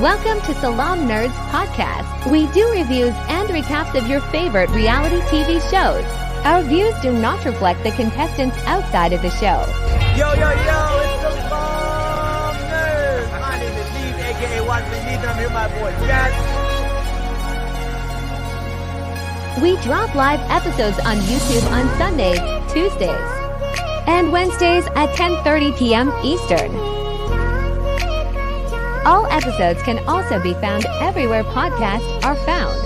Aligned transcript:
Welcome 0.00 0.40
to 0.46 0.54
Salaam 0.62 1.00
Nerds 1.00 1.34
Podcast. 1.50 2.30
We 2.32 2.46
do 2.54 2.66
reviews 2.70 3.12
and 3.28 3.50
recaps 3.50 3.94
of 3.94 4.08
your 4.08 4.22
favorite 4.32 4.70
reality 4.70 5.20
TV 5.28 5.60
shows. 5.70 6.02
Our 6.46 6.62
views 6.62 6.94
do 7.02 7.12
not 7.12 7.44
reflect 7.44 7.82
the 7.82 7.90
contestants 7.90 8.56
outside 8.64 9.12
of 9.12 9.20
the 9.20 9.28
show. 9.28 9.62
Yo, 10.16 10.32
yo, 10.32 10.48
yo, 10.48 11.00
it's 11.04 11.20
Salaam 11.20 12.56
Nerds. 12.72 13.30
My 13.42 13.58
name 13.60 13.76
is 13.76 13.92
Neve, 13.92 14.24
aka 14.24 14.66
Watchman 14.66 15.04
Neve, 15.04 15.20
and 15.20 15.28
I'm 15.28 15.36
here 15.36 15.48
with 15.48 15.52
my 15.52 15.68
boy 15.68 15.92
Jazz. 16.06 16.32
We 19.60 19.76
drop 19.84 20.14
live 20.14 20.40
episodes 20.48 20.98
on 21.00 21.18
YouTube 21.18 21.70
on 21.72 21.86
Sundays, 21.98 22.40
Tuesdays, 22.72 23.30
and 24.08 24.32
Wednesdays 24.32 24.86
at 24.96 25.10
10:30 25.14 25.76
p.m. 25.76 26.10
Eastern. 26.24 26.89
All 29.06 29.26
episodes 29.26 29.82
can 29.82 29.98
also 30.06 30.38
be 30.42 30.52
found 30.54 30.84
everywhere 31.00 31.42
podcasts 31.42 32.22
are 32.22 32.36
found. 32.36 32.78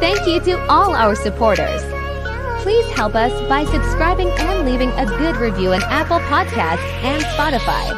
Thank 0.00 0.26
you 0.26 0.40
to 0.40 0.66
all 0.68 0.94
our 0.94 1.14
supporters. 1.14 1.82
Please 2.62 2.90
help 2.90 3.14
us 3.14 3.32
by 3.48 3.64
subscribing 3.64 4.28
and 4.30 4.68
leaving 4.68 4.90
a 4.90 5.06
good 5.06 5.36
review 5.36 5.72
on 5.72 5.82
Apple 5.84 6.18
Podcasts 6.20 6.78
and 7.04 7.22
Spotify. 7.22 7.96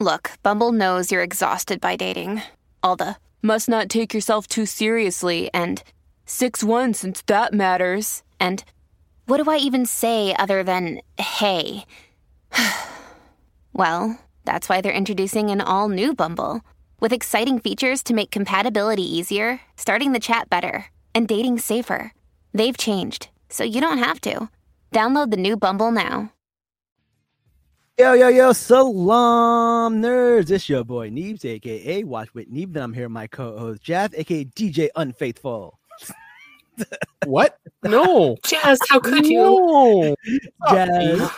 Look, 0.00 0.30
Bumble 0.42 0.72
knows 0.72 1.12
you're 1.12 1.22
exhausted 1.22 1.80
by 1.80 1.96
dating. 1.96 2.42
All 2.82 2.96
the 2.96 3.16
must 3.42 3.68
not 3.68 3.88
take 3.88 4.14
yourself 4.14 4.46
too 4.46 4.64
seriously 4.64 5.50
and 5.52 5.82
6 6.24 6.64
1 6.64 6.94
since 6.94 7.22
that 7.26 7.52
matters. 7.52 8.22
And 8.40 8.64
what 9.26 9.44
do 9.44 9.50
I 9.50 9.58
even 9.58 9.84
say 9.84 10.34
other 10.36 10.64
than 10.64 11.02
hey? 11.18 11.84
well, 13.72 14.18
that's 14.44 14.68
why 14.68 14.80
they're 14.80 14.92
introducing 14.92 15.50
an 15.50 15.60
all 15.60 15.88
new 15.88 16.14
Bumble 16.14 16.62
with 17.00 17.12
exciting 17.12 17.58
features 17.58 18.02
to 18.04 18.14
make 18.14 18.30
compatibility 18.30 19.02
easier, 19.02 19.60
starting 19.76 20.12
the 20.12 20.20
chat 20.20 20.48
better, 20.48 20.86
and 21.14 21.26
dating 21.28 21.58
safer. 21.58 22.12
They've 22.54 22.76
changed, 22.76 23.28
so 23.48 23.64
you 23.64 23.80
don't 23.80 23.98
have 23.98 24.20
to. 24.22 24.48
Download 24.92 25.30
the 25.30 25.36
new 25.36 25.56
Bumble 25.56 25.90
now. 25.90 26.32
Yo, 27.98 28.14
yo, 28.14 28.28
yo, 28.28 28.52
salaam 28.52 30.00
nerds. 30.00 30.50
It's 30.50 30.68
your 30.68 30.82
boy 30.82 31.10
Neebs, 31.10 31.44
aka 31.44 32.04
Watch 32.04 32.32
with 32.34 32.48
Neeb. 32.48 32.72
Then 32.72 32.84
I'm 32.84 32.92
here 32.92 33.04
with 33.04 33.12
my 33.12 33.26
co-host 33.26 33.82
Jeff, 33.82 34.14
aka 34.14 34.44
DJ 34.44 34.88
Unfaithful. 34.96 35.78
What? 37.26 37.58
No. 37.82 38.36
Jazz, 38.44 38.78
how 38.88 38.98
could 38.98 39.26
you? 39.26 39.36
No. 39.42 40.16
Jazz, 40.70 41.30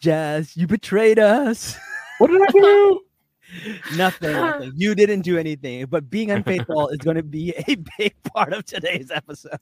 Jazz, 0.00 0.56
you 0.56 0.66
betrayed 0.66 1.18
us. 1.18 1.76
What 2.18 2.30
did 2.30 2.40
I 2.40 2.46
do? 2.52 3.00
nothing, 3.96 4.32
nothing. 4.32 4.72
You 4.74 4.94
didn't 4.94 5.22
do 5.22 5.36
anything, 5.36 5.86
but 5.86 6.08
being 6.08 6.30
unfaithful 6.30 6.88
is 6.88 6.98
going 6.98 7.16
to 7.16 7.22
be 7.22 7.54
a 7.68 7.76
big 7.98 8.14
part 8.22 8.52
of 8.52 8.64
today's 8.64 9.10
episode. 9.10 9.58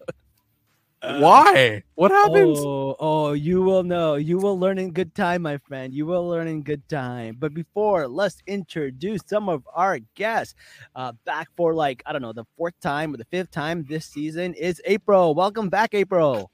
Why? 1.01 1.83
What 1.95 2.11
happened? 2.11 2.57
Oh, 2.59 2.97
oh, 2.99 3.33
you 3.33 3.63
will 3.63 3.85
know. 3.85 4.17
You 4.17 4.39
will 4.39 4.59
learn 4.59 4.79
in 4.79 4.93
good 4.93 5.15
time, 5.15 5.43
my 5.43 5.59
friend. 5.59 5.95
You 5.95 6.07
will 6.07 6.27
learn 6.27 6.49
in 6.49 6.63
good 6.63 6.89
time. 6.89 7.37
But 7.39 7.55
before, 7.55 8.09
let's 8.09 8.43
introduce 8.47 9.21
some 9.27 9.49
of 9.49 9.67
our 9.73 10.01
guests. 10.17 10.55
Uh, 10.97 11.13
back 11.25 11.49
for 11.57 11.75
like 11.75 12.03
I 12.05 12.13
don't 12.13 12.23
know 12.23 12.33
the 12.33 12.47
fourth 12.57 12.79
time 12.81 13.15
or 13.15 13.17
the 13.17 13.27
fifth 13.27 13.53
time 13.53 13.87
this 13.89 14.07
season 14.07 14.55
is 14.55 14.83
April. 14.85 15.35
Welcome 15.35 15.69
back, 15.69 15.95
April. 15.95 16.51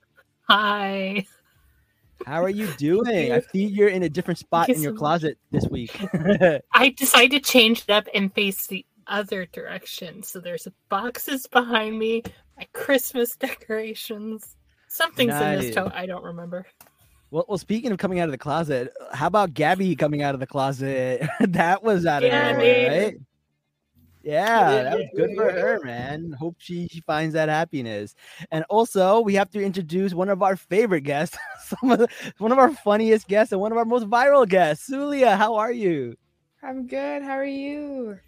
Hi. 0.48 1.26
How 2.24 2.42
are 2.42 2.50
you 2.50 2.66
doing? 2.78 3.32
I 3.32 3.40
see 3.40 3.64
you're 3.66 3.88
in 3.88 4.02
a 4.02 4.08
different 4.08 4.38
spot 4.46 4.68
in 4.68 4.80
your 4.82 4.94
closet 4.94 5.38
this 5.50 5.66
week. 5.68 5.98
I 6.72 6.90
decided 6.90 7.42
to 7.44 7.50
change 7.50 7.84
it 7.88 7.90
up 7.90 8.06
and 8.14 8.32
face 8.34 8.66
the 8.66 8.84
other 9.06 9.46
direction. 9.46 10.22
So 10.22 10.40
there's 10.40 10.66
boxes 10.88 11.46
behind 11.46 11.98
me, 11.98 12.22
my 12.56 12.66
Christmas 12.72 13.36
decorations. 13.36 14.56
Something's 14.88 15.34
in 15.34 15.58
this 15.58 15.74
tote. 15.74 15.92
I 15.92 16.06
don't 16.06 16.24
remember. 16.24 16.66
well, 17.30 17.44
well, 17.48 17.58
speaking 17.58 17.90
of 17.92 17.98
coming 17.98 18.20
out 18.20 18.28
of 18.28 18.32
the 18.32 18.38
closet, 18.38 18.92
how 19.12 19.26
about 19.26 19.52
Gabby 19.52 19.96
coming 19.96 20.22
out 20.22 20.34
of 20.34 20.40
the 20.40 20.46
closet? 20.46 21.28
that 21.40 21.82
was 21.82 22.06
out 22.06 22.22
of 22.22 22.30
Gabby. 22.30 22.58
nowhere, 22.58 23.04
right? 23.04 23.16
Yeah, 24.24 24.82
that 24.84 24.96
was 24.96 25.06
good 25.14 25.36
for 25.36 25.52
her, 25.52 25.80
man. 25.84 26.32
Hope 26.32 26.56
she, 26.58 26.88
she 26.88 27.00
finds 27.02 27.34
that 27.34 27.50
happiness. 27.50 28.14
And 28.50 28.64
also, 28.70 29.20
we 29.20 29.34
have 29.34 29.50
to 29.50 29.62
introduce 29.62 30.14
one 30.14 30.30
of 30.30 30.42
our 30.42 30.56
favorite 30.56 31.02
guests, 31.02 31.36
some 31.66 31.90
of 31.90 31.98
the, 31.98 32.08
one 32.38 32.50
of 32.50 32.58
our 32.58 32.72
funniest 32.72 33.28
guests, 33.28 33.52
and 33.52 33.60
one 33.60 33.70
of 33.70 33.76
our 33.76 33.84
most 33.84 34.06
viral 34.06 34.48
guests. 34.48 34.88
Sulia, 34.88 35.36
how 35.36 35.56
are 35.56 35.72
you? 35.72 36.16
I'm 36.62 36.86
good. 36.86 37.22
How 37.22 37.32
are 37.32 37.44
you? 37.44 38.18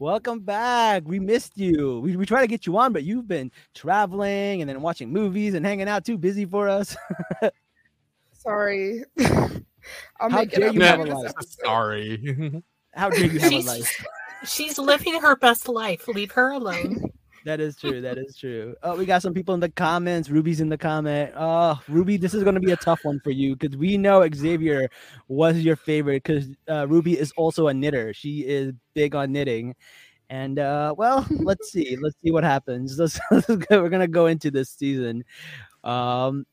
Welcome 0.00 0.40
back. 0.40 1.04
We 1.06 1.20
missed 1.20 1.56
you. 1.56 2.00
We, 2.00 2.16
we 2.16 2.26
tried 2.26 2.40
to 2.40 2.48
get 2.48 2.66
you 2.66 2.76
on, 2.76 2.92
but 2.92 3.04
you've 3.04 3.28
been 3.28 3.52
traveling 3.74 4.60
and 4.60 4.68
then 4.68 4.82
watching 4.82 5.12
movies 5.12 5.54
and 5.54 5.64
hanging 5.64 5.88
out. 5.88 6.04
Too 6.04 6.18
busy 6.18 6.46
for 6.46 6.68
us. 6.68 6.96
Sorry. 8.32 9.04
I'll 10.18 10.30
How 10.30 10.38
make 10.38 10.52
it 10.52 10.58
dare 10.58 10.68
up 10.70 10.74
you 10.74 10.80
have 10.80 11.00
a 11.00 11.04
this 11.04 11.14
life. 11.14 11.32
Sorry. 11.40 12.62
How 12.92 13.08
dare 13.08 13.26
you 13.26 13.38
have 13.38 13.52
a 13.52 13.54
She's, 13.54 13.66
life? 13.66 14.04
She's 14.44 14.78
living 14.78 15.20
her 15.20 15.36
best 15.36 15.68
life. 15.68 16.06
Leave 16.08 16.32
her 16.32 16.50
alone. 16.50 17.10
That 17.44 17.60
is 17.60 17.76
true. 17.76 18.00
That 18.00 18.16
is 18.16 18.36
true. 18.36 18.74
Oh, 18.82 18.96
we 18.96 19.04
got 19.04 19.20
some 19.20 19.34
people 19.34 19.52
in 19.52 19.60
the 19.60 19.68
comments. 19.68 20.30
Ruby's 20.30 20.60
in 20.60 20.70
the 20.70 20.78
comment. 20.78 21.32
Oh, 21.36 21.78
Ruby, 21.88 22.16
this 22.16 22.32
is 22.32 22.42
going 22.42 22.54
to 22.54 22.60
be 22.60 22.72
a 22.72 22.76
tough 22.76 23.00
one 23.02 23.20
for 23.20 23.30
you 23.30 23.54
because 23.54 23.76
we 23.76 23.98
know 23.98 24.26
Xavier 24.34 24.88
was 25.28 25.58
your 25.58 25.76
favorite 25.76 26.22
because 26.22 26.48
uh, 26.70 26.88
Ruby 26.88 27.18
is 27.18 27.32
also 27.36 27.68
a 27.68 27.74
knitter. 27.74 28.14
She 28.14 28.40
is 28.40 28.72
big 28.94 29.14
on 29.14 29.30
knitting. 29.32 29.74
And 30.30 30.58
uh, 30.58 30.94
well, 30.96 31.26
let's 31.30 31.70
see. 31.70 31.98
Let's 32.00 32.16
see 32.24 32.30
what 32.30 32.44
happens. 32.44 32.98
Let's, 32.98 33.20
let's 33.30 33.46
go. 33.46 33.82
We're 33.82 33.90
gonna 33.90 34.08
go 34.08 34.26
into 34.26 34.50
this 34.50 34.70
season, 34.70 35.22
um, 35.84 36.46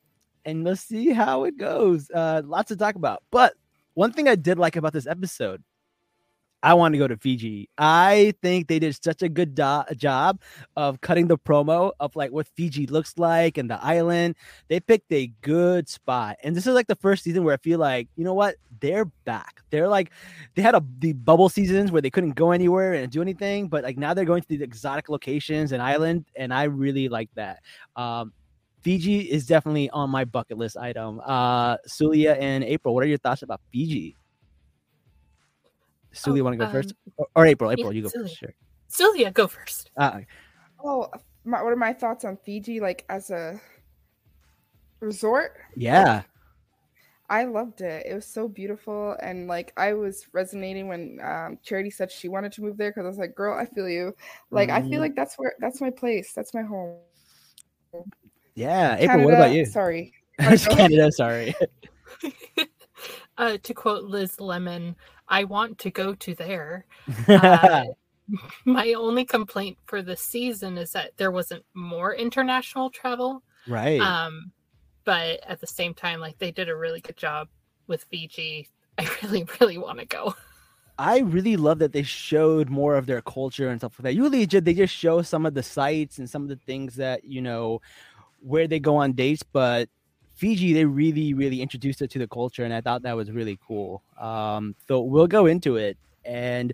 and 0.44 0.63
let's 0.66 0.81
see 0.81 1.12
how 1.12 1.46
it 1.46 1.58
goes. 1.58 2.12
Uh, 2.13 2.41
lots 2.46 2.68
to 2.68 2.75
talk 2.75 2.96
about. 2.96 3.23
But 3.31 3.53
one 3.94 4.12
thing 4.12 4.28
I 4.28 4.35
did 4.35 4.59
like 4.59 4.75
about 4.75 4.94
this 4.94 5.08
episode, 5.08 5.63
I 6.63 6.75
want 6.75 6.94
to 6.94 6.99
go 6.99 7.07
to 7.07 7.17
Fiji. 7.17 7.69
I 7.77 8.33
think 8.41 8.67
they 8.67 8.77
did 8.77 8.95
such 9.03 9.23
a 9.23 9.29
good 9.29 9.55
do- 9.55 9.83
job 9.95 10.39
of 10.75 11.01
cutting 11.01 11.27
the 11.27 11.38
promo 11.38 11.91
of 11.99 12.16
like 12.16 12.31
what 12.31 12.47
Fiji 12.55 12.85
looks 12.85 13.17
like 13.17 13.57
and 13.57 13.69
the 13.69 13.83
island. 13.83 14.35
They 14.67 14.79
picked 14.79 15.11
a 15.11 15.27
good 15.41 15.89
spot. 15.89 16.38
And 16.44 16.55
this 16.55 16.67
is 16.67 16.75
like 16.75 16.88
the 16.88 16.95
first 16.95 17.23
season 17.23 17.44
where 17.44 17.55
I 17.55 17.57
feel 17.57 17.79
like, 17.79 18.09
you 18.16 18.23
know 18.23 18.35
what? 18.35 18.55
They're 18.79 19.05
back. 19.05 19.61
They're 19.72 19.88
like 19.88 20.11
they 20.55 20.61
had 20.61 20.75
a 20.75 20.83
the 20.99 21.13
bubble 21.13 21.49
seasons 21.49 21.91
where 21.91 22.01
they 22.01 22.11
couldn't 22.11 22.31
go 22.31 22.51
anywhere 22.51 22.93
and 22.93 23.11
do 23.11 23.22
anything, 23.22 23.67
but 23.67 23.83
like 23.83 23.97
now 23.97 24.13
they're 24.13 24.25
going 24.25 24.43
to 24.43 24.47
these 24.47 24.61
exotic 24.61 25.09
locations 25.09 25.72
and 25.72 25.81
island 25.81 26.25
and 26.35 26.53
I 26.53 26.63
really 26.63 27.09
like 27.09 27.29
that. 27.35 27.59
Um 27.95 28.33
Fiji 28.81 29.19
is 29.19 29.45
definitely 29.45 29.89
on 29.91 30.09
my 30.09 30.25
bucket 30.25 30.57
list 30.57 30.78
item. 30.78 31.22
Uh 31.25 31.78
Sulia 31.88 32.38
and 32.39 32.63
April, 32.63 32.93
what 32.93 33.03
are 33.03 33.07
your 33.07 33.17
thoughts 33.17 33.41
about 33.41 33.61
Fiji? 33.72 34.16
Sulia 36.13 36.41
Oh, 36.41 36.44
want 36.44 36.53
to 36.59 36.66
go 36.66 36.72
first? 36.72 36.91
um, 36.91 37.13
Or, 37.17 37.27
or 37.35 37.45
April, 37.45 37.72
April, 37.72 37.91
yeah, 37.94 37.97
you 37.97 38.03
go 38.03 38.09
Sulia. 38.09 38.23
first. 38.23 38.38
Sure. 38.38 38.53
Sulia, 38.89 39.33
go 39.33 39.47
first. 39.47 39.91
Uh, 39.97 40.22
Oh, 40.83 41.07
my, 41.45 41.61
what 41.61 41.72
are 41.72 41.75
my 41.77 41.94
thoughts 41.94 42.25
on 42.25 42.38
Fiji? 42.38 42.79
Like 42.79 43.05
as 43.09 43.29
a 43.29 43.59
resort, 44.99 45.57
yeah. 45.75 46.23
I 47.29 47.45
loved 47.45 47.79
it. 47.79 48.05
It 48.05 48.13
was 48.13 48.25
so 48.25 48.47
beautiful, 48.49 49.16
and 49.22 49.47
like 49.47 49.72
I 49.77 49.94
was 49.94 50.25
resonating 50.33 50.88
when 50.89 51.19
um, 51.23 51.59
Charity 51.63 51.89
said 51.89 52.11
she 52.11 52.28
wanted 52.28 52.51
to 52.53 52.61
move 52.61 52.75
there 52.78 52.89
because 52.89 53.05
I 53.05 53.07
was 53.07 53.17
like, 53.17 53.35
"Girl, 53.35 53.57
I 53.57 53.66
feel 53.66 53.88
you." 53.88 54.13
Like 54.49 54.69
I 54.69 54.81
Mhm. 54.81 54.89
feel 54.89 54.99
like 54.99 55.16
that's 55.16 55.35
where 55.35 55.53
that's 55.59 55.79
my 55.79 55.91
place. 55.91 56.33
That's 56.33 56.53
my 56.53 56.61
home. 56.63 56.97
Yeah. 58.55 58.97
April, 58.99 59.23
what 59.23 59.33
about 59.33 59.53
you? 59.53 59.66
Sorry. 59.66 60.13
Alright, 60.41 60.66
go 60.66 60.72
ahead. 60.73 60.91
Canada, 60.91 61.11
sorry. 61.11 61.55
Uh, 63.38 63.57
to 63.63 63.73
quote 63.73 64.03
Liz 64.03 64.40
Lemon, 64.40 64.96
I 65.31 65.45
want 65.45 65.79
to 65.79 65.89
go 65.89 66.13
to 66.13 66.35
there. 66.35 66.85
Uh, 67.28 67.85
my 68.66 68.93
only 68.93 69.25
complaint 69.25 69.78
for 69.85 70.01
the 70.01 70.16
season 70.16 70.78
is 70.78 70.91
that 70.91 71.11
there 71.17 71.31
wasn't 71.31 71.63
more 71.73 72.13
international 72.13 72.89
travel. 72.89 73.43
right. 73.67 73.99
Um, 73.99 74.51
but 75.03 75.39
at 75.47 75.59
the 75.59 75.67
same 75.67 75.93
time, 75.93 76.19
like 76.19 76.37
they 76.37 76.51
did 76.51 76.69
a 76.69 76.75
really 76.75 77.01
good 77.01 77.17
job 77.17 77.47
with 77.87 78.05
Fiji. 78.05 78.69
I 78.97 79.09
really, 79.23 79.45
really 79.59 79.78
want 79.78 79.99
to 79.99 80.05
go. 80.05 80.35
I 80.97 81.19
really 81.19 81.57
love 81.57 81.79
that 81.79 81.93
they 81.93 82.03
showed 82.03 82.69
more 82.69 82.95
of 82.95 83.07
their 83.07 83.22
culture 83.22 83.69
and 83.69 83.79
stuff 83.79 83.93
like 83.97 84.03
that. 84.03 84.13
Usually, 84.13 84.45
they 84.45 84.73
just 84.73 84.93
show 84.93 85.22
some 85.23 85.45
of 85.45 85.53
the 85.55 85.63
sites 85.63 86.19
and 86.19 86.29
some 86.29 86.43
of 86.43 86.49
the 86.49 86.57
things 86.57 86.95
that 86.95 87.23
you 87.23 87.41
know 87.41 87.81
where 88.39 88.67
they 88.67 88.79
go 88.79 88.97
on 88.97 89.13
dates, 89.13 89.43
but 89.43 89.89
Fiji 90.41 90.73
they 90.73 90.85
really, 90.85 91.35
really 91.35 91.61
introduced 91.61 92.02
it 92.02 92.09
to 92.09 92.17
the 92.17 92.28
culture, 92.28 92.64
and 92.64 92.73
I 92.73 92.82
thought 92.82 93.03
that 93.03 93.16
was 93.16 93.29
really 93.29 93.59
cool. 93.67 94.02
Um, 94.20 94.76
so 94.88 95.02
we'll 95.02 95.28
go 95.28 95.46
into 95.46 95.76
it, 95.76 95.99
and 96.26 96.73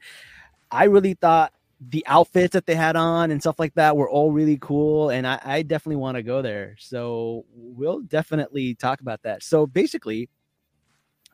I 0.72 0.86
really 0.86 1.16
thought 1.16 1.52
the 1.82 2.02
outfits 2.08 2.54
that 2.54 2.66
they 2.66 2.76
had 2.76 2.96
on 2.96 3.30
and 3.30 3.42
stuff 3.42 3.60
like 3.60 3.74
that 3.74 3.98
were 3.98 4.10
all 4.10 4.32
really 4.32 4.58
cool, 4.62 5.10
and 5.10 5.28
I, 5.28 5.42
I 5.44 5.62
definitely 5.64 5.98
want 5.98 6.16
to 6.16 6.24
go 6.24 6.42
there. 6.42 6.78
So 6.80 7.44
we'll 7.54 8.00
definitely 8.04 8.74
talk 8.74 9.02
about 9.02 9.22
that. 9.24 9.44
So 9.44 9.68
basically, 9.68 10.30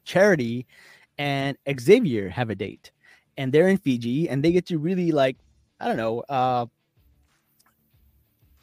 Charity 0.04 0.66
and 1.20 1.56
Xavier 1.80 2.30
have 2.30 2.50
a 2.50 2.56
date, 2.56 2.90
and 3.38 3.54
they're 3.54 3.68
in 3.68 3.78
Fiji, 3.78 4.28
and 4.28 4.44
they 4.44 4.52
get 4.52 4.66
to 4.66 4.80
really 4.80 5.12
like 5.12 5.38
I 5.80 5.86
don't 5.86 5.98
know. 5.98 6.22
Uh, 6.28 6.66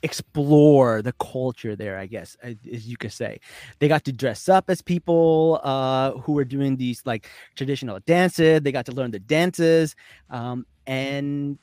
explore 0.02 1.02
the 1.02 1.12
culture 1.12 1.76
there 1.76 1.98
i 1.98 2.06
guess 2.06 2.36
as 2.42 2.56
you 2.86 2.96
could 2.96 3.12
say. 3.12 3.38
They 3.78 3.88
got 3.88 4.04
to 4.04 4.12
dress 4.12 4.48
up 4.48 4.70
as 4.70 4.82
people 4.82 5.60
uh 5.62 6.12
who 6.12 6.32
were 6.32 6.44
doing 6.44 6.76
these 6.76 7.02
like 7.04 7.28
traditional 7.56 8.00
dances. 8.06 8.62
They 8.62 8.72
got 8.72 8.86
to 8.86 8.92
learn 8.92 9.10
the 9.10 9.18
dances 9.20 9.94
um 10.30 10.66
and 10.86 11.58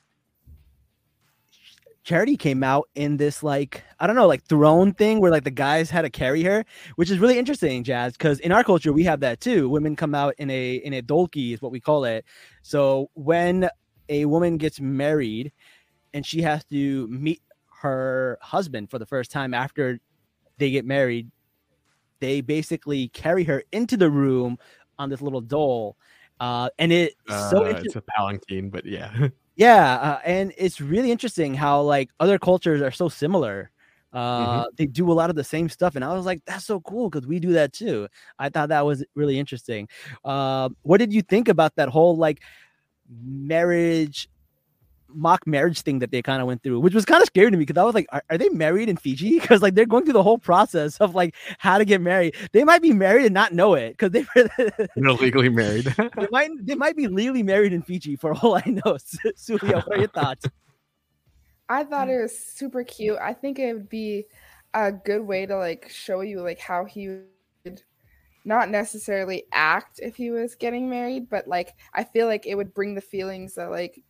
charity 2.03 2.37
came 2.37 2.63
out 2.63 2.87
in 2.95 3.17
this 3.17 3.43
like 3.43 3.83
i 3.99 4.07
don't 4.07 4.15
know 4.15 4.27
like 4.27 4.41
throne 4.45 4.93
thing 4.93 5.19
where 5.19 5.29
like 5.29 5.43
the 5.43 5.51
guys 5.51 5.89
had 5.89 6.03
to 6.03 6.09
carry 6.09 6.41
her 6.41 6.63
which 6.95 7.11
is 7.11 7.19
really 7.19 7.37
interesting 7.37 7.83
jazz 7.83 8.13
because 8.13 8.39
in 8.39 8.53
our 8.53 8.63
culture 8.63 8.93
we 8.93 9.03
have 9.03 9.19
that 9.19 9.41
too. 9.41 9.67
Women 9.69 9.95
come 9.95 10.15
out 10.15 10.33
in 10.37 10.49
a 10.49 10.75
in 10.75 10.93
a 10.93 11.01
dolki 11.01 11.53
is 11.53 11.61
what 11.61 11.71
we 11.71 11.79
call 11.79 12.05
it. 12.05 12.23
So 12.61 13.09
when 13.13 13.69
a 14.09 14.25
woman 14.25 14.57
gets 14.57 14.79
married 14.79 15.51
and 16.13 16.25
she 16.25 16.41
has 16.41 16.63
to 16.65 17.07
meet 17.07 17.41
her 17.81 18.37
husband 18.41 18.89
for 18.89 18.99
the 18.99 19.05
first 19.05 19.31
time 19.31 19.53
after 19.53 19.99
they 20.57 20.71
get 20.71 20.85
married 20.85 21.29
they 22.19 22.41
basically 22.41 23.09
carry 23.09 23.43
her 23.43 23.63
into 23.71 23.95
the 23.95 24.09
room 24.09 24.57
on 24.97 25.09
this 25.09 25.21
little 25.21 25.41
doll 25.41 25.95
uh 26.39 26.69
and 26.79 26.91
it 26.91 27.13
so 27.27 27.63
Uh, 27.63 27.69
inter- 27.69 27.81
it's 27.85 27.95
a 27.95 28.01
palanquin, 28.01 28.69
but 28.71 28.85
yeah. 28.85 29.27
yeah 29.55 29.95
uh, 29.95 30.19
and 30.25 30.53
it's 30.57 30.81
really 30.81 31.11
interesting 31.11 31.53
how 31.53 31.81
like 31.81 32.09
other 32.19 32.39
cultures 32.39 32.81
are 32.81 32.91
so 32.91 33.09
similar. 33.09 33.69
Uh 34.13 34.65
they 34.77 34.85
do 34.87 35.11
a 35.11 35.13
lot 35.13 35.29
of 35.29 35.35
the 35.35 35.43
same 35.43 35.67
stuff 35.69 35.95
and 35.95 36.03
i 36.03 36.13
was 36.13 36.25
like 36.25 36.41
that's 36.45 36.65
so 36.65 36.79
cool 36.79 37.09
because 37.09 37.27
we 37.27 37.39
do 37.39 37.53
that 37.53 37.73
too. 37.73 38.07
I 38.39 38.49
thought 38.49 38.69
that 38.69 38.85
was 38.85 39.03
really 39.15 39.37
interesting. 39.37 39.87
Uh, 40.23 40.69
what 40.81 40.97
did 40.97 41.13
you 41.13 41.21
think 41.21 41.49
about 41.49 41.75
that 41.75 41.89
whole 41.89 42.15
like 42.17 42.41
marriage 43.23 44.29
mock 45.09 45.45
marriage 45.47 45.81
thing 45.81 45.99
that 45.99 46.11
they 46.11 46.21
kind 46.21 46.41
of 46.41 46.47
went 46.47 46.61
through 46.63 46.79
which 46.79 46.93
was 46.93 47.05
kind 47.05 47.21
of 47.21 47.27
scary 47.27 47.49
to 47.49 47.57
me 47.57 47.65
because 47.65 47.79
i 47.79 47.83
was 47.83 47.95
like 47.95 48.07
are, 48.11 48.23
are 48.29 48.37
they 48.37 48.49
married 48.49 48.89
in 48.89 48.97
fiji 48.97 49.39
because 49.39 49.61
like 49.61 49.75
they're 49.75 49.85
going 49.85 50.03
through 50.03 50.13
the 50.13 50.23
whole 50.23 50.37
process 50.37 50.97
of 50.97 51.15
like 51.15 51.35
how 51.57 51.77
to 51.77 51.85
get 51.85 52.01
married 52.01 52.35
they 52.51 52.63
might 52.63 52.81
be 52.81 52.91
married 52.91 53.25
and 53.25 53.33
not 53.33 53.53
know 53.53 53.73
it 53.73 53.97
because 53.97 54.11
they 54.11 54.25
They're 54.95 55.13
legally 55.13 55.49
married. 55.49 55.85
they 56.17 56.27
might 56.31 56.49
they 56.61 56.75
might 56.75 56.95
be 56.95 57.07
legally 57.07 57.43
married 57.43 57.73
in 57.73 57.81
Fiji 57.81 58.15
for 58.15 58.33
all 58.33 58.55
I 58.55 58.63
know. 58.67 58.97
Sulia, 59.35 59.75
what 59.75 59.97
are 59.97 59.99
your 59.99 60.07
thoughts? 60.07 60.45
I 61.69 61.83
thought 61.83 62.09
it 62.09 62.21
was 62.21 62.31
mm. 62.31 62.57
super 62.57 62.83
cute. 62.83 63.17
I 63.21 63.33
think 63.33 63.59
it 63.59 63.73
would 63.73 63.89
be 63.89 64.25
a 64.73 64.91
good 64.91 65.21
way 65.21 65.45
to 65.45 65.57
like 65.57 65.89
show 65.89 66.21
you 66.21 66.41
like 66.41 66.59
how 66.59 66.85
he 66.85 67.19
would 67.65 67.83
not 68.45 68.69
necessarily 68.69 69.43
act 69.51 69.99
if 70.01 70.15
he 70.15 70.31
was 70.31 70.55
getting 70.55 70.89
married, 70.89 71.29
but 71.29 71.47
like 71.47 71.75
I 71.93 72.03
feel 72.03 72.27
like 72.27 72.45
it 72.45 72.55
would 72.55 72.73
bring 72.73 72.95
the 72.95 73.01
feelings 73.01 73.55
that 73.55 73.69
like 73.69 74.01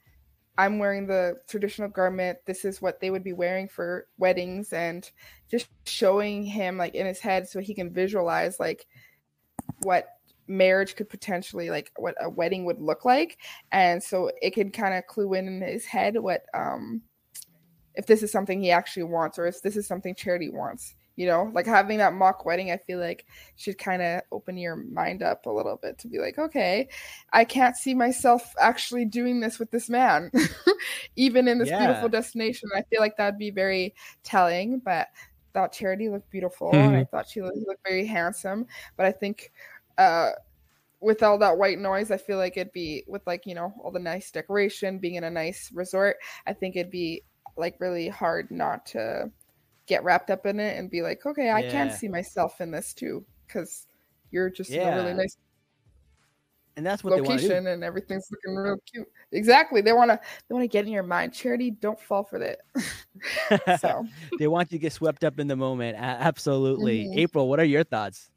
I'm 0.58 0.80
wearing 0.80 1.06
the 1.06 1.36
traditional 1.48 1.90
garment. 1.90 2.40
This 2.46 2.66
is 2.66 2.82
what 2.82 3.00
they 3.00 3.12
would 3.12 3.24
be 3.24 3.34
wearing 3.34 3.68
for 3.68 4.08
weddings 4.18 4.74
and 4.74 5.10
just 5.50 5.68
showing 5.86 6.44
him 6.44 6.78
like 6.78 6.96
in 6.96 7.06
his 7.06 7.20
head 7.20 7.48
so 7.48 7.60
he 7.60 7.74
can 7.74 7.94
visualize 7.94 8.60
like 8.60 8.88
what 9.82 10.08
marriage 10.48 10.96
could 10.96 11.10
potentially 11.10 11.70
like 11.70 11.92
what 11.98 12.16
a 12.22 12.30
wedding 12.30 12.64
would 12.66 12.80
look 12.80 13.04
like 13.04 13.38
and 13.74 14.02
so 14.02 14.32
it 14.42 14.52
can 14.52 14.72
kind 14.72 14.94
of 14.94 15.06
clue 15.06 15.34
in 15.34 15.46
in 15.46 15.62
his 15.62 15.86
head 15.86 16.16
what 16.18 16.46
um 16.54 17.02
if 17.96 18.06
this 18.06 18.24
is 18.24 18.32
something 18.32 18.62
he 18.62 18.72
actually 18.72 19.04
wants 19.04 19.38
or 19.38 19.46
if 19.46 19.62
this 19.62 19.76
is 19.76 19.86
something 19.86 20.16
charity 20.16 20.50
wants 20.50 20.96
you 21.18 21.28
know 21.28 21.52
like 21.54 21.66
having 21.66 21.98
that 21.98 22.14
mock 22.14 22.46
wedding 22.46 22.72
i 22.72 22.78
feel 22.78 23.00
like 23.00 23.26
should 23.58 23.78
kind 23.78 24.02
of 24.02 24.22
open 24.32 24.56
your 24.58 24.78
mind 24.78 25.22
up 25.22 25.46
a 25.46 25.52
little 25.52 25.78
bit 25.82 25.98
to 25.98 26.08
be 26.08 26.20
like 26.20 26.40
okay 26.40 26.88
i 27.34 27.44
can't 27.44 27.76
see 27.76 27.94
myself 27.94 28.54
actually 28.62 29.04
doing 29.06 29.42
this 29.42 29.60
with 29.60 29.70
this 29.72 29.90
man 29.90 30.32
even 31.18 31.48
in 31.48 31.60
this 31.60 31.72
Yeah. 31.72 31.78
beautiful 31.78 32.10
destination. 32.10 32.70
I 32.76 32.84
feel 32.90 33.02
like 33.02 33.18
that'd 33.18 33.40
be 33.40 33.52
very 33.52 33.94
telling 34.24 34.80
but 34.80 35.10
thought 35.54 35.74
charity 35.74 36.10
looked 36.10 36.30
beautiful. 36.30 36.88
And 36.88 36.96
i 36.96 37.04
thought 37.04 37.28
she 37.28 37.42
looked, 37.42 37.58
looked 37.68 37.84
very 37.88 38.06
handsome 38.06 38.68
but 38.96 39.06
i 39.06 39.12
think 39.12 39.52
uh 39.98 40.32
with 41.00 41.24
all 41.24 41.38
that 41.40 41.58
white 41.58 41.80
noise 41.80 42.12
i 42.12 42.18
feel 42.18 42.38
like 42.38 42.58
it'd 42.58 42.74
be 42.74 43.04
with 43.08 43.26
like 43.28 43.46
you 43.46 43.56
know 43.56 43.74
all 43.84 43.92
the 43.92 44.00
nice 44.00 44.32
decoration 44.32 45.00
being 45.00 45.16
in 45.16 45.24
a 45.26 45.30
nice 45.32 45.72
resort 45.74 46.18
i 46.48 46.54
think 46.54 46.76
it'd 46.76 46.92
be 46.92 47.24
like 47.58 47.76
really 47.80 48.08
hard 48.08 48.50
not 48.52 48.86
to 48.86 49.32
get 49.88 50.04
wrapped 50.04 50.30
up 50.30 50.46
in 50.46 50.60
it 50.60 50.78
and 50.78 50.92
be 50.92 51.02
like 51.02 51.26
okay 51.26 51.52
i 51.52 51.62
can't 51.64 51.92
see 51.92 52.08
myself 52.08 52.62
in 52.62 52.72
this 52.72 52.94
too 52.94 53.26
because 53.48 53.88
you're 54.32 54.50
just 54.50 54.72
in 54.72 54.82
a 54.82 54.96
really 54.96 55.14
nice 55.14 55.38
And 56.76 56.86
that's 56.86 57.04
what 57.04 57.16
they 57.16 57.22
want 57.22 57.40
to 57.40 57.48
do. 57.48 57.54
location 57.54 57.68
and 57.68 57.84
everything's 57.84 58.28
looking 58.30 58.56
real 58.56 58.78
cute 58.92 59.08
exactly 59.32 59.82
they 59.82 59.94
want 59.94 60.12
to 60.12 60.20
they 60.48 60.54
want 60.54 60.64
to 60.64 60.68
get 60.68 60.86
in 60.86 60.92
your 60.92 61.04
mind 61.04 61.34
charity 61.34 61.72
don't 61.72 62.00
fall 62.00 62.24
for 62.24 62.38
that 62.40 62.60
so 63.80 64.06
they 64.40 64.48
want 64.48 64.72
you 64.72 64.78
to 64.78 64.82
get 64.82 64.94
swept 64.94 65.24
up 65.24 65.40
in 65.40 65.48
the 65.48 65.56
moment. 65.56 65.98
A- 65.98 66.02
absolutely. 66.02 67.06
Mhm. 67.06 67.18
April, 67.18 67.50
what 67.50 67.60
are 67.60 67.66
your 67.66 67.84
thoughts? 67.84 68.30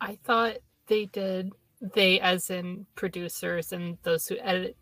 I 0.00 0.18
thought 0.24 0.56
they 0.86 1.06
did 1.06 1.52
they 1.94 2.20
as 2.20 2.50
in 2.50 2.86
producers 2.94 3.72
and 3.72 3.98
those 4.02 4.26
who 4.28 4.36
edit 4.40 4.76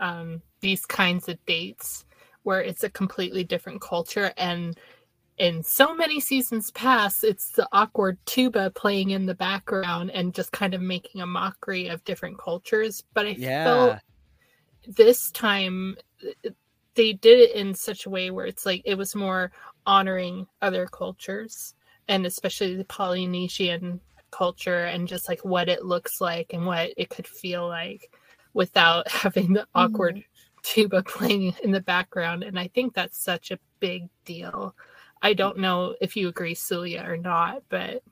um, 0.00 0.42
these 0.60 0.84
kinds 0.86 1.28
of 1.28 1.44
dates 1.46 2.04
where 2.42 2.60
it's 2.60 2.82
a 2.82 2.90
completely 2.90 3.44
different 3.44 3.80
culture 3.80 4.32
and 4.36 4.78
in 5.40 5.62
so 5.62 5.94
many 5.94 6.20
seasons 6.20 6.70
past 6.72 7.24
it's 7.24 7.52
the 7.52 7.66
awkward 7.72 8.18
tuba 8.26 8.70
playing 8.76 9.10
in 9.10 9.24
the 9.24 9.34
background 9.34 10.10
and 10.10 10.34
just 10.34 10.52
kind 10.52 10.74
of 10.74 10.82
making 10.82 11.22
a 11.22 11.26
mockery 11.26 11.88
of 11.88 12.04
different 12.04 12.38
cultures. 12.38 13.02
But 13.14 13.26
i 13.26 13.34
felt 13.34 13.98
this 14.86 15.30
time 15.30 15.96
they 16.94 17.14
did 17.14 17.40
it 17.40 17.56
in 17.56 17.74
such 17.74 18.04
a 18.04 18.10
way 18.10 18.30
where 18.30 18.44
it's 18.44 18.66
like 18.66 18.82
it 18.84 18.96
was 18.96 19.14
more 19.14 19.50
honoring 19.86 20.46
other 20.60 20.86
cultures 20.86 21.74
and 22.06 22.26
especially 22.26 22.76
the 22.76 22.84
Polynesian 22.84 23.98
culture 24.30 24.84
and 24.84 25.08
just 25.08 25.26
like 25.26 25.42
what 25.42 25.70
it 25.70 25.86
looks 25.86 26.20
like 26.20 26.52
and 26.52 26.66
what 26.66 26.90
it 26.98 27.08
could 27.08 27.26
feel 27.26 27.66
like 27.66 28.12
without 28.52 29.08
having 29.10 29.54
the 29.54 29.66
awkward 29.74 30.16
mm-hmm. 30.16 30.60
tuba 30.62 31.02
playing 31.02 31.54
in 31.64 31.70
the 31.70 31.80
background. 31.80 32.42
And 32.42 32.58
I 32.58 32.68
think 32.68 32.92
that's 32.92 33.24
such 33.24 33.50
a 33.50 33.58
big 33.78 34.10
deal. 34.26 34.74
I 35.22 35.34
don't 35.34 35.58
know 35.58 35.94
if 36.00 36.16
you 36.16 36.28
agree 36.28 36.54
Sulia 36.54 37.06
or 37.06 37.16
not, 37.16 37.62
but 37.68 38.02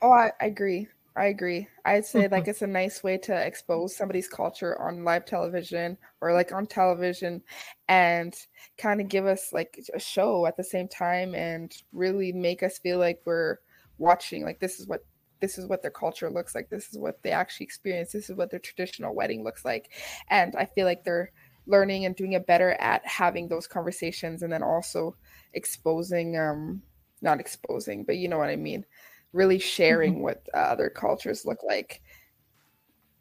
Oh, 0.00 0.12
I, 0.12 0.32
I 0.40 0.46
agree. 0.46 0.88
I 1.16 1.26
agree. 1.26 1.66
I'd 1.84 2.06
say 2.06 2.28
like 2.28 2.42
mm-hmm. 2.42 2.50
it's 2.50 2.62
a 2.62 2.66
nice 2.68 3.02
way 3.02 3.18
to 3.18 3.34
expose 3.34 3.96
somebody's 3.96 4.28
culture 4.28 4.80
on 4.80 5.02
live 5.02 5.24
television 5.24 5.98
or 6.20 6.32
like 6.32 6.52
on 6.52 6.66
television 6.66 7.42
and 7.88 8.36
kind 8.76 9.00
of 9.00 9.08
give 9.08 9.26
us 9.26 9.52
like 9.52 9.80
a 9.92 9.98
show 9.98 10.46
at 10.46 10.56
the 10.56 10.62
same 10.62 10.86
time 10.86 11.34
and 11.34 11.74
really 11.92 12.30
make 12.30 12.62
us 12.62 12.78
feel 12.78 12.98
like 12.98 13.20
we're 13.24 13.56
watching 13.98 14.44
like 14.44 14.60
this 14.60 14.78
is 14.78 14.86
what 14.86 15.04
this 15.40 15.58
is 15.58 15.66
what 15.66 15.82
their 15.82 15.90
culture 15.90 16.30
looks 16.30 16.54
like. 16.54 16.68
This 16.68 16.88
is 16.90 16.98
what 16.98 17.20
they 17.22 17.30
actually 17.30 17.64
experience. 17.64 18.12
This 18.12 18.30
is 18.30 18.36
what 18.36 18.50
their 18.50 18.60
traditional 18.60 19.14
wedding 19.14 19.42
looks 19.42 19.64
like. 19.64 19.90
And 20.28 20.54
I 20.56 20.66
feel 20.66 20.84
like 20.84 21.04
they're 21.04 21.32
learning 21.66 22.04
and 22.04 22.16
doing 22.16 22.32
it 22.32 22.46
better 22.46 22.72
at 22.80 23.06
having 23.06 23.48
those 23.48 23.66
conversations 23.66 24.42
and 24.42 24.52
then 24.52 24.62
also 24.62 25.14
exposing 25.54 26.38
um 26.38 26.82
not 27.20 27.40
exposing, 27.40 28.04
but 28.04 28.16
you 28.16 28.28
know 28.28 28.38
what 28.38 28.48
I 28.48 28.56
mean 28.56 28.84
really 29.32 29.58
sharing 29.58 30.22
what 30.22 30.42
uh, 30.54 30.58
other 30.58 30.88
cultures 30.88 31.44
look 31.44 31.62
like. 31.62 32.00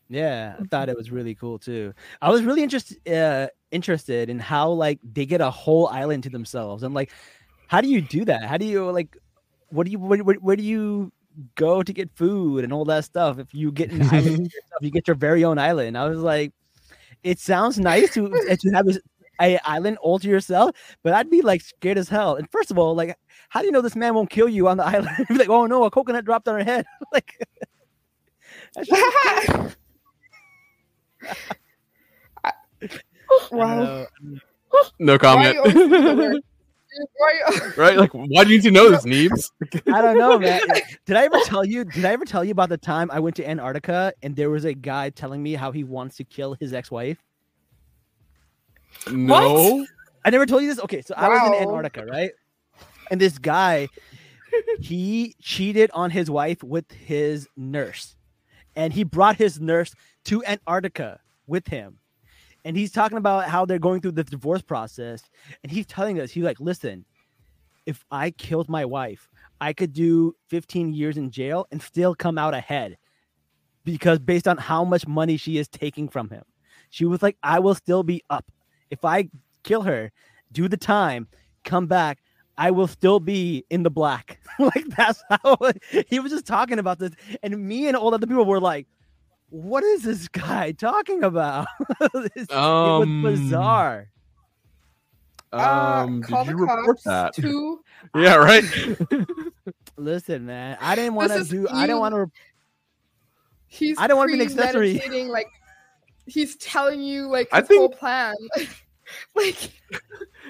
Yeah, 0.10 0.55
I 0.60 0.63
thought 0.63 0.88
it 0.89 0.96
was 0.96 1.12
really 1.12 1.36
cool 1.36 1.60
too. 1.60 1.93
I 2.22 2.29
was 2.29 2.43
really 2.43 2.63
interested 2.63 3.05
uh, 3.12 3.48
interested 3.72 4.29
in 4.29 4.39
how 4.39 4.69
like 4.69 5.00
they 5.03 5.25
get 5.25 5.41
a 5.41 5.51
whole 5.51 5.88
island 5.88 6.24
to 6.24 6.29
themselves. 6.29 6.84
and 6.84 6.93
like, 6.93 7.12
how 7.67 7.81
do 7.81 7.89
you 7.89 8.01
do 8.01 8.24
that? 8.25 8.43
How 8.43 8.57
do 8.57 8.65
you 8.65 8.89
like? 8.89 9.17
What 9.69 9.86
do 9.86 9.91
you 9.91 10.00
where, 10.00 10.19
where, 10.19 10.36
where 10.38 10.55
do 10.55 10.63
you 10.63 11.12
go 11.55 11.84
to 11.84 11.93
get 11.93 12.10
food 12.15 12.63
and 12.63 12.72
all 12.72 12.86
that 12.86 13.03
stuff? 13.03 13.38
If 13.38 13.53
you 13.53 13.69
get 13.69 13.91
an 13.91 14.03
island 14.03 14.46
yourself, 14.53 14.81
you 14.81 14.91
get 14.91 15.07
your 15.07 15.15
very 15.15 15.43
own 15.43 15.60
island. 15.60 15.98
I 15.98 16.07
was 16.07 16.19
like, 16.19 16.53
it 17.24 17.39
sounds 17.39 17.77
nice 17.77 18.13
to 18.13 18.29
to 18.29 18.69
have 18.72 18.86
this 18.86 19.00
a 19.41 19.60
island 19.67 19.98
all 20.01 20.20
to 20.20 20.27
yourself, 20.27 20.72
but 21.03 21.13
I'd 21.13 21.29
be 21.29 21.41
like 21.41 21.62
scared 21.62 21.98
as 21.98 22.10
hell. 22.10 22.36
And 22.36 22.50
first 22.51 22.72
of 22.72 22.77
all, 22.77 22.96
like, 22.96 23.17
how 23.50 23.60
do 23.62 23.65
you 23.65 23.72
know 23.72 23.82
this 23.82 23.96
man 23.96 24.13
won't 24.13 24.29
kill 24.29 24.50
you 24.50 24.67
on 24.67 24.77
the 24.77 24.86
island? 24.96 25.25
Be 25.29 25.36
like, 25.36 25.50
oh 25.50 25.65
no, 25.67 25.84
a 25.84 25.91
coconut 25.91 26.25
dropped 26.25 26.48
on 26.48 26.56
her 26.56 26.63
head. 26.63 26.86
like, 27.13 27.34
that's 28.75 28.88
just- 28.89 29.77
I 32.44 32.51
wow. 33.51 34.06
No 35.00 35.17
comment. 35.17 35.53
you 35.56 35.60
always 35.60 35.75
use 35.75 35.89
the 35.89 36.15
word- 36.15 36.41
why 37.17 37.34
you- 37.51 37.74
right? 37.77 37.98
Like, 37.98 38.12
why 38.13 38.44
do 38.44 38.50
you 38.50 38.58
need 38.58 38.63
to 38.63 38.72
know 38.72 38.89
this, 38.89 39.06
Neebs? 39.06 39.51
I 39.94 40.01
don't 40.01 40.17
know, 40.17 40.39
man. 40.39 40.62
Did 41.06 41.15
I 41.15 41.25
ever 41.25 41.38
tell 41.46 41.63
you? 41.63 41.86
Did 41.86 42.06
I 42.06 42.12
ever 42.13 42.25
tell 42.25 42.44
you 42.44 42.51
about 42.51 42.70
the 42.70 42.77
time 42.77 43.12
I 43.12 43.20
went 43.20 43.36
to 43.36 43.48
Antarctica 43.48 44.13
and 44.24 44.36
there 44.36 44.50
was 44.50 44.65
a 44.65 44.74
guy 44.74 45.10
telling 45.12 45.44
me 45.44 45.53
how 45.53 45.72
he 45.72 45.84
wants 45.84 46.17
to 46.17 46.24
kill 46.24 46.56
his 46.60 46.74
ex-wife? 46.74 47.17
No. 49.12 49.86
I 50.25 50.30
never 50.30 50.46
told 50.46 50.63
you 50.63 50.70
this. 50.70 50.80
Okay, 50.80 51.01
so 51.01 51.13
I 51.16 51.30
was 51.30 51.48
in 51.48 51.54
Antarctica, 51.54 52.06
right? 52.06 52.32
And 53.10 53.22
this 53.22 53.38
guy, 53.38 53.88
he 54.80 55.36
cheated 55.42 55.89
on 55.94 56.12
his 56.12 56.30
wife 56.30 56.62
with 56.63 56.92
his 56.92 57.48
nurse, 57.56 58.16
and 58.75 58.92
he 58.92 59.04
brought 59.04 59.38
his 59.38 59.60
nurse 59.60 59.94
to 60.25 60.44
Antarctica 60.46 61.20
with 61.48 61.68
him. 61.68 62.00
And 62.66 62.75
he's 62.75 62.92
talking 62.92 63.18
about 63.18 63.48
how 63.48 63.66
they're 63.66 63.80
going 63.80 64.01
through 64.01 64.12
the 64.12 64.25
divorce 64.25 64.62
process. 64.62 65.24
And 65.63 65.72
he's 65.72 65.86
telling 65.86 66.20
us, 66.20 66.32
he's 66.32 66.44
like, 66.44 66.60
listen, 66.60 67.06
if 67.86 68.04
I 68.12 68.32
killed 68.32 68.68
my 68.68 68.84
wife, 68.84 69.30
I 69.62 69.72
could 69.72 69.94
do 69.94 70.36
15 70.50 70.94
years 70.94 71.16
in 71.16 71.32
jail 71.32 71.66
and 71.72 71.82
still 71.82 72.13
come 72.13 72.38
out 72.38 72.54
ahead 72.54 72.98
because 73.86 74.20
based 74.20 74.50
on 74.50 74.58
how 74.58 74.84
much 74.84 75.08
money 75.08 75.38
she 75.38 75.58
is 75.58 75.70
taking 75.70 76.10
from 76.10 76.30
him. 76.30 76.44
She 76.89 77.06
was 77.06 77.24
like, 77.24 77.38
I 77.42 77.60
will 77.60 77.75
still 77.75 78.04
be 78.04 78.22
up. 78.30 78.51
If 78.91 79.03
I 79.06 79.29
kill 79.63 79.82
her, 79.84 80.12
do 80.51 80.67
the 80.67 80.77
time, 80.77 81.27
come 81.63 81.88
back, 81.88 82.20
I 82.58 82.72
will 82.72 82.88
still 82.88 83.20
be 83.20 83.65
in 83.70 83.84
the 83.84 83.89
black. 83.91 84.39
like 84.60 84.86
that's 84.96 85.22
how 85.29 85.58
he 86.08 86.20
was 86.20 86.32
just 86.32 86.46
talking 86.48 86.79
about 86.79 87.00
this. 87.00 87.12
And 87.44 87.58
me 87.67 87.88
and 87.88 87.96
all 87.98 88.13
other 88.13 88.25
people 88.27 88.46
were 88.46 88.60
like, 88.60 88.88
what 89.50 89.84
is 89.84 90.03
this 90.03 90.27
guy 90.27 90.72
talking 90.72 91.24
about? 91.24 91.67
It's- 92.36 92.51
Um, 92.56 93.24
it 93.25 93.29
was 93.29 93.39
bizarre. 93.39 94.10
Um, 95.53 96.22
uh, 96.24 96.27
call 96.27 96.44
did 96.44 96.51
you 96.51 96.58
the 96.58 96.62
report 96.63 96.86
cops 96.88 97.03
that? 97.03 97.34
to 97.36 97.79
Yeah, 98.15 98.36
right. 98.36 98.63
Listen, 99.96 100.46
man, 100.46 100.77
I 100.82 100.94
didn't 100.96 101.15
want 101.15 101.32
to 101.32 101.38
is 101.38 101.48
do. 101.50 101.67
I 101.70 101.88
didn't 101.88 102.00
want 102.01 102.15
to. 102.15 102.29
he's 103.67 103.98
I 103.98 104.08
don't 104.08 104.17
wanna 104.17 104.27
be 104.34 104.41
an 104.41 104.41
accessory. 104.41 104.98
premeditating, 105.00 105.29
like 105.29 105.48
he's 106.27 106.55
telling 106.57 107.01
you 107.01 107.27
like 107.27 107.48
I 107.51 107.62
his 107.62 107.69
whole 107.69 107.89
plan 107.89 108.36
like 109.36 109.72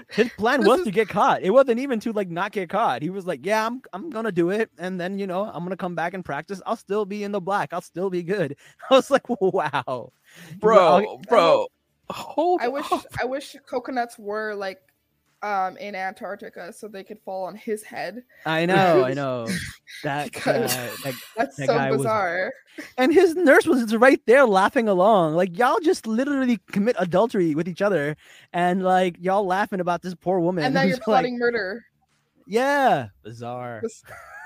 His 0.10 0.30
plan 0.38 0.64
was 0.66 0.80
is- 0.80 0.86
to 0.86 0.92
get 0.92 1.10
caught. 1.10 1.42
It 1.42 1.50
wasn't 1.52 1.80
even 1.80 2.00
to 2.02 2.14
like 2.14 2.30
not 2.30 2.52
get 2.52 2.70
caught. 2.70 3.02
He 3.02 3.10
was 3.10 3.26
like, 3.26 3.46
"Yeah, 3.46 3.66
I'm 3.66 3.82
I'm 3.94 4.10
gonna 4.10 4.32
do 4.32 4.50
it, 4.52 4.70
and 4.78 5.00
then 5.00 5.20
you 5.20 5.28
know 5.28 5.46
I'm 5.46 5.64
gonna 5.64 5.78
come 5.78 5.96
back 5.96 6.14
and 6.14 6.24
practice. 6.24 6.62
I'll 6.66 6.76
still 6.76 7.06
be 7.06 7.24
in 7.24 7.32
the 7.32 7.42
black. 7.42 7.74
I'll 7.74 7.82
still 7.82 8.10
be 8.10 8.24
good." 8.24 8.56
I 8.90 8.94
was 8.96 9.12
like, 9.12 9.28
"Wow, 9.30 10.12
bro, 10.60 11.20
bro. 11.28 11.68
Hold 12.10 12.62
i 12.62 12.70
wish 12.70 12.90
up. 12.90 13.04
i 13.22 13.26
wish 13.26 13.54
coconuts 13.66 14.18
were 14.18 14.56
like 14.56 14.80
um 15.44 15.78
in 15.78 15.94
antarctica 15.96 16.74
so 16.74 16.88
they 16.88 17.04
could 17.04 17.20
fall 17.20 17.46
on 17.46 17.56
his 17.56 17.84
head. 17.84 18.24
I 18.46 18.66
know, 18.66 19.04
I 19.06 19.14
know. 19.22 19.48
That 20.04 20.32
Because- 20.32 20.74
guy, 20.74 20.90
like, 21.06 21.16
that's 21.36 21.56
That 21.58 21.68
so 21.68 21.74
guy 21.76 21.92
was- 21.92 21.98
bizarre. 22.00 22.54
And 22.98 23.12
his 23.14 23.36
nurse 23.36 23.66
was 23.66 23.96
right 23.96 24.22
there 24.28 24.46
laughing 24.46 24.88
along. 24.88 25.34
Like 25.36 25.58
y'all 25.58 25.80
just 25.80 26.06
literally 26.06 26.60
commit 26.72 26.96
adultery 27.00 27.56
with 27.56 27.68
each 27.68 27.82
other, 27.82 28.16
and 28.54 28.84
like 28.84 29.16
y'all 29.20 29.46
laughing 29.46 29.80
about 29.80 30.02
this 30.04 30.14
poor 30.16 30.40
woman. 30.40 30.64
and 30.64 30.74
now 30.76 30.82
you're 30.84 30.94
like, 30.96 31.02
plotting 31.04 31.40
murder. 31.40 31.84
Yeah, 32.46 33.08
bizarre. 33.24 33.80
this, 33.84 34.02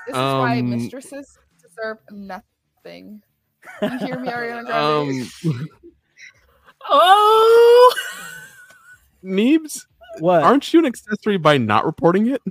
this 0.06 0.14
is 0.14 0.14
why 0.14 0.58
Um, 0.60 0.70
mistresses 0.70 1.38
deserve 1.62 1.98
nothing. 2.10 3.22
You 3.82 3.98
hear 3.98 4.18
me 4.18 4.28
ariana 4.28 4.64
grande? 4.66 5.30
Um, 5.46 5.68
Oh, 6.88 7.94
Neebs, 9.24 9.86
What? 10.18 10.42
aren't 10.42 10.72
you 10.72 10.80
an 10.80 10.86
accessory 10.86 11.36
by 11.36 11.58
not 11.58 11.84
reporting 11.84 12.28
it? 12.28 12.42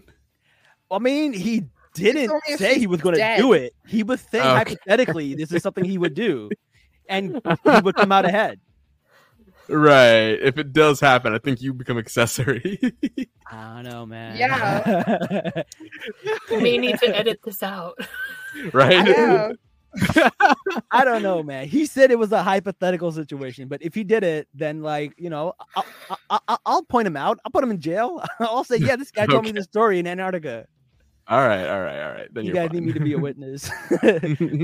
I 0.90 1.00
mean, 1.00 1.34
he 1.34 1.66
didn't 1.94 2.32
say 2.58 2.80
he 2.80 2.88
was 2.88 3.02
going 3.02 3.16
to 3.16 3.36
do 3.38 3.54
it. 3.54 3.74
He 3.88 4.04
was 4.04 4.22
saying 4.22 4.46
oh, 4.46 4.58
Okay. 4.58 4.72
hypothetically 4.72 5.36
this 5.36 5.52
is 5.52 5.62
something 5.64 5.84
he 5.84 5.98
would 5.98 6.14
do, 6.14 6.50
and 7.10 7.42
he 7.64 7.82
would 7.82 7.96
come 7.96 8.12
out 8.12 8.26
ahead. 8.26 8.60
Right. 9.70 10.38
If 10.42 10.58
it 10.58 10.74
does 10.74 11.00
happen, 11.00 11.34
I 11.34 11.38
think 11.38 11.62
you 11.62 11.74
become 11.74 11.98
accessory. 11.98 12.80
I 13.52 13.76
don't 13.76 13.84
know, 13.84 14.06
man. 14.06 14.36
Yeah. 14.36 15.64
we 16.52 16.58
may 16.62 16.78
need 16.78 17.00
to 17.00 17.18
edit 17.18 17.40
this 17.44 17.64
out. 17.64 17.98
right? 18.74 19.56
Yeah 20.16 20.30
I 20.92 21.04
don't 21.06 21.22
know, 21.24 21.44
man. 21.44 21.68
He 21.68 21.86
said 21.86 22.12
it 22.12 22.20
was 22.20 22.32
a 22.32 22.44
hypothetical 22.44 23.12
situation, 23.12 23.68
but 23.68 23.82
if 23.82 23.94
he 23.94 24.04
did 24.04 24.24
it, 24.24 24.48
then 24.54 24.82
like 24.82 25.14
you 25.18 25.30
know, 25.30 25.54
I'll, 25.76 25.86
I'll, 26.30 26.42
I'll, 26.48 26.62
I'll 26.66 26.84
point 26.84 27.08
him 27.08 27.18
out. 27.18 27.40
I'll 27.46 27.52
put 27.52 27.64
him 27.64 27.72
in 27.72 27.80
jail. 27.80 28.24
I'll 28.40 28.64
say, 28.64 28.78
yeah, 28.78 28.96
this 28.96 29.12
guy 29.12 29.26
told 29.26 29.44
me 29.44 29.50
Okay. 29.50 29.60
this 29.60 29.66
story 29.66 30.00
in 30.00 30.08
Antarctica. 30.08 30.68
All 31.28 31.48
right, 31.48 31.66
all 31.68 31.82
right, 31.82 32.02
all 32.02 32.12
right. 32.12 32.34
Then 32.34 32.44
You 32.46 32.54
you're 32.54 32.68
guys 32.68 32.74
need 32.74 32.84
me 32.84 32.94
to 32.94 33.00
be 33.00 33.14
a 33.14 33.18
witness. 33.20 33.70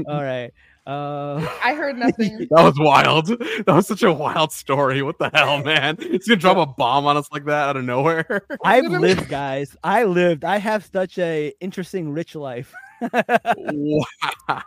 All 0.07 0.21
right. 0.21 0.51
Uh, 0.85 1.45
i 1.63 1.73
heard 1.73 1.97
nothing 1.97 2.39
That 2.51 2.63
was 2.63 2.77
wild. 2.77 3.27
That 3.27 3.67
was 3.67 3.87
such 3.87 4.03
a 4.03 4.11
wild 4.11 4.51
story. 4.51 5.01
What 5.01 5.17
the 5.19 5.29
hell, 5.33 5.63
man? 5.63 5.97
He's 5.99 6.27
gonna 6.27 6.39
drop 6.39 6.57
a 6.57 6.65
bomb 6.65 7.05
on 7.05 7.15
us 7.15 7.27
like 7.31 7.45
that 7.45 7.69
out 7.69 7.77
of 7.77 7.85
nowhere. 7.85 8.41
I've 8.65 8.85
lived, 8.85 9.29
guys. 9.29 9.77
I 9.83 10.03
lived. 10.05 10.43
I 10.43 10.57
have 10.57 10.85
such 10.85 11.17
a 11.19 11.53
interesting, 11.61 12.11
rich 12.11 12.35
life. 12.35 12.73
wow. 13.01 14.63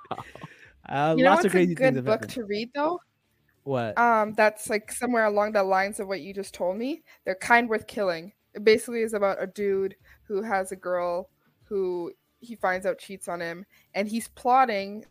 Uh, 0.91 1.15
you 1.17 1.25
know 1.25 1.31
lots 1.31 1.45
what's 1.45 1.47
of 1.47 1.53
a 1.53 1.59
crazy 1.59 1.75
things 1.75 1.97
good 1.97 2.05
book 2.05 2.27
to 2.27 2.45
read 2.45 2.71
though? 2.75 3.01
What? 3.63 3.97
um 3.99 4.33
that's 4.35 4.69
like 4.69 4.91
somewhere 4.91 5.27
along 5.27 5.53
the 5.53 5.63
lines 5.63 6.01
of 6.01 6.09
what 6.09 6.21
you 6.21 6.35
just 6.35 6.55
told 6.55 6.77
me. 6.77 7.03
They're 7.25 7.37
kind 7.37 7.69
worth 7.69 7.87
killing. 7.87 8.33
It 8.55 8.65
basically 8.65 9.03
is 9.03 9.15
about 9.15 9.43
a 9.43 9.47
dude 9.47 9.95
who 10.25 10.43
has 10.43 10.73
a 10.73 10.77
girl 10.77 11.31
who 11.63 12.13
he 12.41 12.57
finds 12.57 12.87
out 12.87 12.99
cheats 12.99 13.29
on 13.29 13.41
him 13.41 13.65
and 13.95 14.09
he's 14.09 14.29
plotting 14.29 15.05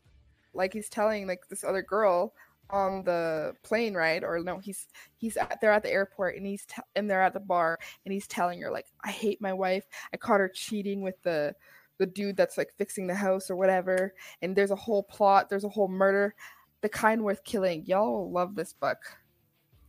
like 0.54 0.74
he's 0.74 0.90
telling 0.90 1.28
like 1.28 1.48
this 1.48 1.64
other 1.64 1.82
girl 1.82 2.34
on 2.72 3.04
the 3.04 3.54
plane 3.64 3.94
ride 3.94 4.24
or 4.24 4.40
no 4.40 4.60
he's 4.60 4.88
he's 5.18 5.38
at 5.38 5.60
they're 5.62 5.72
at 5.72 5.84
the 5.84 5.92
airport 5.92 6.36
and 6.36 6.46
he's 6.46 6.66
te- 6.66 6.82
and 6.96 7.10
they're 7.10 7.22
at 7.22 7.34
the 7.34 7.40
bar 7.40 7.80
and 8.06 8.14
he's 8.14 8.28
telling 8.28 8.62
her 8.62 8.72
like 8.72 8.86
i 9.04 9.10
hate 9.10 9.42
my 9.42 9.54
wife. 9.54 9.86
I 10.14 10.18
caught 10.18 10.40
her 10.40 10.50
cheating 10.50 11.02
with 11.02 11.22
the 11.24 11.56
the 12.00 12.06
dude 12.08 12.36
that's 12.36 12.58
like 12.58 12.72
fixing 12.78 13.06
the 13.08 13.14
house 13.16 13.50
or 13.52 13.56
whatever 13.56 14.14
and 14.42 14.56
there's 14.56 14.72
a 14.72 14.76
whole 14.76 15.04
plot 15.04 15.50
there's 15.50 15.64
a 15.66 15.70
whole 15.70 15.88
murder 15.88 16.34
the 16.82 16.90
kind 16.90 17.24
worth 17.24 17.44
killing 17.44 17.86
y'all 17.86 18.12
will 18.14 18.32
love 18.32 18.56
this 18.56 18.74
book 18.74 18.98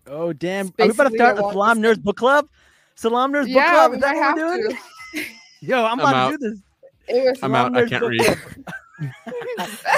oh, 0.07 0.33
damn. 0.33 0.73
Are 0.79 0.87
we 0.87 0.91
about 0.91 1.05
to 1.09 1.15
start 1.15 1.39
a 1.39 1.43
along 1.43 1.53
Salaam 1.53 1.81
the 1.81 1.81
Nerds 1.81 2.03
book 2.03 2.17
club? 2.17 2.49
Salaam 2.97 3.33
Nerds 3.33 3.53
book 3.53 3.65
yeah 3.65 3.71
club? 3.71 3.93
we 3.93 3.97
Is 3.97 4.01
that 4.01 4.15
might 4.15 4.17
what 4.17 4.25
have 4.25 4.37
we're 4.37 4.59
doing? 4.59 4.69
to 4.69 4.77
Yo, 5.61 5.85
I'm 5.85 5.99
I'm 5.99 6.01
about 6.01 6.15
out. 6.15 6.31
to 6.31 6.39
do 6.39 6.51
this. 6.51 6.61
it 7.09 7.25
was 7.25 7.39
I'm 7.43 7.55
out. 7.55 7.73
I 7.77 7.83
Nerds 7.83 7.89
can't 7.89 8.05
read. 8.05 8.25
club. 8.25 8.39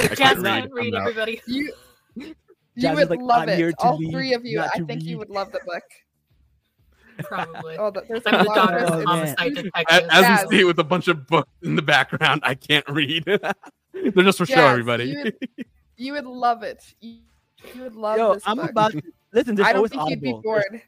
I 0.09 0.15
Just 0.15 0.17
can't 0.17 0.39
can't 0.43 0.71
read. 0.73 0.73
read, 0.73 0.95
everybody. 0.95 1.41
you 1.47 1.73
you 2.17 2.35
Jazz 2.79 2.97
would 2.97 3.11
like, 3.11 3.21
love 3.21 3.43
"I'm 3.43 3.49
it 3.49 3.75
all 3.79 3.99
lead, 3.99 4.13
three 4.13 4.35
of 4.35 4.45
you 4.45 4.61
i 4.61 4.69
to 4.77 4.87
think 4.87 5.03
you 5.05 5.19
would 5.19 5.31
love 5.31 5.53
the 5.53 5.61
book 5.67 5.83
Probably. 7.25 7.77
oh 7.79 7.91
there's 7.91 8.23
I'm 8.27 8.35
a 8.35 8.39
the 8.39 8.45
lot 8.45 8.75
of 8.75 8.83
of 8.83 8.91
the 8.91 8.97
this. 8.99 9.07
man. 9.07 9.07
homicide 9.07 9.47
As, 9.59 9.63
detective. 9.65 10.09
as 10.11 10.21
Jazz. 10.23 10.47
we 10.51 10.59
see 10.59 10.65
with 10.65 10.79
a 10.79 10.85
bunch 10.85 11.09
of 11.09 11.27
books 11.27 11.51
in 11.63 11.77
the 11.77 11.83
background, 11.83 12.41
I 12.45 12.55
can't 12.55 12.89
read. 12.89 13.25
They're 13.93 14.25
just 14.25 14.39
for 14.39 14.47
show, 14.47 14.67
everybody. 14.67 15.05
you 15.05 15.23
would, 15.25 15.37
you 15.97 16.13
would 16.15 16.27
love 16.27 16.63
it 16.63 16.83
you, 17.01 17.19
you 17.75 17.83
would 17.83 17.95
love 17.95 18.19
Yo, 18.19 18.35
this 18.35 18.43
I'm 18.47 18.57
book. 18.57 18.71
about. 18.71 18.95
Listen, 19.33 19.55
there's 19.55 19.67
i 19.69 19.73
don't 19.73 19.79
always 19.79 19.91
think 19.93 20.11
you'd 20.11 20.21
be 20.21 20.29
Audible. 20.33 20.43
There's, 20.53 20.65
bored 20.71 20.83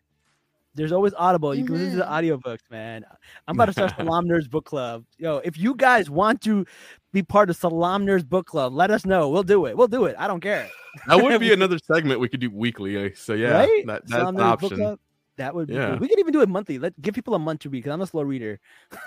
there's 0.76 0.92
always 0.92 1.14
Audible. 1.14 1.54
You 1.54 1.64
can 1.64 1.74
listen 1.76 1.90
to 1.92 1.96
the 1.98 2.02
Mhm. 2.04 2.40
audiobooks, 2.42 2.68
man. 2.70 3.04
I'm 3.46 3.54
about 3.56 3.66
to 3.66 3.72
start 3.72 3.92
Salaam 3.96 4.26
Nerds 4.26 4.50
book 4.50 4.64
club. 4.64 5.04
Yo, 5.18 5.36
if 5.44 5.56
you 5.56 5.74
guys 5.76 6.10
want 6.10 6.40
to 6.42 6.66
be 7.12 7.22
part 7.22 7.48
of 7.48 7.54
Salaam 7.56 8.04
Nerds 8.04 8.28
book 8.28 8.46
club, 8.46 8.72
let 8.74 8.90
us 8.90 9.06
know. 9.06 9.28
We'll 9.28 9.44
do 9.44 9.66
it. 9.66 9.76
We'll 9.76 9.86
do 9.86 10.06
it. 10.06 10.16
I 10.18 10.26
don't 10.26 10.40
care. 10.40 10.68
that 11.06 11.22
would 11.22 11.38
be 11.40 11.52
another 11.52 11.78
segment 11.78 12.18
we 12.18 12.28
could 12.28 12.40
do 12.40 12.50
weekly. 12.50 12.96
uh, 13.06 13.10
So 13.14 13.34
yeah, 13.34 13.50
right? 13.60 13.86
that, 13.86 14.02
that's 14.08 14.10
Salaam 14.12 14.36
an 14.36 14.42
Nerds 14.42 14.60
book 14.60 14.72
option. 14.72 14.98
Club. 15.36 15.46
That 15.46 15.54
would 15.54 15.68
be 15.68 15.74
Yeah. 15.74 15.90
cool. 15.90 15.98
We 15.98 16.08
could 16.08 16.18
even 16.18 16.32
do 16.32 16.40
it 16.42 16.48
monthly. 16.48 16.78
Let 16.78 17.00
give 17.00 17.14
people 17.14 17.34
a 17.34 17.38
month 17.38 17.60
to 17.60 17.68
read 17.70 17.80
because 17.82 17.92
I'm 17.92 18.00
a 18.00 18.06
slow 18.06 18.22
reader. 18.22 18.60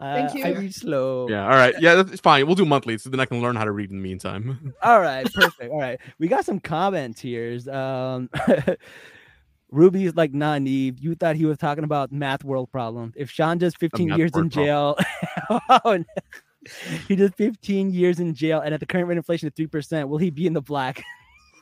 Thank 0.00 0.30
Uh, 0.34 0.38
I 0.44 0.48
you. 0.50 0.58
read 0.58 0.74
slow. 0.74 1.28
Yeah, 1.30 1.44
all 1.44 1.50
right. 1.56 1.74
Yeah, 1.80 1.94
that's 2.02 2.20
fine. 2.20 2.46
We'll 2.46 2.54
do 2.54 2.66
monthly, 2.66 2.98
so 2.98 3.08
then 3.08 3.20
I 3.20 3.24
can 3.24 3.40
learn 3.40 3.56
how 3.56 3.64
to 3.64 3.72
read 3.72 3.90
in 3.90 3.96
the 3.96 4.02
meantime. 4.02 4.74
All 4.82 5.00
right, 5.00 5.26
perfect. 5.32 5.72
All 5.72 5.80
right, 5.80 5.98
we 6.18 6.28
got 6.28 6.44
some 6.44 6.60
comments 6.60 7.20
here. 7.20 7.58
Um, 7.70 8.28
Ruby's 9.70 10.14
like, 10.14 10.34
nah, 10.34 10.58
Neve, 10.58 10.98
you 10.98 11.14
thought 11.14 11.36
he 11.36 11.46
was 11.46 11.56
talking 11.58 11.84
about 11.84 12.12
math 12.12 12.44
world 12.44 12.70
problem. 12.70 13.12
If 13.16 13.30
Sean 13.30 13.56
does 13.58 13.74
15 13.76 14.08
years 14.16 14.30
in 14.34 14.50
jail, 14.50 14.96
oh, 15.50 15.60
no. 15.84 16.04
he 17.08 17.16
does 17.16 17.30
15 17.36 17.90
years 17.90 18.20
in 18.20 18.34
jail, 18.34 18.60
and 18.60 18.74
at 18.74 18.80
the 18.80 18.86
current 18.86 19.08
rate 19.08 19.14
of 19.14 19.18
inflation 19.18 19.48
of 19.48 19.54
three 19.54 19.66
percent, 19.66 20.08
will 20.10 20.18
he 20.18 20.28
be 20.30 20.46
in 20.46 20.52
the 20.52 20.62
black? 20.62 21.02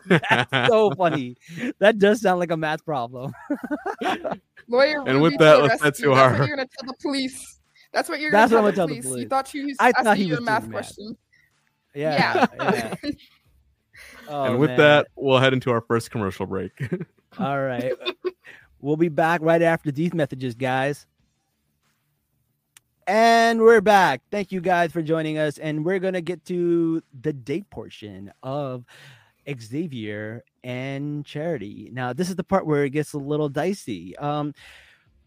That's 0.08 0.50
so 0.68 0.90
funny. 0.92 1.36
That 1.78 1.98
does 1.98 2.20
sound 2.20 2.40
like 2.40 2.50
a 2.50 2.56
math 2.56 2.84
problem. 2.84 3.32
lawyer 4.68 5.02
And 5.06 5.20
with 5.22 5.38
that, 5.38 5.62
let's 5.62 5.82
head 5.82 5.90
rescue. 5.90 6.10
to 6.10 6.14
That's 6.14 6.20
our- 6.20 6.38
what 6.40 6.48
you're 6.48 6.56
gonna 6.56 6.68
tell 6.78 6.86
the 6.86 6.94
police 7.02 7.52
that's 7.92 8.08
what 8.10 8.20
you're 8.20 8.30
That's 8.32 8.50
gonna 8.52 8.64
what 8.64 8.74
tell, 8.74 8.84
I'm 8.84 8.90
the, 8.90 8.94
gonna 8.96 9.02
tell 9.02 9.12
the 9.14 9.20
police. 9.20 9.22
police. 9.22 9.22
you 9.22 9.28
thought 9.28 9.48
she 9.48 9.64
was 9.64 9.76
I 9.80 9.88
asking 9.90 10.04
thought 10.04 10.16
he 10.18 10.24
you 10.24 10.30
was 10.30 10.38
a 10.40 10.42
math 10.42 10.62
math. 10.64 10.70
question 10.72 11.16
Yeah. 11.94 12.46
yeah, 12.58 12.94
yeah. 13.04 13.10
Oh, 14.28 14.42
and 14.44 14.58
with 14.58 14.70
man. 14.70 14.78
that, 14.78 15.06
we'll 15.14 15.38
head 15.38 15.52
into 15.54 15.70
our 15.70 15.80
first 15.80 16.10
commercial 16.10 16.44
break. 16.46 16.72
All 17.38 17.62
right. 17.62 17.92
we'll 18.80 18.96
be 18.96 19.08
back 19.08 19.40
right 19.40 19.62
after 19.62 19.90
these 19.92 20.12
messages, 20.12 20.54
guys. 20.54 21.06
And 23.06 23.60
we're 23.60 23.80
back. 23.80 24.20
Thank 24.32 24.50
you 24.52 24.60
guys 24.60 24.90
for 24.92 25.00
joining 25.00 25.38
us. 25.38 25.58
And 25.58 25.84
we're 25.84 26.00
going 26.00 26.14
to 26.14 26.20
get 26.20 26.44
to 26.46 27.02
the 27.22 27.32
date 27.32 27.70
portion 27.70 28.32
of 28.42 28.84
Xavier 29.60 30.44
and 30.64 31.24
Charity. 31.24 31.90
Now, 31.92 32.12
this 32.12 32.28
is 32.28 32.36
the 32.36 32.44
part 32.44 32.66
where 32.66 32.84
it 32.84 32.90
gets 32.90 33.12
a 33.12 33.18
little 33.18 33.48
dicey. 33.48 34.16
Um, 34.18 34.54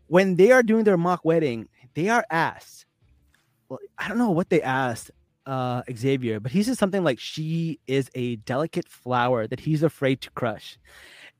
when 0.07 0.35
they 0.35 0.51
are 0.51 0.63
doing 0.63 0.83
their 0.83 0.97
mock 0.97 1.23
wedding, 1.23 1.67
they 1.93 2.09
are 2.09 2.25
asked, 2.29 2.85
well, 3.69 3.79
I 3.97 4.07
don't 4.07 4.17
know 4.17 4.31
what 4.31 4.49
they 4.49 4.61
asked 4.61 5.11
uh, 5.45 5.83
Xavier, 5.95 6.39
but 6.39 6.51
he 6.51 6.63
says 6.63 6.79
something 6.79 7.03
like 7.03 7.19
she 7.19 7.79
is 7.87 8.09
a 8.15 8.37
delicate 8.37 8.87
flower 8.87 9.47
that 9.47 9.59
he's 9.59 9.83
afraid 9.83 10.21
to 10.21 10.31
crush. 10.31 10.77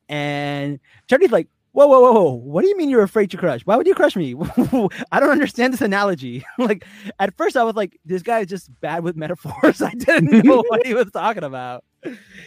And 0.08 0.80
Charity's 1.08 1.32
like, 1.32 1.48
whoa, 1.72 1.88
whoa, 1.88 2.02
whoa, 2.02 2.12
whoa, 2.12 2.34
what 2.34 2.64
do 2.64 2.68
you 2.68 2.78
mean 2.78 2.90
you're 2.90 3.04
afraid 3.04 3.32
to 3.32 3.38
crush? 3.38 3.62
Why 3.62 3.76
would 3.76 3.88
you 3.88 3.96
crush 3.96 4.16
me? 4.16 4.36
I 5.12 5.20
don't 5.20 5.30
understand 5.30 5.74
this 5.74 5.82
analogy. 5.82 6.44
like, 6.58 6.86
at 7.20 7.36
first, 7.38 7.56
I 7.56 7.64
was 7.64 7.76
like, 7.76 8.00
this 8.06 8.22
guy 8.22 8.40
is 8.40 8.48
just 8.48 8.70
bad 8.82 9.04
with 9.04 9.16
metaphors. 9.16 9.82
I 9.82 9.92
didn't 9.92 10.44
know 10.44 10.64
what 10.68 10.86
he 10.86 10.94
was 10.94 11.12
talking 11.12 11.44
about. 11.44 11.84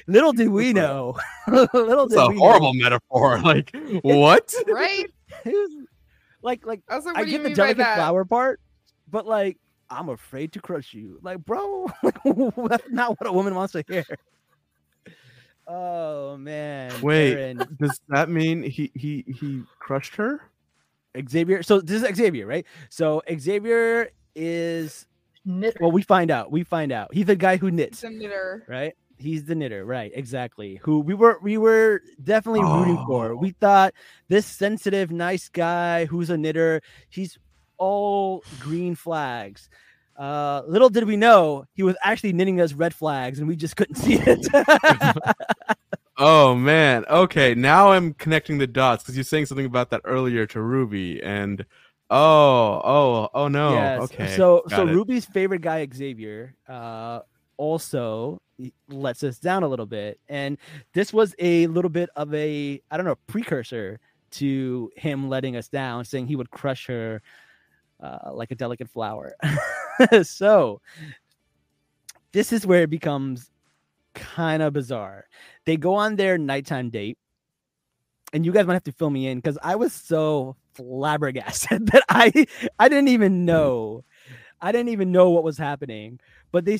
Little 0.06 0.32
did 0.32 0.48
we 0.48 0.72
know. 0.72 1.16
Little 1.48 2.04
It's 2.04 2.14
did 2.14 2.20
a 2.22 2.28
we 2.28 2.36
horrible 2.38 2.72
metaphor. 2.74 3.38
Like 3.42 3.70
what? 4.02 4.54
Right? 4.68 5.06
Was 5.44 5.70
like, 6.42 6.66
like 6.66 6.82
I 6.88 6.96
was 6.96 7.04
like, 7.06 7.16
I 7.16 7.20
what 7.20 7.26
do 7.26 7.32
you 7.32 7.38
get 7.38 7.48
the 7.50 7.54
delicate 7.54 7.94
flower 7.94 8.24
part, 8.24 8.60
but 9.10 9.26
like, 9.26 9.58
I'm 9.90 10.08
afraid 10.08 10.52
to 10.52 10.60
crush 10.60 10.94
you. 10.94 11.18
Like, 11.22 11.44
bro, 11.44 11.86
that's 12.02 12.88
not 12.90 13.20
what 13.20 13.26
a 13.26 13.32
woman 13.32 13.54
wants 13.54 13.72
to 13.74 13.84
hear. 13.86 14.04
Oh 15.66 16.36
man. 16.36 16.92
Wait. 17.02 17.34
Aaron, 17.34 17.76
Does 17.80 18.00
that 18.08 18.28
mean 18.28 18.62
he 18.62 18.90
he 18.94 19.24
he 19.28 19.62
crushed 19.78 20.16
her? 20.16 20.40
Xavier. 21.28 21.62
So 21.62 21.80
this 21.80 22.02
is 22.02 22.16
Xavier, 22.16 22.46
right? 22.46 22.66
So 22.88 23.22
Xavier 23.38 24.10
is 24.34 25.06
Knitter. 25.44 25.78
well, 25.80 25.92
we 25.92 26.02
find 26.02 26.30
out. 26.30 26.50
We 26.50 26.64
find 26.64 26.90
out. 26.90 27.12
He's 27.14 27.26
the 27.26 27.36
guy 27.36 27.56
who 27.58 27.70
knits, 27.70 28.02
It's 28.02 28.04
a 28.04 28.16
knitter. 28.16 28.64
right? 28.68 28.94
He's 29.22 29.44
the 29.44 29.54
knitter, 29.54 29.84
right? 29.84 30.10
Exactly. 30.14 30.80
Who 30.82 31.00
we 31.00 31.14
were 31.14 31.38
we 31.42 31.58
were 31.58 32.02
definitely 32.22 32.62
rooting 32.62 33.02
for. 33.06 33.32
Oh. 33.32 33.36
We 33.36 33.50
thought 33.52 33.94
this 34.28 34.46
sensitive, 34.46 35.10
nice 35.10 35.48
guy 35.48 36.04
who's 36.06 36.30
a 36.30 36.36
knitter, 36.36 36.82
he's 37.08 37.38
all 37.78 38.42
green 38.60 38.94
flags. 38.94 39.68
Uh, 40.16 40.62
little 40.66 40.90
did 40.90 41.04
we 41.04 41.16
know 41.16 41.64
he 41.74 41.82
was 41.82 41.96
actually 42.04 42.32
knitting 42.32 42.60
us 42.60 42.74
red 42.74 42.94
flags, 42.94 43.38
and 43.38 43.48
we 43.48 43.56
just 43.56 43.76
couldn't 43.76 43.96
see 43.96 44.18
it. 44.20 44.46
Oh 46.18 46.54
man. 46.54 47.04
Okay, 47.08 47.54
now 47.54 47.92
I'm 47.92 48.14
connecting 48.14 48.58
the 48.58 48.66
dots 48.66 49.02
because 49.02 49.16
you're 49.16 49.24
saying 49.24 49.46
something 49.46 49.66
about 49.66 49.90
that 49.90 50.02
earlier 50.04 50.46
to 50.46 50.60
Ruby, 50.60 51.22
and 51.22 51.64
oh, 52.10 52.80
oh, 52.84 53.28
oh 53.34 53.48
no. 53.48 53.72
Yes. 53.72 54.02
Okay. 54.02 54.36
So 54.36 54.62
got 54.68 54.76
so 54.76 54.86
it. 54.86 54.92
Ruby's 54.92 55.24
favorite 55.24 55.62
guy 55.62 55.86
Xavier 55.92 56.54
uh 56.68 57.20
also 57.56 58.40
lets 58.88 59.22
us 59.22 59.38
down 59.38 59.62
a 59.62 59.68
little 59.68 59.86
bit. 59.86 60.20
And 60.28 60.58
this 60.92 61.12
was 61.12 61.34
a 61.38 61.66
little 61.68 61.90
bit 61.90 62.10
of 62.16 62.32
a 62.34 62.80
I 62.90 62.96
don't 62.96 63.06
know, 63.06 63.18
precursor 63.26 64.00
to 64.32 64.90
him 64.96 65.28
letting 65.28 65.56
us 65.56 65.68
down, 65.68 66.04
saying 66.04 66.26
he 66.26 66.36
would 66.36 66.50
crush 66.50 66.86
her 66.86 67.22
uh, 68.00 68.32
like 68.32 68.50
a 68.50 68.54
delicate 68.54 68.88
flower. 68.88 69.34
so 70.22 70.80
this 72.32 72.52
is 72.52 72.66
where 72.66 72.82
it 72.82 72.90
becomes 72.90 73.50
kind 74.14 74.62
of 74.62 74.72
bizarre. 74.72 75.26
They 75.64 75.76
go 75.76 75.94
on 75.94 76.16
their 76.16 76.38
nighttime 76.38 76.90
date, 76.90 77.18
and 78.32 78.44
you 78.44 78.52
guys 78.52 78.66
might 78.66 78.74
have 78.74 78.84
to 78.84 78.92
fill 78.92 79.10
me 79.10 79.28
in 79.28 79.38
because 79.38 79.58
I 79.62 79.76
was 79.76 79.92
so 79.92 80.56
flabbergasted 80.74 81.86
that 81.92 82.02
I 82.08 82.46
I 82.78 82.88
didn't 82.88 83.08
even 83.08 83.44
know. 83.44 84.04
I 84.60 84.72
didn't 84.72 84.90
even 84.90 85.12
know 85.12 85.30
what 85.30 85.44
was 85.44 85.58
happening. 85.58 86.20
But 86.50 86.64
they 86.64 86.78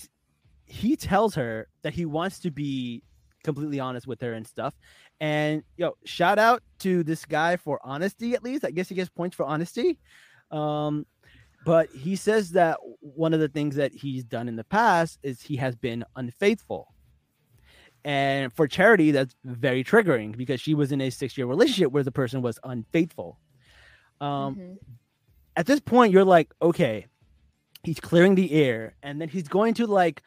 he 0.72 0.96
tells 0.96 1.34
her 1.34 1.68
that 1.82 1.92
he 1.92 2.06
wants 2.06 2.38
to 2.40 2.50
be 2.50 3.02
completely 3.44 3.78
honest 3.78 4.06
with 4.06 4.20
her 4.22 4.32
and 4.32 4.46
stuff. 4.46 4.74
And 5.20 5.62
yo, 5.76 5.96
shout 6.04 6.38
out 6.38 6.62
to 6.78 7.04
this 7.04 7.26
guy 7.26 7.56
for 7.56 7.78
honesty 7.84 8.34
at 8.34 8.42
least. 8.42 8.64
I 8.64 8.70
guess 8.70 8.88
he 8.88 8.94
gets 8.94 9.10
points 9.10 9.36
for 9.36 9.44
honesty. 9.44 9.98
Um 10.50 11.04
but 11.64 11.90
he 11.90 12.16
says 12.16 12.52
that 12.52 12.78
one 13.00 13.34
of 13.34 13.40
the 13.40 13.48
things 13.48 13.76
that 13.76 13.92
he's 13.92 14.24
done 14.24 14.48
in 14.48 14.56
the 14.56 14.64
past 14.64 15.18
is 15.22 15.42
he 15.42 15.56
has 15.56 15.76
been 15.76 16.04
unfaithful. 16.16 16.88
And 18.04 18.52
for 18.52 18.66
Charity, 18.66 19.12
that's 19.12 19.34
very 19.44 19.84
triggering 19.84 20.36
because 20.36 20.60
she 20.60 20.74
was 20.74 20.90
in 20.90 21.00
a 21.00 21.10
six 21.10 21.36
year 21.36 21.46
relationship 21.46 21.92
where 21.92 22.02
the 22.02 22.10
person 22.10 22.42
was 22.42 22.58
unfaithful. 22.64 23.38
Um, 24.20 24.56
Mhm. 24.56 24.78
At 25.54 25.66
this 25.66 25.80
point, 25.80 26.12
you're 26.12 26.24
like, 26.24 26.52
okay, 26.62 27.06
he's 27.84 28.00
clearing 28.00 28.34
the 28.36 28.52
air, 28.52 28.94
and 29.02 29.20
then 29.20 29.28
he's 29.28 29.48
going 29.48 29.74
to 29.74 29.86
like 29.86 30.22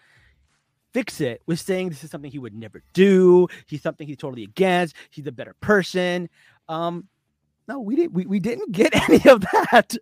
fix 0.96 1.20
it 1.20 1.42
with 1.46 1.60
saying 1.60 1.90
this 1.90 2.06
is 2.06 2.10
something 2.10 2.32
he 2.32 2.40
would 2.40 2.56
never 2.56 2.82
do. 2.94 3.50
He's 3.68 3.82
something 3.82 4.08
he's 4.08 4.16
totally 4.16 4.44
against. 4.44 4.96
He's 5.10 5.28
a 5.28 5.32
better 5.32 5.54
person. 5.60 6.30
Um, 6.70 7.10
no, 7.68 7.82
we 7.82 7.98
didn't. 7.98 8.14
We, 8.14 8.26
we 8.26 8.40
didn't 8.40 8.72
get 8.72 8.96
any 9.10 9.30
of 9.30 9.42
that. 9.42 9.94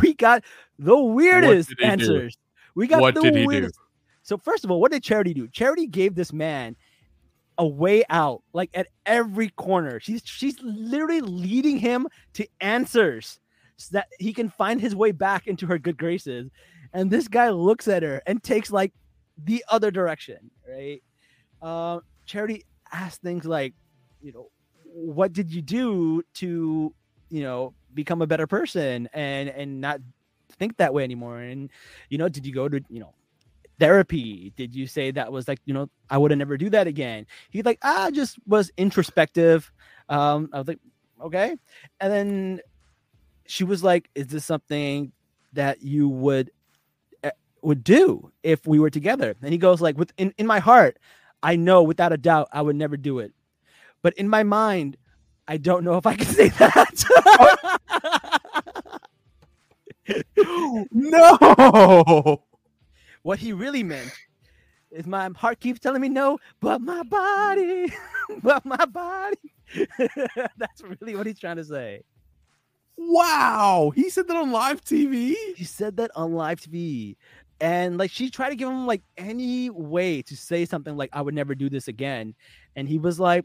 We 0.00 0.14
got 0.14 0.44
the 0.78 0.96
weirdest 0.96 1.70
he 1.70 1.74
do? 1.74 1.82
answers. 1.84 2.38
We 2.76 2.86
got 2.86 3.00
What 3.00 3.14
the 3.16 3.22
he 3.24 3.30
do? 3.32 3.46
weirdest. 3.46 3.80
So 4.22 4.36
first 4.38 4.64
of 4.64 4.70
all, 4.70 4.80
what 4.80 4.92
did 4.92 5.02
Charity 5.02 5.34
do? 5.34 5.48
Charity 5.48 5.88
gave 5.88 6.14
this 6.14 6.32
man 6.32 6.76
a 7.56 7.66
way 7.66 8.04
out, 8.08 8.42
like 8.52 8.70
at 8.74 8.86
every 9.06 9.48
corner. 9.48 9.98
She's 9.98 10.22
she's 10.24 10.56
literally 10.62 11.20
leading 11.20 11.78
him 11.78 12.06
to 12.34 12.46
answers 12.60 13.40
so 13.76 13.88
that 13.94 14.06
he 14.20 14.32
can 14.32 14.50
find 14.50 14.80
his 14.80 14.94
way 14.94 15.10
back 15.10 15.48
into 15.48 15.66
her 15.66 15.78
good 15.78 15.98
graces. 15.98 16.48
And 16.92 17.10
this 17.10 17.26
guy 17.26 17.48
looks 17.48 17.88
at 17.88 18.04
her 18.04 18.22
and 18.24 18.40
takes 18.40 18.70
like 18.70 18.92
the 19.44 19.64
other 19.68 19.90
direction, 19.90 20.50
right? 20.68 21.02
Um, 21.62 22.02
Charity 22.26 22.64
asked 22.92 23.22
things 23.22 23.44
like, 23.44 23.74
you 24.20 24.32
know, 24.32 24.50
what 24.84 25.32
did 25.32 25.52
you 25.52 25.62
do 25.62 26.22
to, 26.34 26.94
you 27.30 27.42
know, 27.42 27.74
become 27.94 28.22
a 28.22 28.26
better 28.26 28.46
person 28.46 29.08
and 29.12 29.48
and 29.48 29.80
not 29.80 30.00
think 30.58 30.76
that 30.78 30.92
way 30.92 31.04
anymore? 31.04 31.38
And 31.38 31.70
you 32.10 32.18
know, 32.18 32.28
did 32.28 32.46
you 32.46 32.52
go 32.52 32.68
to, 32.68 32.80
you 32.88 33.00
know, 33.00 33.14
therapy? 33.78 34.52
Did 34.56 34.74
you 34.74 34.86
say 34.86 35.10
that 35.12 35.32
was 35.32 35.48
like, 35.48 35.60
you 35.64 35.74
know, 35.74 35.88
I 36.10 36.18
would 36.18 36.30
have 36.30 36.38
never 36.38 36.56
do 36.56 36.70
that 36.70 36.86
again? 36.86 37.26
He's 37.50 37.64
like, 37.64 37.78
ah, 37.82 38.06
I 38.06 38.10
just 38.10 38.38
was 38.46 38.70
introspective. 38.76 39.70
Um, 40.08 40.50
I 40.52 40.58
was 40.58 40.68
like, 40.68 40.80
okay. 41.22 41.56
And 42.00 42.12
then 42.12 42.60
she 43.46 43.64
was 43.64 43.82
like, 43.82 44.10
is 44.14 44.28
this 44.28 44.44
something 44.44 45.12
that 45.52 45.82
you 45.82 46.08
would 46.08 46.50
would 47.62 47.84
do 47.84 48.30
if 48.42 48.66
we 48.66 48.78
were 48.78 48.90
together? 48.90 49.34
And 49.42 49.52
he 49.52 49.58
goes 49.58 49.80
like, 49.80 49.98
with 49.98 50.12
in, 50.16 50.32
in 50.38 50.46
my 50.46 50.58
heart, 50.58 50.98
I 51.42 51.56
know 51.56 51.82
without 51.82 52.12
a 52.12 52.16
doubt 52.16 52.48
I 52.52 52.62
would 52.62 52.76
never 52.76 52.96
do 52.96 53.18
it. 53.18 53.32
But 54.02 54.14
in 54.14 54.28
my 54.28 54.42
mind, 54.42 54.96
I 55.46 55.56
don't 55.56 55.84
know 55.84 55.96
if 55.96 56.06
I 56.06 56.14
can 56.14 56.26
say 56.34 56.48
that. 56.48 57.04
no. 60.92 62.42
what 63.22 63.38
he 63.38 63.52
really 63.52 63.82
meant 63.82 64.12
is 64.90 65.06
my 65.06 65.28
heart 65.36 65.60
keeps 65.60 65.80
telling 65.80 66.00
me 66.00 66.08
no, 66.08 66.38
but 66.60 66.80
my 66.80 67.02
body, 67.02 67.92
but 68.42 68.64
my 68.64 68.84
body. 68.86 69.36
That's 70.56 70.82
really 70.82 71.14
what 71.14 71.26
he's 71.26 71.38
trying 71.38 71.56
to 71.56 71.64
say. 71.64 72.02
Wow. 72.96 73.92
He 73.94 74.10
said 74.10 74.26
that 74.28 74.36
on 74.36 74.50
live 74.50 74.82
TV. 74.84 75.34
He 75.56 75.64
said 75.64 75.96
that 75.98 76.10
on 76.16 76.32
live 76.32 76.60
TV. 76.60 77.16
And 77.60 77.98
like 77.98 78.10
she 78.10 78.30
tried 78.30 78.50
to 78.50 78.56
give 78.56 78.68
him 78.68 78.86
like 78.86 79.02
any 79.16 79.70
way 79.70 80.22
to 80.22 80.36
say 80.36 80.64
something 80.64 80.96
like 80.96 81.10
I 81.12 81.22
would 81.22 81.34
never 81.34 81.54
do 81.54 81.68
this 81.68 81.88
again. 81.88 82.34
And 82.76 82.88
he 82.88 82.98
was 82.98 83.18
like, 83.18 83.44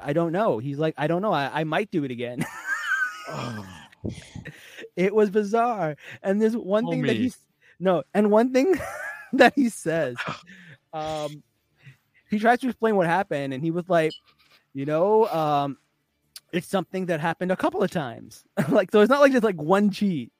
I 0.00 0.12
don't 0.12 0.32
know. 0.32 0.58
He's 0.58 0.78
like, 0.78 0.94
I 0.96 1.06
don't 1.06 1.22
know. 1.22 1.32
I, 1.32 1.60
I 1.60 1.64
might 1.64 1.90
do 1.90 2.04
it 2.04 2.10
again. 2.10 2.44
it 4.96 5.14
was 5.14 5.30
bizarre. 5.30 5.96
And 6.22 6.40
there's 6.40 6.56
one 6.56 6.88
thing 6.88 7.02
that 7.02 7.16
he's 7.16 7.36
no, 7.78 8.02
and 8.14 8.30
one 8.30 8.52
thing 8.52 8.74
that 9.32 9.52
he 9.54 9.68
says, 9.68 10.16
um, 10.92 11.42
he 12.30 12.38
tries 12.38 12.60
to 12.60 12.68
explain 12.68 12.96
what 12.96 13.06
happened, 13.06 13.52
and 13.52 13.62
he 13.62 13.70
was 13.70 13.88
like, 13.88 14.12
you 14.72 14.86
know, 14.86 15.26
um, 15.28 15.78
it's 16.52 16.66
something 16.66 17.06
that 17.06 17.20
happened 17.20 17.52
a 17.52 17.56
couple 17.56 17.82
of 17.82 17.90
times. 17.90 18.44
like, 18.68 18.90
so 18.90 19.00
it's 19.00 19.10
not 19.10 19.20
like 19.20 19.32
just 19.32 19.44
like 19.44 19.60
one 19.60 19.90
cheat. 19.90 20.32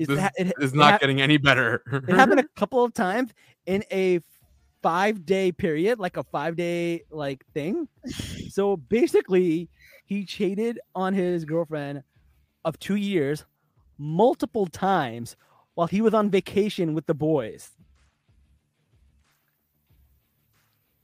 It's 0.00 0.08
This 0.08 0.30
it, 0.38 0.52
is 0.58 0.72
it 0.72 0.76
not 0.76 0.92
hap- 0.92 1.00
getting 1.02 1.20
any 1.20 1.36
better. 1.36 1.82
it 2.08 2.14
happened 2.16 2.40
a 2.40 2.48
couple 2.56 2.82
of 2.82 2.94
times 2.94 3.32
in 3.66 3.84
a 3.92 4.20
five 4.82 5.26
day 5.26 5.52
period, 5.52 5.98
like 5.98 6.16
a 6.16 6.24
five 6.24 6.56
day 6.56 7.02
like 7.10 7.44
thing. 7.52 7.86
So 8.48 8.78
basically, 8.78 9.68
he 10.06 10.24
cheated 10.24 10.80
on 10.94 11.12
his 11.12 11.44
girlfriend 11.44 12.02
of 12.64 12.78
two 12.78 12.94
years 12.96 13.44
multiple 13.98 14.66
times 14.66 15.36
while 15.74 15.86
he 15.86 16.00
was 16.00 16.14
on 16.14 16.30
vacation 16.30 16.94
with 16.94 17.04
the 17.04 17.14
boys. 17.14 17.72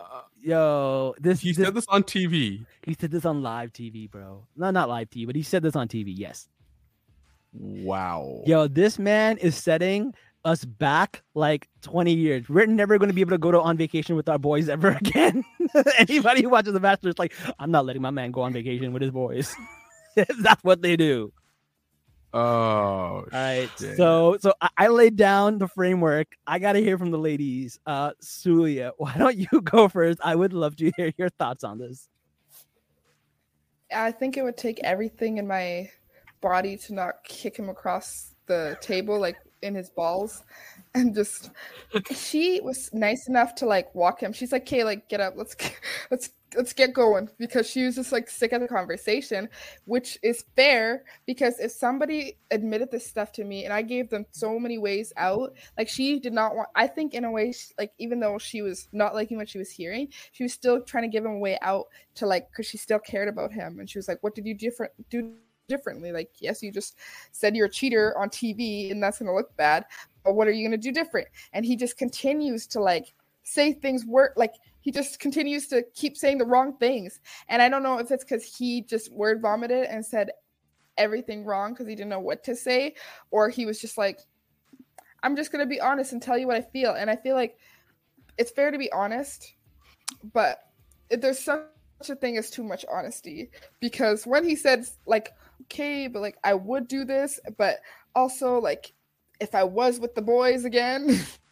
Uh, 0.00 0.22
Yo, 0.40 1.14
this 1.20 1.40
he 1.40 1.52
this, 1.52 1.66
said 1.66 1.74
this 1.74 1.86
on 1.88 2.02
TV. 2.02 2.64
he 2.84 2.94
said 2.98 3.10
this 3.10 3.26
on 3.26 3.42
live 3.42 3.72
TV, 3.72 4.10
bro. 4.10 4.46
No, 4.56 4.70
not 4.70 4.88
live 4.88 5.10
TV, 5.10 5.26
but 5.26 5.36
he 5.36 5.42
said 5.42 5.62
this 5.62 5.76
on 5.76 5.88
TV. 5.88 6.14
Yes. 6.16 6.48
Wow. 7.58 8.42
Yo, 8.46 8.68
this 8.68 8.98
man 8.98 9.38
is 9.38 9.56
setting 9.56 10.14
us 10.44 10.64
back 10.64 11.22
like 11.34 11.68
20 11.82 12.12
years. 12.12 12.48
We're 12.48 12.66
never 12.66 12.98
going 12.98 13.08
to 13.08 13.14
be 13.14 13.20
able 13.20 13.32
to 13.32 13.38
go 13.38 13.50
to 13.50 13.60
on 13.60 13.76
vacation 13.76 14.14
with 14.16 14.28
our 14.28 14.38
boys 14.38 14.68
ever 14.68 14.90
again. 15.00 15.44
Anybody 15.98 16.42
who 16.42 16.50
watches 16.50 16.72
The 16.72 16.80
Bachelor 16.80 17.10
is 17.10 17.18
like, 17.18 17.34
I'm 17.58 17.70
not 17.70 17.84
letting 17.84 18.02
my 18.02 18.10
man 18.10 18.30
go 18.30 18.42
on 18.42 18.52
vacation 18.52 18.92
with 18.92 19.02
his 19.02 19.10
boys. 19.10 19.54
That's 20.16 20.62
what 20.62 20.82
they 20.82 20.96
do. 20.96 21.32
Oh, 22.32 22.38
All 22.40 23.24
right. 23.32 23.70
shit. 23.78 23.96
So 23.96 24.36
so 24.40 24.52
I, 24.60 24.68
I 24.76 24.88
laid 24.88 25.16
down 25.16 25.58
the 25.58 25.68
framework. 25.68 26.28
I 26.46 26.58
gotta 26.58 26.80
hear 26.80 26.98
from 26.98 27.10
the 27.10 27.18
ladies. 27.18 27.78
Uh 27.86 28.10
Sulia, 28.22 28.92
why 28.98 29.14
don't 29.16 29.36
you 29.36 29.62
go 29.62 29.88
first? 29.88 30.20
I 30.22 30.34
would 30.34 30.52
love 30.52 30.76
to 30.76 30.92
hear 30.96 31.12
your 31.16 31.30
thoughts 31.30 31.64
on 31.64 31.78
this. 31.78 32.08
I 33.94 34.12
think 34.12 34.36
it 34.36 34.42
would 34.42 34.56
take 34.56 34.80
everything 34.84 35.38
in 35.38 35.46
my 35.46 35.90
body 36.40 36.76
to 36.78 36.94
not 36.94 37.24
kick 37.24 37.56
him 37.56 37.68
across 37.68 38.34
the 38.46 38.76
table, 38.80 39.18
like 39.18 39.36
in 39.62 39.74
his 39.74 39.90
balls, 39.90 40.44
and 40.94 41.14
just. 41.14 41.50
She 42.14 42.60
was 42.60 42.90
nice 42.92 43.28
enough 43.28 43.54
to 43.56 43.66
like 43.66 43.94
walk 43.94 44.22
him. 44.22 44.32
She's 44.32 44.52
like, 44.52 44.62
"Okay, 44.62 44.84
like 44.84 45.08
get 45.08 45.20
up, 45.20 45.34
let's 45.36 45.56
let's 46.10 46.30
let's 46.56 46.72
get 46.72 46.92
going," 46.92 47.28
because 47.38 47.68
she 47.68 47.84
was 47.84 47.96
just 47.96 48.12
like 48.12 48.28
sick 48.28 48.52
of 48.52 48.60
the 48.60 48.68
conversation, 48.68 49.48
which 49.86 50.18
is 50.22 50.44
fair 50.56 51.04
because 51.26 51.58
if 51.58 51.72
somebody 51.72 52.38
admitted 52.50 52.90
this 52.90 53.06
stuff 53.06 53.32
to 53.32 53.44
me 53.44 53.64
and 53.64 53.72
I 53.72 53.82
gave 53.82 54.10
them 54.10 54.26
so 54.30 54.58
many 54.58 54.78
ways 54.78 55.12
out, 55.16 55.54
like 55.78 55.88
she 55.88 56.18
did 56.20 56.32
not 56.32 56.54
want. 56.54 56.68
I 56.74 56.86
think 56.86 57.14
in 57.14 57.24
a 57.24 57.30
way, 57.30 57.52
she, 57.52 57.72
like 57.78 57.92
even 57.98 58.20
though 58.20 58.38
she 58.38 58.62
was 58.62 58.88
not 58.92 59.14
liking 59.14 59.36
what 59.36 59.48
she 59.48 59.58
was 59.58 59.70
hearing, 59.70 60.08
she 60.32 60.44
was 60.44 60.52
still 60.52 60.80
trying 60.82 61.04
to 61.04 61.08
give 61.08 61.24
him 61.24 61.32
a 61.32 61.38
way 61.38 61.58
out 61.62 61.86
to 62.16 62.26
like 62.26 62.48
because 62.50 62.66
she 62.66 62.78
still 62.78 62.98
cared 62.98 63.28
about 63.28 63.52
him 63.52 63.78
and 63.80 63.88
she 63.88 63.98
was 63.98 64.08
like 64.08 64.22
what 64.22 64.34
did 64.34 64.46
you 64.46 64.54
different 64.54 64.92
do 65.10 65.34
differently. 65.68 66.12
Like 66.12 66.30
yes 66.38 66.62
you 66.62 66.70
just 66.70 66.96
said 67.32 67.56
you're 67.56 67.66
a 67.66 67.70
cheater 67.70 68.16
on 68.18 68.28
tv 68.28 68.90
and 68.90 69.02
that's 69.02 69.18
going 69.18 69.26
to 69.26 69.34
look 69.34 69.56
bad 69.56 69.84
but 70.26 70.34
what 70.34 70.48
are 70.48 70.52
you 70.52 70.68
going 70.68 70.78
to 70.78 70.90
do 70.90 70.92
different? 70.92 71.28
And 71.52 71.64
he 71.64 71.76
just 71.76 71.96
continues 71.96 72.66
to 72.68 72.80
like 72.80 73.14
say 73.44 73.72
things 73.72 74.04
work 74.04 74.32
like 74.36 74.54
he 74.80 74.90
just 74.90 75.20
continues 75.20 75.68
to 75.68 75.84
keep 75.94 76.16
saying 76.16 76.38
the 76.38 76.44
wrong 76.44 76.76
things. 76.78 77.20
And 77.48 77.62
i 77.62 77.68
don't 77.68 77.84
know 77.84 77.98
if 77.98 78.10
it's 78.10 78.24
because 78.24 78.44
he 78.44 78.82
just 78.82 79.12
word 79.12 79.40
vomited 79.40 79.86
and 79.86 80.04
said 80.04 80.30
everything 80.98 81.44
wrong 81.44 81.72
because 81.72 81.86
he 81.86 81.94
didn't 81.94 82.10
know 82.10 82.20
what 82.20 82.42
to 82.42 82.56
say 82.56 82.94
or 83.30 83.48
he 83.48 83.66
was 83.66 83.80
just 83.80 83.98
like 83.98 84.20
i'm 85.22 85.36
just 85.36 85.52
going 85.52 85.62
to 85.62 85.68
be 85.68 85.78
honest 85.78 86.12
and 86.12 86.22
tell 86.22 86.36
you 86.36 86.46
what 86.46 86.56
i 86.56 86.62
feel. 86.62 86.92
And 86.92 87.08
i 87.08 87.16
feel 87.16 87.36
like 87.36 87.56
it's 88.36 88.50
fair 88.50 88.70
to 88.70 88.78
be 88.78 88.90
honest 88.92 89.54
but 90.32 90.58
there's 91.10 91.38
such 91.38 91.62
a 92.08 92.16
thing 92.16 92.36
as 92.36 92.50
too 92.50 92.64
much 92.64 92.84
honesty 92.90 93.50
because 93.78 94.26
when 94.26 94.42
he 94.42 94.56
said 94.56 94.86
like 95.06 95.34
okay 95.62 96.06
but 96.06 96.22
like 96.22 96.36
i 96.44 96.54
would 96.54 96.88
do 96.88 97.04
this 97.04 97.40
but 97.56 97.78
also 98.14 98.58
like 98.58 98.92
if 99.40 99.54
i 99.54 99.64
was 99.64 100.00
with 100.00 100.14
the 100.14 100.22
boys 100.22 100.64
again 100.64 101.18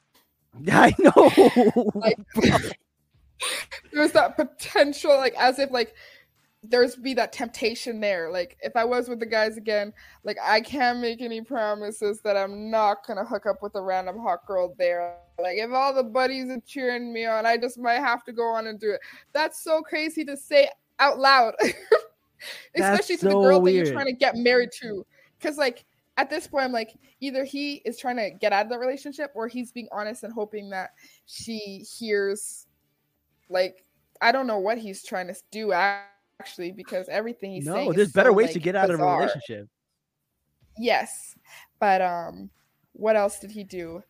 I 0.70 0.94
know. 0.98 1.92
like 1.94 2.18
there's 3.92 4.12
that 4.12 4.36
potential 4.36 5.16
like 5.16 5.34
as 5.34 5.58
if 5.58 5.70
like 5.70 5.94
there's 6.66 6.96
be 6.96 7.12
that 7.12 7.32
temptation 7.32 8.00
there. 8.00 8.30
Like 8.30 8.56
if 8.62 8.74
i 8.76 8.84
was 8.84 9.08
with 9.08 9.20
the 9.20 9.26
guys 9.26 9.56
again 9.56 9.92
like 10.22 10.36
i 10.42 10.60
can't 10.60 11.00
make 11.00 11.20
any 11.20 11.42
promises 11.42 12.20
that 12.22 12.36
i'm 12.36 12.70
not 12.70 13.06
gonna 13.06 13.24
hook 13.24 13.46
up 13.46 13.62
with 13.62 13.74
a 13.74 13.82
random 13.82 14.18
hot 14.18 14.46
girl 14.46 14.74
there. 14.78 15.16
Like 15.38 15.58
if 15.58 15.72
all 15.72 15.92
the 15.92 16.04
buddies 16.04 16.48
are 16.50 16.60
cheering 16.66 17.12
me 17.12 17.26
on 17.26 17.46
i 17.46 17.56
just 17.56 17.78
might 17.78 18.00
have 18.00 18.24
to 18.24 18.32
go 18.32 18.44
on 18.44 18.66
and 18.66 18.78
do 18.78 18.92
it. 18.92 19.00
That's 19.32 19.62
so 19.62 19.82
crazy 19.82 20.24
to 20.24 20.36
say 20.36 20.68
out 21.00 21.18
loud 21.18 21.54
especially 22.76 23.16
to 23.16 23.24
the 23.26 23.30
so 23.32 23.40
girl 23.42 23.58
that 23.58 23.60
weird. 23.64 23.86
you're 23.86 23.94
trying 23.94 24.06
to 24.06 24.12
get 24.12 24.36
married 24.36 24.70
to 24.72 25.04
because 25.38 25.56
like 25.58 25.84
at 26.16 26.30
this 26.30 26.46
point 26.46 26.64
i'm 26.64 26.72
like 26.72 26.94
either 27.20 27.44
he 27.44 27.76
is 27.84 27.98
trying 27.98 28.16
to 28.16 28.30
get 28.30 28.52
out 28.52 28.64
of 28.66 28.70
the 28.70 28.78
relationship 28.78 29.30
or 29.34 29.48
he's 29.48 29.72
being 29.72 29.88
honest 29.92 30.22
and 30.24 30.32
hoping 30.32 30.70
that 30.70 30.90
she 31.26 31.84
hears 31.98 32.66
like 33.48 33.84
i 34.20 34.30
don't 34.32 34.46
know 34.46 34.58
what 34.58 34.78
he's 34.78 35.02
trying 35.02 35.26
to 35.26 35.34
do 35.50 35.72
actually 35.72 36.70
because 36.72 37.08
everything 37.08 37.52
he's 37.52 37.64
saying 37.66 37.86
no, 37.88 37.92
there's 37.92 38.12
better 38.12 38.30
so, 38.30 38.34
ways 38.34 38.52
to 38.52 38.58
get 38.58 38.74
out 38.76 38.90
of 38.90 39.00
a 39.00 39.04
relationship. 39.04 39.68
yes 40.78 41.36
but 41.80 42.00
um 42.00 42.50
what 42.92 43.16
else 43.16 43.38
did 43.40 43.50
he 43.50 43.64
do 43.64 44.02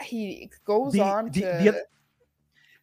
he 0.00 0.50
goes 0.64 0.92
The- 0.92 1.00
on 1.00 1.26
the- 1.26 1.30
to 1.32 1.40
the 1.40 1.68
oth- 1.70 1.82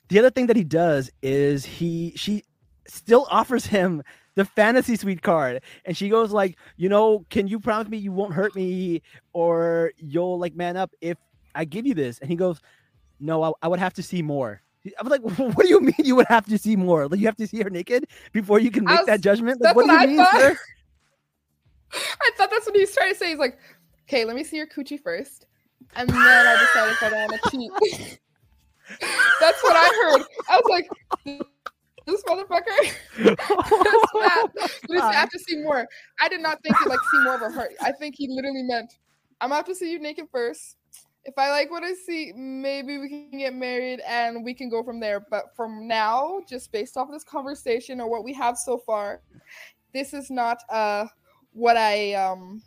The 0.10 0.20
other 0.20 0.32
thing 0.32 0.48
that 0.48 0.56
he 0.56 0.64
does 0.64 1.12
is 1.22 1.66
he 1.66 2.14
she 2.16 2.44
still 2.88 3.28
offers 3.30 3.66
him 3.66 4.02
the 4.40 4.46
fantasy 4.46 4.96
suite 4.96 5.22
card 5.22 5.62
and 5.84 5.98
she 5.98 6.08
goes 6.08 6.32
like 6.32 6.58
you 6.78 6.88
know 6.88 7.26
can 7.30 7.46
you 7.46 7.60
promise 7.60 7.90
me 7.90 7.98
you 7.98 8.14
won't 8.14 8.34
hurt 8.34 8.56
me 8.56 9.02
or 9.34 9.92
you'll 9.98 10.40
like 10.40 10.56
man 10.56 10.78
up 10.78 10.92
if 11.02 11.18
i 11.56 11.66
give 11.66 11.86
you 11.86 11.94
this 11.94 12.20
and 12.20 12.30
he 12.30 12.38
goes 12.38 12.62
no 13.20 13.44
i, 13.44 13.52
I 13.62 13.68
would 13.68 13.80
have 13.80 13.94
to 13.96 14.02
see 14.02 14.22
more 14.22 14.62
i 14.98 15.04
was 15.04 15.12
like 15.12 15.22
what 15.56 15.64
do 15.64 15.68
you 15.68 15.82
mean 15.82 15.94
you 15.98 16.16
would 16.16 16.28
have 16.30 16.46
to 16.46 16.58
see 16.58 16.78
more 16.78 17.10
like 17.10 17.20
you 17.20 17.26
have 17.26 17.36
to 17.36 17.48
see 17.48 17.62
her 17.62 17.70
naked 17.70 18.08
before 18.32 18.60
you 18.62 18.72
can 18.72 18.86
make 18.86 19.00
was- 19.00 19.08
that 19.08 19.20
judgment 19.20 19.60
like 19.60 19.76
that's 19.76 19.76
what 19.76 19.88
do 19.88 19.92
you 19.92 19.98
I 19.98 20.06
mean 20.06 20.16
thought. 20.16 20.40
sir? 20.40 20.58
I 21.94 22.32
thought 22.38 22.50
that's 22.50 22.66
what 22.66 22.76
he 22.76 22.82
was 22.82 22.94
trying 22.94 23.12
to 23.12 23.18
say. 23.18 23.30
He's 23.30 23.40
like, 23.40 23.58
okay, 24.08 24.24
let 24.24 24.36
me 24.36 24.44
see 24.44 24.58
your 24.58 24.68
coochie 24.68 25.02
first. 25.02 25.48
And 25.96 26.08
then 26.08 26.18
I 26.18 26.54
decided 26.60 26.94
if 26.94 27.04
I 27.04 27.10
don't 27.10 27.32
want 27.32 27.42
to 27.42 27.50
cheat. 27.50 28.20
that's 29.40 29.64
what 29.64 29.76
I 29.76 29.88
heard. 30.04 30.26
I 30.50 30.62
was 30.64 30.70
like, 30.70 31.42
this 32.12 32.24
motherfucker. 32.24 32.94
That's 33.18 34.12
bad. 34.14 34.50
But 34.56 34.72
he 34.88 34.98
said, 34.98 35.04
I 35.04 35.14
have 35.14 35.30
to 35.30 35.40
see 35.40 35.58
more. 35.58 35.88
I 36.20 36.30
did 36.30 36.42
not 36.42 36.62
think 36.64 36.78
he 36.78 36.90
like 36.90 37.00
see 37.12 37.24
more 37.24 37.36
of 37.36 37.42
a 37.42 37.50
heart. 37.50 37.72
I 37.82 37.92
think 37.92 38.16
he 38.18 38.28
literally 38.30 38.64
meant, 38.64 38.98
I'm 39.42 39.50
gonna 39.50 39.56
have 39.56 39.66
to 39.66 39.76
see 39.76 39.92
you 39.92 40.00
naked 40.00 40.28
first. 40.32 40.78
If 41.26 41.38
I 41.38 41.50
like 41.50 41.70
what 41.70 41.84
I 41.84 41.94
see, 41.94 42.32
maybe 42.34 42.98
we 42.98 43.10
can 43.10 43.38
get 43.40 43.54
married 43.54 44.00
and 44.08 44.44
we 44.44 44.54
can 44.54 44.70
go 44.70 44.84
from 44.84 45.00
there. 45.00 45.20
But 45.20 45.56
from 45.56 45.88
now, 45.88 46.42
just 46.48 46.72
based 46.72 46.98
off 46.98 47.12
this 47.12 47.24
conversation 47.24 48.00
or 48.02 48.10
what 48.10 48.24
we 48.24 48.34
have 48.34 48.58
so 48.58 48.78
far, 48.78 49.22
this 49.94 50.14
is 50.14 50.30
not 50.30 50.58
uh 50.70 51.06
what 51.54 51.78
I 51.78 52.14
um 52.14 52.62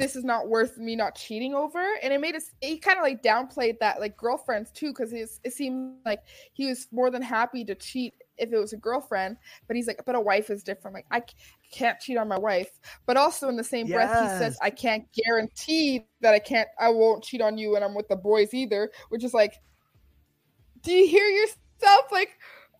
this 0.00 0.16
is 0.16 0.24
not 0.24 0.48
worth 0.48 0.78
me 0.78 0.96
not 0.96 1.14
cheating 1.14 1.54
over. 1.54 1.84
And 2.02 2.12
it 2.12 2.20
made 2.20 2.34
us 2.34 2.50
he 2.60 2.78
kind 2.78 2.98
of 2.98 3.02
like 3.02 3.22
downplayed 3.22 3.78
that 3.80 4.00
like 4.00 4.16
girlfriends 4.16 4.70
too 4.70 4.88
because 4.88 5.12
it 5.12 5.52
seemed 5.52 5.96
like 6.06 6.20
he 6.54 6.66
was 6.66 6.88
more 6.90 7.10
than 7.10 7.22
happy 7.22 7.64
to 7.66 7.74
cheat 7.74 8.14
if 8.38 8.50
it 8.52 8.58
was 8.58 8.72
a 8.72 8.78
girlfriend. 8.78 9.36
But 9.66 9.76
he's 9.76 9.86
like 9.86 10.02
but 10.06 10.14
a 10.14 10.20
wife 10.20 10.48
is 10.48 10.62
different. 10.62 10.94
Like 10.94 11.06
I 11.10 11.22
can't 11.70 12.00
cheat 12.00 12.16
on 12.16 12.28
my 12.28 12.38
wife. 12.38 12.70
But 13.06 13.18
also 13.18 13.48
in 13.48 13.56
the 13.56 13.64
same 13.64 13.86
breath 13.86 14.10
he 14.10 14.38
says 14.38 14.58
i 14.62 14.70
can't 14.70 15.04
guarantee 15.12 16.06
that 16.20 16.34
i 16.34 16.38
can't 16.38 16.68
i 16.78 16.88
won't 16.88 17.22
cheat 17.22 17.40
on 17.40 17.58
you 17.58 17.72
when 17.72 17.82
i'm 17.82 17.94
with 17.94 18.08
the 18.08 18.16
boys 18.16 18.54
either 18.54 18.90
which 19.10 19.24
is 19.24 19.34
like 19.34 19.54
do 20.82 20.92
you 20.92 21.06
hear 21.06 21.26
yourself? 21.26 22.10
Like 22.10 22.30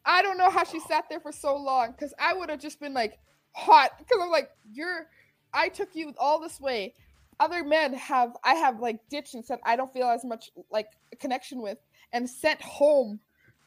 i 0.05 0.23
don't 0.23 0.39
know 0.39 0.51
how 0.51 0.65
she 0.65 0.81
sat 0.81 1.05
there 1.11 1.21
for 1.21 1.33
so 1.33 1.57
long 1.57 1.93
because 1.93 2.15
i 2.19 2.33
would 2.33 2.49
have 2.49 2.61
just 2.61 2.81
been 2.81 2.95
like 2.95 3.19
hot 3.53 3.91
because 3.99 4.19
i'm 4.23 4.31
like 4.31 4.51
you're 4.73 5.07
i 5.53 5.69
took 5.69 5.95
you 5.95 6.13
all 6.19 6.41
this 6.41 6.59
way 6.61 6.95
other 7.41 7.65
men 7.65 7.93
have 7.95 8.37
i 8.45 8.55
have 8.55 8.79
like 8.79 9.01
ditched 9.09 9.35
and 9.35 9.45
said 9.45 9.59
i 9.65 9.75
don't 9.75 9.93
feel 9.93 10.07
as 10.07 10.25
much 10.25 10.51
like 10.71 10.87
a 11.13 11.17
connection 11.17 11.61
with 11.61 11.79
and 12.13 12.29
sent 12.29 12.61
home 12.63 13.19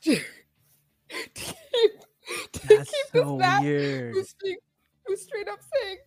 to, 0.01 0.15
to 1.09 1.19
keep, 1.33 1.91
to 2.51 2.67
that's 2.67 2.89
keep 2.89 3.05
so 3.12 3.38
this 3.38 3.39
man 3.39 3.63
weird. 3.63 4.13
who's, 4.13 4.36
being, 4.41 4.57
who's 5.05 5.21
straight 5.21 5.47
up 5.47 5.59
saying 5.81 5.97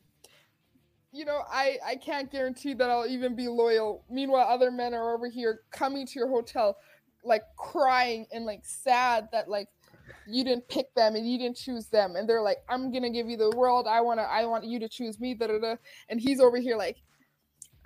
you 1.13 1.25
know 1.25 1.43
i 1.51 1.79
i 1.85 1.97
can't 1.97 2.31
guarantee 2.31 2.75
that 2.75 2.91
i'll 2.91 3.07
even 3.07 3.35
be 3.35 3.49
loyal. 3.49 4.05
Meanwhile 4.11 4.47
other 4.49 4.71
men 4.71 4.95
are 4.95 5.15
over 5.15 5.29
here 5.29 5.61
coming 5.71 6.07
to 6.07 6.19
your 6.19 6.29
hotel 6.29 6.77
like 7.25 7.43
crying 7.57 8.27
and 8.33 8.45
like 8.45 8.65
sad 8.65 9.29
that 9.33 9.49
like 9.49 9.69
you 10.29 10.45
didn't 10.45 10.69
pick 10.69 10.95
them 10.95 11.17
and 11.17 11.29
you 11.29 11.39
didn't 11.39 11.57
choose 11.57 11.87
them. 11.87 12.17
And 12.17 12.29
they're 12.29 12.43
like 12.43 12.59
i'm 12.69 12.93
gonna 12.93 13.11
give 13.11 13.29
you 13.29 13.37
the 13.39 13.51
world. 13.57 13.87
I 13.89 14.03
want 14.03 14.21
to 14.21 14.25
i 14.25 14.45
want 14.45 14.65
you 14.65 14.79
to 14.79 14.89
choose 14.89 15.19
me 15.19 15.35
da, 15.35 15.47
da, 15.47 15.59
da. 15.59 15.77
and 16.11 16.21
he's 16.21 16.39
over 16.39 16.59
here 16.59 16.77
like 16.77 16.99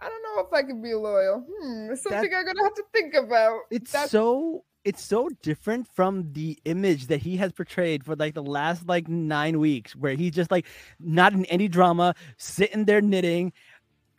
i 0.01 0.09
don't 0.09 0.23
know 0.23 0.43
if 0.47 0.53
i 0.53 0.63
can 0.63 0.81
be 0.83 0.95
loyal 0.95 1.41
hmm 1.61 1.91
it's 1.93 2.03
something 2.03 2.31
i'm 2.35 2.45
gonna 2.47 2.63
have 2.63 2.75
to 2.75 2.85
think 2.93 3.15
about 3.15 3.61
it's 3.71 3.93
That's- 3.93 4.11
so 4.11 4.65
it's 4.85 5.03
so 5.05 5.29
different 5.43 5.87
from 5.95 6.33
the 6.33 6.59
image 6.65 7.09
that 7.09 7.19
he 7.21 7.37
has 7.37 7.53
portrayed 7.53 8.03
for 8.03 8.17
like 8.17 8.33
the 8.33 8.43
last 8.43 8.87
like 8.89 9.09
nine 9.09 9.59
weeks 9.61 9.95
where 9.95 10.15
he's 10.15 10.33
just 10.33 10.51
like 10.51 10.67
not 10.99 11.35
in 11.35 11.45
any 11.47 11.69
drama 11.69 12.15
sitting 12.39 12.87
there 12.87 13.03
knitting 13.03 13.53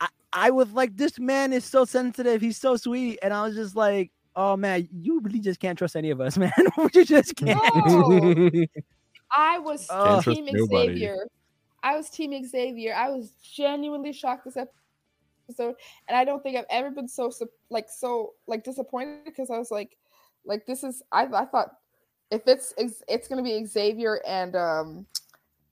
i, 0.00 0.06
I 0.32 0.50
was 0.50 0.70
like 0.72 0.96
this 0.96 1.18
man 1.18 1.52
is 1.52 1.64
so 1.64 1.84
sensitive 1.84 2.40
he's 2.40 2.58
so 2.58 2.76
sweet 2.76 3.18
and 3.22 3.34
i 3.34 3.42
was 3.44 3.56
just 3.56 3.74
like 3.74 4.12
oh 4.36 4.56
man 4.56 4.88
you 4.92 5.20
really 5.20 5.40
just 5.40 5.58
can't 5.58 5.76
trust 5.76 5.96
any 5.96 6.10
of 6.10 6.20
us 6.20 6.38
man 6.38 6.52
you 6.94 7.04
just 7.04 7.34
can't 7.34 7.58
No. 7.86 8.64
I 9.34 9.58
was 9.58 9.86
Oh. 9.90 10.20
Can't 10.22 10.36
Team 10.36 10.48
nobody. 10.52 10.88
Xavier. 10.88 11.16
I 11.82 11.96
was 11.96 12.10
Team 12.10 12.32
Xavier. 12.46 12.94
I 12.94 13.08
was 13.08 13.32
genuinely 13.42 14.12
shocked 14.12 14.44
this 14.44 14.56
episode, 14.58 14.76
and 15.60 15.74
I 16.16 16.24
don't 16.24 16.42
think 16.42 16.56
I've 16.56 16.64
ever 16.70 16.90
been 16.90 17.08
so 17.08 17.30
like 17.70 17.86
so 17.88 18.34
like 18.46 18.64
disappointed 18.64 19.24
because 19.24 19.50
I 19.50 19.58
was 19.58 19.70
like, 19.70 19.96
like 20.44 20.66
this 20.66 20.84
is 20.84 21.02
I 21.12 21.26
I 21.26 21.44
thought 21.46 21.70
if 22.30 22.42
it's 22.46 22.72
it's, 22.76 23.02
it's 23.08 23.28
gonna 23.28 23.42
be 23.42 23.64
Xavier 23.64 24.20
and 24.26 24.56
um 24.56 25.06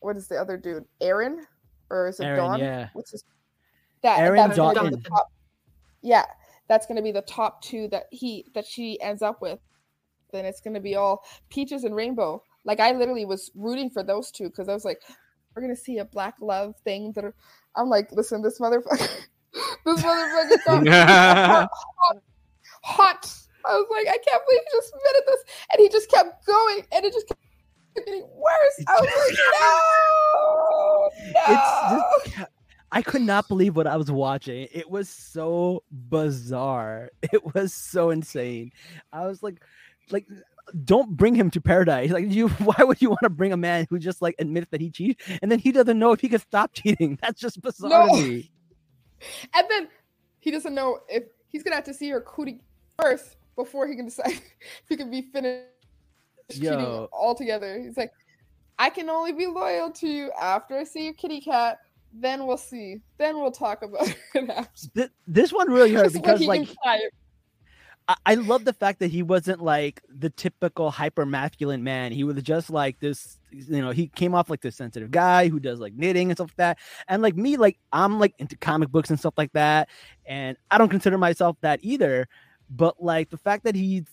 what 0.00 0.16
is 0.16 0.28
the 0.28 0.36
other 0.36 0.56
dude 0.56 0.84
Aaron 1.00 1.46
or 1.90 2.08
is 2.08 2.20
it 2.20 2.24
Aaron, 2.24 2.38
Dawn? 2.38 2.58
yeah. 2.60 2.88
What's 2.92 3.12
his 3.12 3.24
that 4.02 4.18
Aaron 4.18 4.50
top- 5.02 5.32
yeah, 6.02 6.24
that's 6.68 6.86
gonna 6.86 7.02
be 7.02 7.12
the 7.12 7.22
top 7.22 7.62
two 7.62 7.88
that 7.88 8.04
he 8.10 8.46
that 8.54 8.66
she 8.66 9.00
ends 9.00 9.22
up 9.22 9.42
with. 9.42 9.58
Then 10.32 10.44
it's 10.44 10.60
gonna 10.60 10.80
be 10.80 10.96
all 10.96 11.24
peaches 11.48 11.84
and 11.84 11.94
rainbow. 11.94 12.42
Like 12.64 12.80
I 12.80 12.92
literally 12.92 13.24
was 13.24 13.50
rooting 13.54 13.90
for 13.90 14.02
those 14.02 14.30
two 14.30 14.44
because 14.44 14.68
I 14.68 14.72
was 14.72 14.84
like, 14.84 15.02
we're 15.54 15.62
gonna 15.62 15.76
see 15.76 15.98
a 15.98 16.04
black 16.04 16.36
love 16.40 16.74
thing 16.84 17.12
that 17.12 17.24
I'm 17.76 17.88
like, 17.88 18.10
listen, 18.12 18.42
this 18.42 18.58
motherfucker, 18.58 19.26
this 19.84 20.02
motherfucker 20.02 20.84
got 20.84 20.86
hot, 20.86 21.68
hot, 21.96 22.22
hot. 22.82 23.36
I 23.66 23.74
was 23.74 23.86
like, 23.90 24.06
I 24.08 24.18
can't 24.26 24.42
believe 24.46 24.60
he 24.64 24.78
just 24.78 24.92
admitted 24.94 25.22
this, 25.26 25.44
and 25.72 25.80
he 25.80 25.88
just 25.88 26.10
kept 26.10 26.46
going, 26.46 26.82
and 26.92 27.04
it 27.04 27.12
just 27.12 27.28
kept 27.28 27.40
getting 27.96 28.22
worse. 28.22 28.84
I 28.88 29.00
was 29.00 29.10
like, 29.28 29.38
no, 31.34 31.40
no. 31.46 32.20
It's 32.22 32.34
just, 32.36 32.48
I 32.92 33.02
could 33.02 33.22
not 33.22 33.48
believe 33.48 33.76
what 33.76 33.86
I 33.86 33.96
was 33.96 34.10
watching. 34.10 34.66
It 34.72 34.90
was 34.90 35.08
so 35.08 35.82
bizarre. 35.90 37.10
It 37.32 37.54
was 37.54 37.72
so 37.72 38.10
insane. 38.10 38.72
I 39.12 39.26
was 39.26 39.42
like, 39.42 39.62
like, 40.10 40.26
don't 40.84 41.16
bring 41.16 41.34
him 41.34 41.50
to 41.52 41.60
paradise. 41.60 42.10
Like, 42.10 42.30
you, 42.30 42.48
why 42.58 42.82
would 42.84 43.00
you 43.00 43.10
want 43.10 43.20
to 43.22 43.30
bring 43.30 43.52
a 43.52 43.56
man 43.56 43.86
who 43.90 43.98
just 43.98 44.20
like 44.22 44.34
admits 44.38 44.68
that 44.70 44.80
he 44.80 44.90
cheated 44.90 45.18
and 45.42 45.50
then 45.52 45.58
he 45.58 45.70
doesn't 45.70 45.98
know 45.98 46.12
if 46.12 46.20
he 46.20 46.28
can 46.28 46.40
stop 46.40 46.72
cheating? 46.72 47.18
That's 47.22 47.40
just 47.40 47.60
bizarre 47.60 48.06
No. 48.06 48.16
to 48.16 48.22
me. 48.22 48.50
And 49.54 49.66
then 49.68 49.88
he 50.40 50.50
doesn't 50.50 50.74
know 50.74 51.00
if 51.08 51.24
he's 51.48 51.62
gonna 51.62 51.76
have 51.76 51.84
to 51.84 51.94
see 51.94 52.08
her 52.10 52.20
cootie 52.20 52.60
first 52.98 53.36
before 53.56 53.86
he 53.86 53.96
can 53.96 54.06
decide 54.06 54.32
if 54.32 54.84
he 54.88 54.96
can 54.96 55.10
be 55.10 55.22
finished 55.22 55.66
cheating 56.50 56.80
Yo. 56.80 57.08
altogether. 57.12 57.78
He's 57.78 57.96
like, 57.96 58.12
I 58.78 58.90
can 58.90 59.08
only 59.10 59.32
be 59.32 59.46
loyal 59.46 59.90
to 59.90 60.08
you 60.08 60.32
after 60.40 60.78
I 60.78 60.84
see 60.84 61.04
your 61.04 61.14
kitty 61.14 61.40
cat. 61.40 61.78
Then 62.12 62.46
we'll 62.46 62.56
see. 62.56 63.00
Then 63.18 63.38
we'll 63.38 63.52
talk 63.52 63.82
about 63.82 64.12
it 64.34 64.50
after. 64.50 65.10
This 65.26 65.52
one 65.52 65.70
really 65.70 65.92
hurt 65.92 66.12
because 66.12 66.40
like. 66.42 66.68
I, 68.10 68.16
I 68.26 68.34
love 68.34 68.64
the 68.64 68.72
fact 68.72 68.98
that 68.98 69.12
he 69.12 69.22
wasn't 69.22 69.62
like 69.62 70.02
the 70.08 70.30
typical 70.30 70.90
hyper 70.90 71.24
masculine 71.24 71.84
man. 71.84 72.10
He 72.10 72.24
was 72.24 72.42
just 72.42 72.68
like 72.68 72.98
this, 72.98 73.38
you 73.52 73.80
know, 73.80 73.92
he 73.92 74.08
came 74.08 74.34
off 74.34 74.50
like 74.50 74.60
this 74.60 74.74
sensitive 74.74 75.12
guy 75.12 75.48
who 75.48 75.60
does 75.60 75.78
like 75.78 75.94
knitting 75.94 76.28
and 76.28 76.36
stuff 76.36 76.50
like 76.50 76.56
that. 76.56 76.78
And 77.06 77.22
like 77.22 77.36
me, 77.36 77.56
like 77.56 77.78
I'm 77.92 78.18
like 78.18 78.34
into 78.38 78.56
comic 78.56 78.90
books 78.90 79.10
and 79.10 79.18
stuff 79.18 79.34
like 79.36 79.52
that. 79.52 79.88
And 80.26 80.56
I 80.72 80.78
don't 80.78 80.88
consider 80.88 81.18
myself 81.18 81.56
that 81.60 81.78
either. 81.84 82.26
But 82.68 83.00
like 83.00 83.30
the 83.30 83.38
fact 83.38 83.62
that 83.62 83.76
he 83.76 84.04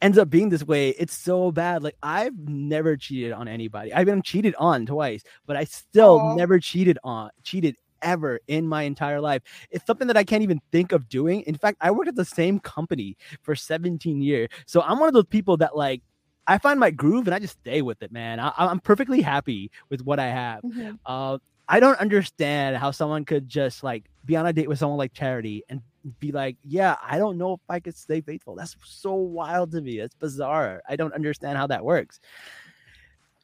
ends 0.00 0.16
up 0.16 0.30
being 0.30 0.48
this 0.48 0.64
way, 0.64 0.90
it's 0.90 1.14
so 1.14 1.52
bad. 1.52 1.82
Like 1.82 1.96
I've 2.02 2.38
never 2.38 2.96
cheated 2.96 3.32
on 3.32 3.48
anybody. 3.48 3.92
I've 3.92 4.06
been 4.06 4.22
cheated 4.22 4.54
on 4.54 4.86
twice, 4.86 5.22
but 5.46 5.56
I 5.56 5.64
still 5.64 6.20
Aw. 6.20 6.36
never 6.36 6.58
cheated 6.58 6.98
on 7.04 7.28
cheated 7.42 7.76
ever 8.02 8.40
in 8.48 8.66
my 8.66 8.82
entire 8.82 9.20
life. 9.20 9.42
It's 9.70 9.86
something 9.86 10.06
that 10.08 10.16
I 10.16 10.24
can't 10.24 10.42
even 10.42 10.60
think 10.72 10.92
of 10.92 11.08
doing. 11.08 11.42
In 11.42 11.54
fact, 11.56 11.78
I 11.80 11.90
worked 11.90 12.08
at 12.08 12.16
the 12.16 12.24
same 12.24 12.58
company 12.60 13.16
for 13.42 13.54
17 13.54 14.22
years. 14.22 14.48
So 14.66 14.82
I'm 14.82 14.98
one 14.98 15.08
of 15.08 15.14
those 15.14 15.26
people 15.26 15.56
that 15.58 15.76
like 15.76 16.02
I 16.46 16.58
find 16.58 16.80
my 16.80 16.90
groove 16.90 17.26
and 17.28 17.34
I 17.34 17.38
just 17.38 17.58
stay 17.60 17.82
with 17.82 18.02
it, 18.02 18.10
man. 18.12 18.40
I, 18.40 18.52
I'm 18.56 18.80
perfectly 18.80 19.20
happy 19.22 19.70
with 19.88 20.02
what 20.02 20.18
I 20.18 20.26
have. 20.28 20.62
Mhm. 20.62 20.98
Uh, 21.06 21.38
I 21.68 21.78
don't 21.78 21.98
understand 22.00 22.76
how 22.78 22.90
someone 22.90 23.24
could 23.24 23.48
just 23.48 23.84
like 23.84 24.04
be 24.24 24.36
on 24.36 24.44
a 24.46 24.52
date 24.52 24.68
with 24.68 24.78
someone 24.80 24.98
like 24.98 25.12
Charity 25.12 25.62
and 25.68 25.80
be 26.18 26.32
like, 26.32 26.56
yeah, 26.64 26.96
I 27.00 27.18
don't 27.18 27.38
know 27.38 27.52
if 27.54 27.60
I 27.68 27.78
could 27.78 27.94
stay 27.94 28.20
faithful. 28.22 28.56
That's 28.56 28.74
so 28.84 29.14
wild 29.14 29.70
to 29.72 29.80
me. 29.80 29.98
That's 30.00 30.14
bizarre. 30.16 30.82
I 30.88 30.96
don't 30.96 31.14
understand 31.14 31.58
how 31.58 31.68
that 31.68 31.84
works. 31.84 32.18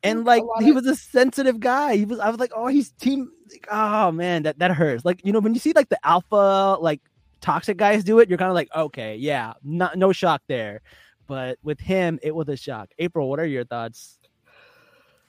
And 0.02 0.24
like 0.24 0.42
he 0.60 0.70
of- 0.70 0.76
was 0.76 0.86
a 0.86 0.94
sensitive 0.96 1.58
guy. 1.60 1.96
He 1.96 2.04
was. 2.04 2.18
I 2.20 2.28
was 2.30 2.38
like, 2.38 2.52
oh, 2.54 2.66
he's 2.68 2.90
team. 2.90 3.30
like, 3.50 3.66
oh 3.70 4.12
man, 4.12 4.42
that 4.44 4.58
that 4.58 4.70
hurts. 4.72 5.04
Like 5.04 5.20
you 5.24 5.32
know 5.32 5.40
when 5.40 5.54
you 5.54 5.60
see 5.60 5.72
like 5.74 5.88
the 5.88 5.98
alpha 6.06 6.76
like 6.80 7.00
toxic 7.40 7.76
guys 7.76 8.04
do 8.04 8.18
it, 8.20 8.28
you're 8.28 8.38
kind 8.38 8.50
of 8.50 8.54
like, 8.54 8.68
okay, 8.74 9.16
yeah, 9.16 9.54
not 9.64 9.96
no 9.98 10.12
shock 10.12 10.42
there. 10.48 10.80
But 11.26 11.58
with 11.62 11.80
him, 11.80 12.18
it 12.22 12.34
was 12.34 12.48
a 12.48 12.56
shock. 12.56 12.90
April, 12.98 13.28
what 13.28 13.40
are 13.40 13.46
your 13.46 13.64
thoughts? 13.64 14.18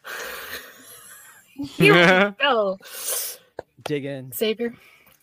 Here 1.55 1.93
we 1.93 2.31
go. 2.39 2.77
Dig 3.83 4.05
in. 4.05 4.31
Xavier, 4.31 4.75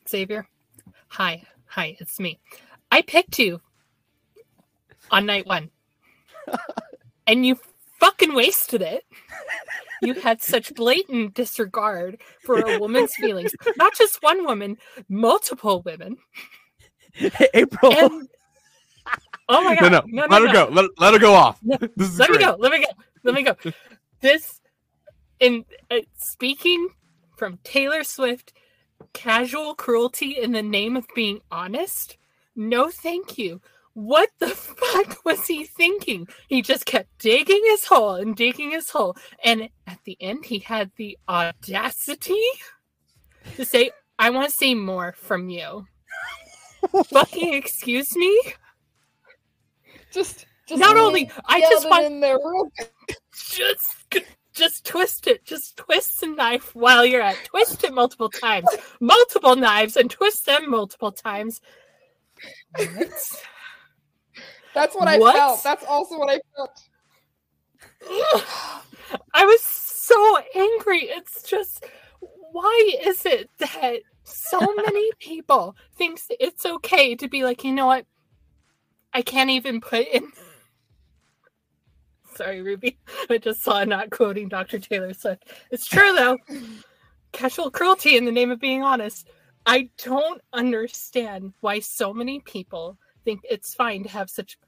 Xavier, 0.08 0.48
hi, 1.08 1.42
hi, 1.66 1.96
it's 2.00 2.18
me. 2.18 2.40
I 2.90 3.02
picked 3.02 3.38
you 3.38 3.60
on 5.10 5.26
night 5.26 5.46
one, 5.46 5.70
and 7.26 7.44
you 7.46 7.58
fucking 8.04 8.34
wasted 8.34 8.82
it. 8.82 9.04
You 10.02 10.14
had 10.14 10.42
such 10.42 10.74
blatant 10.74 11.34
disregard 11.34 12.20
for 12.42 12.58
a 12.58 12.78
woman's 12.78 13.14
feelings. 13.16 13.54
Not 13.76 13.94
just 13.94 14.22
one 14.22 14.44
woman, 14.44 14.76
multiple 15.08 15.82
women. 15.82 16.18
April. 17.54 17.92
And 17.92 18.28
oh 19.48 19.64
my 19.64 19.76
god, 19.76 19.92
no, 19.92 20.02
no, 20.06 20.26
no, 20.26 20.26
let 20.28 20.42
her 20.42 20.52
go. 20.52 20.68
Let, 20.70 20.90
let 20.98 21.14
her 21.14 21.20
go 21.20 21.34
off. 21.34 21.58
No, 21.62 21.76
let 21.96 22.30
me 22.30 22.38
go 22.38 22.56
let 22.58 22.72
me 22.72 22.78
go 22.78 22.86
let 23.22 23.34
me 23.34 23.42
go 23.42 23.56
this 24.20 24.60
in 25.40 25.64
uh, 25.90 25.98
speaking 26.16 26.88
from 27.36 27.58
taylor 27.64 28.04
swift 28.04 28.52
casual 29.12 29.74
cruelty 29.74 30.38
in 30.40 30.52
the 30.52 30.62
name 30.62 30.96
of 30.96 31.06
being 31.14 31.40
honest 31.50 32.16
no 32.56 32.88
thank 32.88 33.36
you 33.36 33.60
what 33.94 34.30
the 34.38 34.48
fuck 34.48 35.24
was 35.24 35.46
he 35.46 35.64
thinking? 35.64 36.28
He 36.48 36.62
just 36.62 36.86
kept 36.86 37.18
digging 37.18 37.62
his 37.64 37.84
hole 37.84 38.14
and 38.14 38.36
digging 38.36 38.70
his 38.70 38.90
hole. 38.90 39.16
And 39.42 39.68
at 39.86 39.98
the 40.04 40.16
end 40.20 40.44
he 40.44 40.58
had 40.58 40.90
the 40.96 41.18
audacity 41.28 42.42
to 43.56 43.64
say 43.64 43.90
i 44.18 44.30
want 44.30 44.48
to 44.48 44.54
see 44.54 44.74
more 44.74 45.14
from 45.16 45.48
you. 45.48 45.86
Fucking 47.06 47.54
excuse 47.54 48.14
me? 48.16 48.40
Just, 50.12 50.46
just 50.66 50.80
not 50.80 50.96
only 50.96 51.30
i 51.46 51.60
just 51.60 51.88
want 51.88 52.06
in 52.06 52.20
there 52.20 52.36
real 52.36 52.70
just 53.32 54.04
just 54.54 54.86
twist 54.86 55.26
it. 55.26 55.44
Just 55.44 55.76
twist 55.76 56.20
the 56.20 56.28
knife 56.28 56.74
while 56.74 57.04
you're 57.04 57.20
at 57.20 57.44
twist 57.44 57.84
it 57.84 57.92
multiple 57.92 58.30
times. 58.30 58.68
Multiple 59.00 59.56
knives 59.56 59.96
and 59.96 60.10
twist 60.10 60.46
them 60.46 60.70
multiple 60.70 61.12
times. 61.12 61.60
What? 62.76 63.44
That's 64.74 64.94
what 64.96 65.08
I 65.08 65.18
What? 65.18 65.36
felt. 65.36 65.62
That's 65.62 65.84
also 65.84 66.18
what 66.18 66.30
I 66.30 66.40
felt. 66.56 66.82
i 69.34 69.44
was 69.44 69.60
so 69.62 70.38
angry 70.54 71.00
it's 71.02 71.42
just 71.42 71.84
why 72.52 72.90
is 73.02 73.24
it 73.26 73.50
that 73.58 73.96
so 74.24 74.58
many 74.76 75.10
people 75.18 75.76
thinks 75.96 76.26
it's 76.40 76.64
okay 76.66 77.14
to 77.14 77.28
be 77.28 77.44
like 77.44 77.64
you 77.64 77.72
know 77.72 77.86
what 77.86 78.06
i 79.12 79.22
can't 79.22 79.50
even 79.50 79.80
put 79.80 80.06
in 80.08 80.30
sorry 82.34 82.62
ruby 82.62 82.98
i 83.30 83.38
just 83.38 83.62
saw 83.62 83.84
not 83.84 84.10
quoting 84.10 84.48
dr 84.48 84.78
taylor 84.80 85.12
swift 85.12 85.44
it's 85.70 85.86
true 85.86 86.14
though 86.14 86.38
casual 87.32 87.70
cruelty 87.70 88.16
in 88.16 88.24
the 88.24 88.32
name 88.32 88.50
of 88.50 88.60
being 88.60 88.82
honest 88.82 89.28
i 89.66 89.88
don't 90.02 90.40
understand 90.52 91.52
why 91.60 91.78
so 91.80 92.12
many 92.14 92.40
people 92.40 92.98
think 93.24 93.40
it's 93.48 93.74
fine 93.74 94.02
to 94.04 94.08
have 94.08 94.30
such 94.30 94.58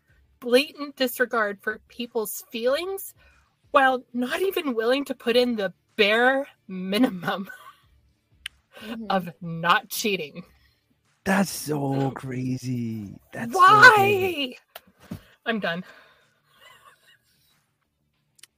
blatant 0.40 0.96
disregard 0.96 1.58
for 1.62 1.80
people's 1.88 2.44
feelings 2.50 3.14
while 3.70 4.02
not 4.12 4.40
even 4.42 4.74
willing 4.74 5.04
to 5.04 5.14
put 5.14 5.36
in 5.36 5.56
the 5.56 5.72
bare 5.96 6.46
minimum 6.68 7.48
Mhm. 8.82 9.06
of 9.10 9.30
not 9.40 9.88
cheating. 9.88 10.44
That's 11.24 11.50
so 11.50 12.10
crazy. 12.12 13.18
That's 13.32 13.52
so 13.52 13.58
crazy. 13.60 14.58
Why? 15.10 15.16
I'm 15.46 15.58
done. 15.60 15.84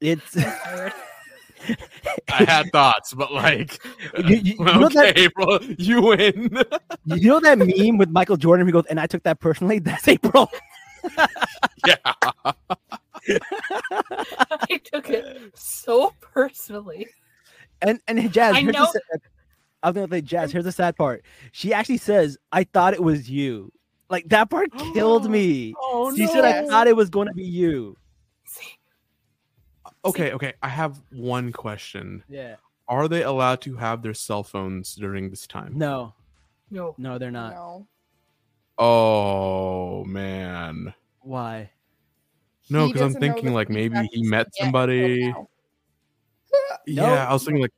It's 0.00 0.32
Tired. 0.32 0.92
I 2.32 2.44
had 2.44 2.70
thoughts, 2.72 3.12
but 3.14 3.32
like, 3.32 3.78
You- 4.18 4.36
you- 4.36 4.40
you 4.58 4.64
know 4.64 4.86
okay, 4.86 4.94
that- 5.12 5.18
April, 5.18 5.58
you 5.78 6.02
win. 6.02 6.50
you 7.06 7.28
know 7.28 7.40
that 7.40 7.58
meme 7.58 7.98
with 7.98 8.10
Michael 8.10 8.36
Jordan. 8.36 8.66
He 8.66 8.72
goes, 8.72 8.86
and 8.90 8.98
I 9.00 9.06
took 9.06 9.22
that 9.24 9.40
personally. 9.40 9.78
That's 9.88 10.06
April. 10.08 10.50
yeah. 11.86 11.96
I 13.30 14.80
took 14.84 15.10
it 15.10 15.52
so 15.54 16.12
personally. 16.20 17.08
And 17.82 18.00
and 18.08 18.32
Jazz, 18.32 18.56
I 18.56 18.60
here's 18.60 18.74
know- 18.74 18.86
sad- 18.86 19.20
I 19.82 19.90
was 19.90 19.94
gonna 19.94 20.08
say, 20.10 20.20
Jazz. 20.22 20.50
Here's 20.52 20.64
the 20.64 20.72
sad 20.72 20.96
part. 20.96 21.24
She 21.52 21.72
actually 21.72 21.98
says, 21.98 22.36
"I 22.50 22.64
thought 22.64 22.94
it 22.94 23.02
was 23.02 23.30
you." 23.30 23.70
Like 24.10 24.28
that 24.30 24.50
part 24.50 24.72
killed 24.92 25.30
me. 25.30 25.74
Oh 25.80 26.14
she 26.16 26.26
said, 26.26 26.44
"I 26.44 26.66
thought 26.66 26.88
it 26.88 26.96
was 26.96 27.08
going 27.10 27.28
to 27.28 27.34
be 27.34 27.44
you." 27.44 27.96
See, 30.04 30.10
Okay, 30.10 30.32
okay. 30.32 30.54
I 30.62 30.68
have 30.68 31.00
one 31.10 31.52
question. 31.52 32.22
Yeah. 32.28 32.56
Are 32.88 33.08
they 33.08 33.22
allowed 33.22 33.60
to 33.62 33.76
have 33.76 34.02
their 34.02 34.14
cell 34.14 34.42
phones 34.42 34.94
during 34.94 35.30
this 35.30 35.46
time? 35.46 35.76
No, 35.76 36.14
no. 36.70 36.94
no, 36.98 37.18
they're 37.18 37.30
not. 37.30 37.52
No. 37.54 37.86
Oh 38.78 40.04
man. 40.04 40.94
Why? 41.20 41.70
No, 42.70 42.86
because 42.86 43.02
I'm 43.02 43.20
thinking, 43.20 43.52
like, 43.52 43.70
maybe 43.70 44.08
he 44.12 44.22
met 44.22 44.48
somebody. 44.54 45.24
until 45.24 45.48
now. 46.88 47.12
Yeah, 47.12 47.28
I 47.28 47.32
was 47.32 47.44
thinking 47.44 47.62
like 47.62 47.72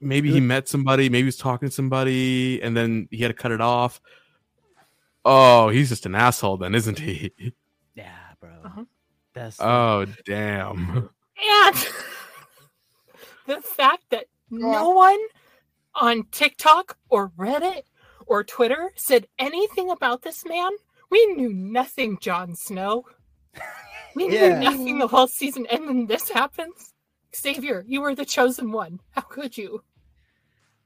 maybe 0.00 0.30
he 0.30 0.40
met 0.40 0.68
somebody, 0.68 1.08
maybe 1.08 1.22
he 1.22 1.26
was 1.26 1.36
talking 1.36 1.68
to 1.68 1.74
somebody, 1.74 2.60
and 2.62 2.76
then 2.76 3.08
he 3.10 3.18
had 3.18 3.28
to 3.28 3.34
cut 3.34 3.52
it 3.52 3.60
off. 3.60 4.00
Oh, 5.24 5.68
he's 5.68 5.88
just 5.88 6.06
an 6.06 6.14
asshole 6.14 6.56
then, 6.56 6.74
isn't 6.74 6.98
he? 6.98 7.32
Yeah, 7.94 8.16
bro. 8.40 8.50
Uh-huh. 8.64 8.84
That's 9.34 9.60
Oh 9.60 10.06
damn. 10.24 11.10
And 11.42 11.76
the 13.46 13.60
fact 13.60 14.04
that 14.10 14.26
no 14.50 14.90
one 14.90 15.18
on 15.94 16.24
TikTok 16.30 16.96
or 17.08 17.30
Reddit 17.30 17.82
or 18.26 18.44
Twitter 18.44 18.90
said 18.96 19.26
anything 19.38 19.90
about 19.90 20.22
this 20.22 20.44
man. 20.44 20.70
We 21.10 21.26
knew 21.26 21.52
nothing, 21.52 22.18
Jon 22.20 22.54
Snow. 22.54 23.04
We 24.14 24.28
Yeah. 24.28 24.48
knew 24.48 24.70
nothing 24.70 24.98
the 24.98 25.08
whole 25.08 25.26
season, 25.26 25.66
and 25.70 25.88
then 25.88 26.06
this 26.06 26.28
happens. 26.28 26.92
Xavier, 27.34 27.84
you 27.86 28.00
were 28.00 28.14
the 28.14 28.24
chosen 28.24 28.70
one. 28.72 29.00
How 29.10 29.22
could 29.22 29.56
you? 29.56 29.82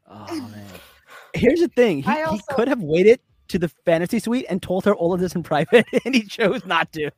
Oh 0.07 0.49
man. 0.49 0.67
Here's 1.35 1.61
the 1.61 1.69
thing. 1.69 2.03
He, 2.03 2.11
I 2.11 2.31
he 2.31 2.41
could 2.49 2.69
have 2.69 2.83
waited 2.83 3.21
to 3.49 3.59
the 3.59 3.69
fantasy 3.85 4.19
suite 4.19 4.47
and 4.49 4.63
told 4.63 4.85
her 4.85 4.95
all 4.95 5.13
of 5.13 5.21
this 5.21 5.35
in 5.35 5.43
private, 5.43 5.87
and 6.05 6.15
he 6.15 6.23
chose 6.23 6.65
not 6.65 6.93
to. 6.93 7.11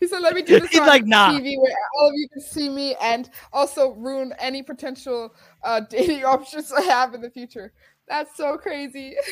He 0.00 0.06
said, 0.06 0.20
"Let 0.20 0.34
me 0.34 0.42
do 0.42 0.60
this 0.60 0.70
He's 0.70 0.80
on 0.80 0.86
like, 0.86 1.06
nah. 1.06 1.30
TV 1.32 1.58
where 1.58 1.74
all 1.98 2.08
of 2.08 2.14
you 2.14 2.28
can 2.28 2.40
see 2.40 2.68
me, 2.68 2.94
and 3.00 3.30
also 3.52 3.92
ruin 3.92 4.34
any 4.38 4.62
potential 4.62 5.34
uh, 5.64 5.80
dating 5.90 6.24
options 6.24 6.72
I 6.72 6.82
have 6.82 7.14
in 7.14 7.20
the 7.20 7.30
future." 7.30 7.72
That's 8.08 8.36
so 8.36 8.56
crazy. 8.56 9.16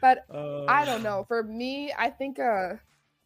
but 0.00 0.24
I 0.68 0.84
don't 0.84 1.02
know. 1.02 1.24
For 1.28 1.42
me, 1.42 1.92
I 1.96 2.10
think 2.10 2.38
uh 2.38 2.74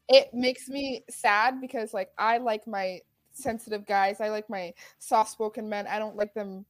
it 0.08 0.34
makes 0.34 0.68
me 0.68 1.04
sad 1.08 1.60
because 1.60 1.94
like 1.94 2.10
I 2.18 2.38
like 2.38 2.66
my 2.66 3.00
sensitive 3.32 3.86
guys. 3.86 4.20
I 4.20 4.28
like 4.28 4.50
my 4.50 4.72
soft 4.98 5.30
spoken 5.30 5.68
men. 5.68 5.86
I 5.86 5.98
don't 5.98 6.16
like 6.16 6.34
them 6.34 6.66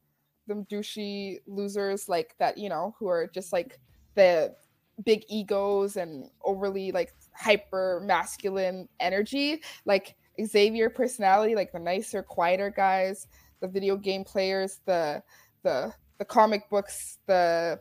them 0.47 0.67
douchey 0.67 1.39
losers 1.47 2.09
like 2.09 2.35
that, 2.39 2.59
you 2.59 2.69
know, 2.69 2.95
who 2.99 3.09
are 3.09 3.27
just 3.27 3.53
like 3.53 3.79
the 4.15 4.55
big 5.05 5.25
egos 5.29 5.97
and 5.97 6.31
overly 6.45 6.93
like 6.93 7.13
hyper 7.35 8.01
masculine 8.05 8.89
energy. 9.01 9.63
Like 9.85 10.17
Xavier 10.45 10.91
personality, 10.91 11.55
like 11.55 11.73
the 11.73 11.79
nicer, 11.79 12.23
quieter 12.23 12.71
guys, 12.71 13.27
the 13.61 13.69
video 13.69 13.97
game 13.97 14.25
players, 14.25 14.81
the 14.87 15.23
the 15.63 15.93
the 16.19 16.25
comic 16.25 16.69
books, 16.71 17.19
the 17.27 17.81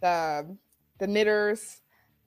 the 0.00 0.56
the 0.98 1.06
knitters, 1.06 1.80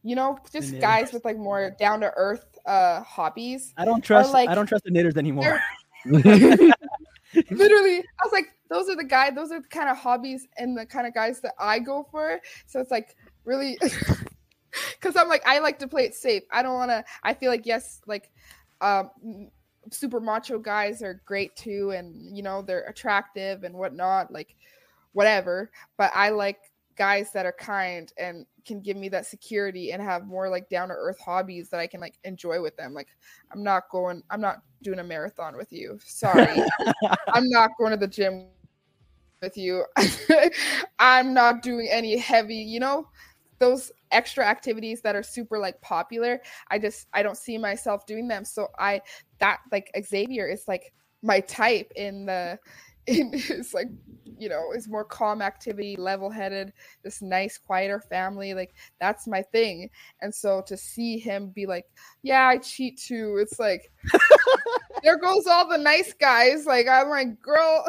you 0.03 0.15
know, 0.15 0.37
just 0.51 0.79
guys 0.79 1.13
with 1.13 1.25
like 1.25 1.37
more 1.37 1.71
down 1.79 1.99
to 2.01 2.11
earth 2.15 2.45
uh 2.65 3.01
hobbies. 3.01 3.73
I 3.77 3.85
don't 3.85 4.03
trust. 4.03 4.33
like- 4.33 4.49
I 4.49 4.55
don't 4.55 4.67
trust 4.67 4.83
the 4.85 4.91
knitters 4.91 5.17
anymore. 5.17 5.59
Literally, 6.05 7.99
I 7.99 8.23
was 8.25 8.31
like, 8.33 8.47
those 8.69 8.89
are 8.89 8.95
the 8.95 9.03
guy, 9.05 9.29
those 9.29 9.51
are 9.51 9.61
the 9.61 9.67
kind 9.67 9.89
of 9.89 9.97
hobbies 9.97 10.47
and 10.57 10.77
the 10.77 10.85
kind 10.85 11.07
of 11.07 11.13
guys 11.13 11.39
that 11.41 11.53
I 11.59 11.79
go 11.79 12.07
for. 12.11 12.39
So 12.65 12.79
it's 12.79 12.91
like 12.91 13.15
really 13.45 13.77
because 14.93 15.15
I'm 15.15 15.27
like, 15.27 15.45
I 15.45 15.59
like 15.59 15.79
to 15.79 15.87
play 15.87 16.05
it 16.05 16.15
safe. 16.15 16.43
I 16.51 16.63
don't 16.63 16.75
want 16.75 16.91
to. 16.91 17.03
I 17.23 17.33
feel 17.33 17.51
like 17.51 17.65
yes, 17.65 18.01
like 18.07 18.31
um, 18.81 19.09
super 19.89 20.19
macho 20.19 20.59
guys 20.59 21.01
are 21.01 21.21
great 21.25 21.55
too, 21.55 21.91
and 21.91 22.35
you 22.35 22.43
know 22.43 22.61
they're 22.61 22.85
attractive 22.85 23.63
and 23.63 23.75
whatnot, 23.75 24.31
like 24.31 24.55
whatever. 25.13 25.71
But 25.97 26.11
I 26.15 26.29
like 26.29 26.59
guys 26.95 27.31
that 27.31 27.45
are 27.45 27.53
kind 27.53 28.11
and 28.17 28.45
can 28.65 28.79
give 28.79 28.95
me 28.95 29.09
that 29.09 29.25
security 29.25 29.91
and 29.91 30.01
have 30.01 30.27
more 30.27 30.49
like 30.49 30.69
down 30.69 30.89
to 30.89 30.93
earth 30.93 31.19
hobbies 31.19 31.69
that 31.69 31.79
I 31.79 31.87
can 31.87 31.99
like 31.99 32.15
enjoy 32.23 32.61
with 32.61 32.75
them. 32.77 32.93
Like 32.93 33.07
I'm 33.51 33.63
not 33.63 33.89
going, 33.89 34.21
I'm 34.29 34.41
not 34.41 34.57
doing 34.83 34.99
a 34.99 35.03
marathon 35.03 35.57
with 35.57 35.71
you. 35.71 35.99
Sorry, 36.03 36.61
I'm 37.33 37.49
not 37.49 37.71
going 37.77 37.91
to 37.91 37.97
the 37.97 38.07
gym 38.07 38.47
with 39.41 39.57
you. 39.57 39.85
I'm 40.99 41.33
not 41.33 41.63
doing 41.63 41.87
any 41.89 42.17
heavy, 42.17 42.55
you 42.55 42.79
know, 42.79 43.07
those 43.61 43.91
extra 44.11 44.45
activities 44.45 45.01
that 45.01 45.15
are 45.15 45.23
super 45.23 45.59
like 45.59 45.79
popular. 45.81 46.41
I 46.69 46.79
just 46.79 47.07
I 47.13 47.23
don't 47.23 47.37
see 47.37 47.57
myself 47.57 48.05
doing 48.05 48.27
them. 48.27 48.43
So 48.43 48.67
I 48.77 49.01
that 49.39 49.59
like 49.71 49.89
Xavier 50.03 50.47
is 50.47 50.67
like 50.67 50.91
my 51.21 51.39
type 51.41 51.91
in 51.95 52.25
the 52.25 52.59
in 53.07 53.33
his 53.33 53.73
like 53.73 53.87
you 54.37 54.47
know 54.47 54.71
is 54.73 54.87
more 54.87 55.03
calm 55.03 55.41
activity 55.41 55.95
level 55.95 56.29
headed 56.29 56.71
this 57.03 57.19
nice 57.19 57.57
quieter 57.57 57.99
family 57.99 58.53
like 58.53 58.75
that's 58.99 59.27
my 59.27 59.41
thing 59.41 59.89
and 60.21 60.33
so 60.33 60.61
to 60.61 60.77
see 60.77 61.17
him 61.17 61.47
be 61.49 61.65
like 61.65 61.85
yeah 62.21 62.45
i 62.47 62.57
cheat 62.57 62.99
too 62.99 63.39
it's 63.41 63.59
like 63.59 63.91
there 65.03 65.17
goes 65.17 65.47
all 65.47 65.67
the 65.67 65.79
nice 65.79 66.13
guys 66.13 66.67
like 66.67 66.87
i'm 66.87 67.09
like 67.09 67.41
girl 67.41 67.83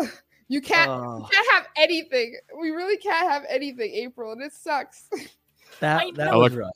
you 0.52 0.60
can't 0.60 0.90
Oh, 0.90 1.26
can't 1.32 1.48
have 1.52 1.66
anything. 1.76 2.36
We 2.60 2.70
really 2.72 2.98
can't 2.98 3.30
have 3.30 3.44
anything, 3.48 3.90
April, 3.94 4.32
and 4.32 4.42
it 4.42 4.52
sucks. 4.52 5.08
that 5.82 6.00
I 6.02 6.10
that 6.16 6.30
know. 6.32 6.38
was 6.40 6.54
rough. 6.54 6.72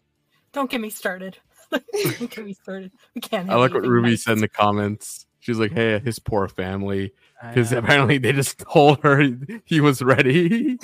Don't 0.53 0.71
get 0.71 0.81
me 0.81 0.91
started. 0.91 1.39
Don't 1.71 2.31
get 2.31 2.45
me 2.45 2.53
started. 2.55 2.93
We 3.15 3.21
can't. 3.21 3.51
I 3.51 3.55
like 3.57 3.73
what 3.75 3.83
Ruby 3.87 4.11
nice. 4.11 4.23
said 4.25 4.35
in 4.35 4.41
the 4.41 4.49
comments. 4.49 5.27
She's 5.41 5.59
like, 5.59 5.73
"Hey, 5.73 5.99
his 5.99 6.19
poor 6.19 6.49
family," 6.49 7.13
because 7.49 7.73
apparently 7.73 8.19
they 8.19 8.33
just 8.33 8.59
told 8.59 9.03
her 9.03 9.23
he 9.65 9.81
was 9.81 10.03
ready. 10.03 10.79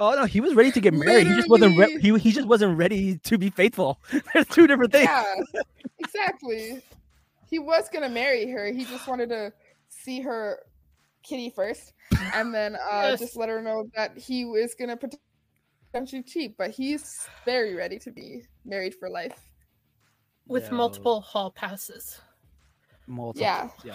Oh 0.00 0.12
no, 0.14 0.24
he 0.24 0.40
was 0.40 0.54
ready 0.54 0.72
to 0.72 0.80
get 0.80 0.92
married. 0.92 1.26
He 1.26 1.34
just 1.34 1.48
wasn't. 1.48 1.78
Re- 1.78 2.00
he 2.00 2.18
he 2.18 2.32
just 2.32 2.48
wasn't 2.48 2.76
ready 2.76 3.18
to 3.18 3.38
be 3.38 3.50
faithful. 3.50 4.00
There's 4.34 4.46
two 4.48 4.66
different 4.66 4.92
things. 4.92 5.08
yeah, 5.08 5.34
exactly. 5.98 6.82
He 7.48 7.58
was 7.58 7.88
gonna 7.92 8.08
marry 8.08 8.50
her. 8.50 8.66
He 8.72 8.84
just 8.84 9.06
wanted 9.06 9.28
to 9.28 9.52
see 9.88 10.20
her 10.20 10.58
kitty 11.22 11.50
first, 11.54 11.92
and 12.34 12.52
then 12.52 12.74
uh, 12.74 12.78
Yes. 13.10 13.20
just 13.20 13.36
let 13.36 13.48
her 13.48 13.62
know 13.62 13.88
that 13.94 14.18
he 14.18 14.44
was 14.44 14.74
gonna 14.74 14.96
potentially 15.94 16.22
cheat. 16.22 16.56
But 16.56 16.70
he's 16.70 17.26
very 17.44 17.74
ready 17.74 17.98
to 18.00 18.10
be 18.10 18.42
married 18.64 18.94
for 18.94 19.08
life. 19.08 19.38
with 20.46 20.68
Yo, 20.70 20.76
multiple 20.76 21.22
hall 21.22 21.50
passes. 21.50 22.20
multiple- 23.06 23.40
Yeah. 23.46 23.70
yo, 23.82 23.94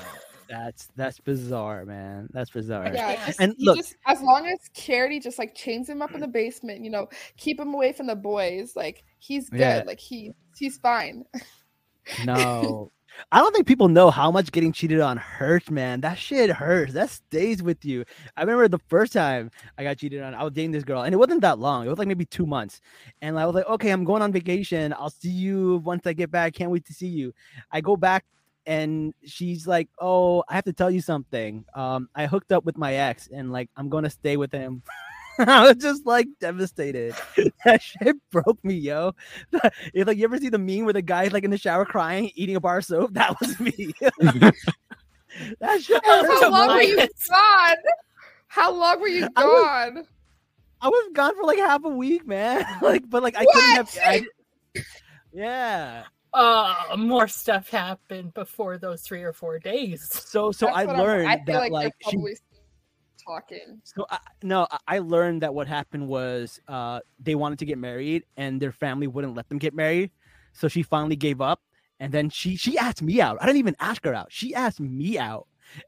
that's 0.49 0.87
that's 0.95 1.19
bizarre, 1.19 1.85
man. 1.85 2.27
That's 2.33 2.49
bizarre. 2.49 2.85
Yeah, 2.91 3.11
Yeah. 3.11 3.25
just, 3.27 3.39
And 3.39 3.55
look- 3.59 3.77
just 3.77 3.95
as 4.07 4.19
long 4.23 4.47
as 4.47 4.57
Charity 4.73 5.19
just 5.19 5.37
like 5.37 5.53
chains 5.53 5.87
him 5.87 6.01
up 6.01 6.11
in 6.15 6.21
the 6.21 6.27
basement, 6.27 6.83
you 6.83 6.89
know, 6.89 7.07
keep 7.37 7.59
him 7.59 7.71
away 7.75 7.93
from 7.93 8.07
the 8.07 8.15
boys. 8.15 8.75
Like 8.75 9.03
he's 9.19 9.47
good. 9.49 9.59
Yeah. 9.59 9.83
Like 9.85 9.99
he 9.99 10.31
he's 10.57 10.77
fine. 10.79 11.25
No. 12.25 12.91
I 13.31 13.39
don't 13.39 13.53
think 13.53 13.67
people 13.67 13.87
know 13.87 14.09
how 14.09 14.31
much 14.31 14.51
getting 14.51 14.71
cheated 14.71 14.99
on 14.99 15.17
hurts, 15.17 15.69
man. 15.69 16.01
That 16.01 16.17
shit 16.17 16.49
hurts. 16.49 16.93
That 16.93 17.09
stays 17.09 17.61
with 17.61 17.83
you. 17.83 18.05
I 18.37 18.41
remember 18.41 18.67
the 18.67 18.79
first 18.87 19.13
time 19.13 19.51
I 19.77 19.83
got 19.83 19.97
cheated 19.97 20.21
on, 20.21 20.33
I 20.33 20.43
was 20.43 20.53
dating 20.53 20.71
this 20.71 20.83
girl, 20.83 21.03
and 21.03 21.13
it 21.13 21.17
wasn't 21.17 21.41
that 21.41 21.59
long. 21.59 21.85
It 21.85 21.89
was 21.89 21.99
like 21.99 22.07
maybe 22.07 22.25
two 22.25 22.45
months. 22.45 22.81
And 23.21 23.39
I 23.39 23.45
was 23.45 23.55
like, 23.55 23.67
okay, 23.67 23.91
I'm 23.91 24.03
going 24.03 24.21
on 24.21 24.31
vacation. 24.31 24.93
I'll 24.93 25.09
see 25.09 25.29
you 25.29 25.77
once 25.77 26.07
I 26.07 26.13
get 26.13 26.31
back. 26.31 26.53
Can't 26.53 26.71
wait 26.71 26.85
to 26.85 26.93
see 26.93 27.07
you. 27.07 27.33
I 27.71 27.81
go 27.81 27.97
back 27.97 28.25
and 28.65 29.13
she's 29.25 29.67
like, 29.67 29.89
Oh, 29.99 30.43
I 30.47 30.55
have 30.55 30.65
to 30.65 30.73
tell 30.73 30.91
you 30.91 31.01
something. 31.01 31.65
Um, 31.73 32.09
I 32.15 32.27
hooked 32.27 32.51
up 32.51 32.65
with 32.65 32.77
my 32.77 32.93
ex 32.93 33.27
and 33.33 33.51
like 33.51 33.69
I'm 33.75 33.89
gonna 33.89 34.09
stay 34.09 34.37
with 34.37 34.51
him. 34.51 34.83
I 35.47 35.67
was 35.67 35.77
just 35.77 36.05
like 36.05 36.27
devastated. 36.39 37.15
that 37.65 37.81
shit 37.81 38.17
broke 38.29 38.63
me, 38.63 38.75
yo. 38.75 39.13
It's 39.93 40.05
like 40.05 40.17
you 40.17 40.25
ever 40.25 40.37
see 40.37 40.49
the 40.49 40.57
meme 40.59 40.83
where 40.83 40.93
the 40.93 41.01
guy's 41.01 41.31
like 41.31 41.43
in 41.45 41.51
the 41.51 41.57
shower 41.57 41.85
crying, 41.85 42.31
eating 42.35 42.55
a 42.55 42.59
bar 42.59 42.79
of 42.79 42.85
soap? 42.85 43.13
That 43.13 43.39
was 43.39 43.59
me. 43.59 43.93
that 45.59 45.81
shit 45.81 46.01
How 46.05 46.51
long 46.51 46.67
were 46.67 46.81
you 46.81 46.97
gone? 46.97 47.75
How 48.47 48.73
long 48.73 48.99
were 48.99 49.07
you 49.07 49.27
I 49.35 49.45
was- 49.45 49.63
gone? 49.93 50.05
I 50.81 50.87
was 50.87 51.09
gone 51.13 51.35
for 51.35 51.43
like 51.43 51.59
half 51.59 51.83
a 51.83 51.89
week, 51.89 52.25
man. 52.25 52.65
like, 52.81 53.09
but 53.09 53.21
like 53.23 53.35
I 53.37 53.45
couldn't 53.45 53.69
have. 53.71 53.97
I, 54.01 54.23
yeah. 55.33 56.03
Uh, 56.31 56.95
more 56.97 57.27
stuff 57.27 57.69
happened 57.69 58.33
before 58.33 58.77
those 58.77 59.01
three 59.01 59.23
or 59.23 59.33
four 59.33 59.57
days. 59.59 60.07
So 60.09 60.51
so 60.51 60.67
That's 60.67 60.77
I 60.77 60.83
learned 60.83 61.27
I 61.27 61.37
feel 61.37 61.45
that 61.47 61.59
like, 61.59 61.71
like 61.71 61.83
they're 61.83 62.11
she 62.11 62.17
probably 62.17 62.35
still 62.35 62.48
talking. 63.29 63.81
So 63.83 64.05
I, 64.09 64.19
no, 64.43 64.67
I- 64.87 64.99
learned 64.99 65.41
that 65.43 65.53
what 65.53 65.67
happened 65.67 66.07
was 66.07 66.59
uh, 66.67 66.99
they 67.19 67.35
wanted 67.35 67.59
to 67.59 67.65
get 67.65 67.77
married, 67.77 68.23
and 68.37 68.61
their 68.61 68.71
family 68.71 69.07
wouldn't 69.07 69.35
let 69.35 69.47
them 69.49 69.57
get 69.57 69.73
married. 69.73 70.11
So 70.53 70.67
she 70.67 70.83
finally 70.83 71.15
gave 71.15 71.41
up, 71.41 71.61
and 71.99 72.11
then 72.11 72.29
she 72.29 72.55
she 72.55 72.77
asked 72.77 73.01
me 73.01 73.21
out. 73.21 73.37
I 73.41 73.45
didn't 73.45 73.59
even 73.59 73.75
ask 73.79 74.03
her 74.05 74.13
out. 74.13 74.27
She 74.29 74.53
asked 74.53 74.79
me 74.79 75.17
out, 75.17 75.47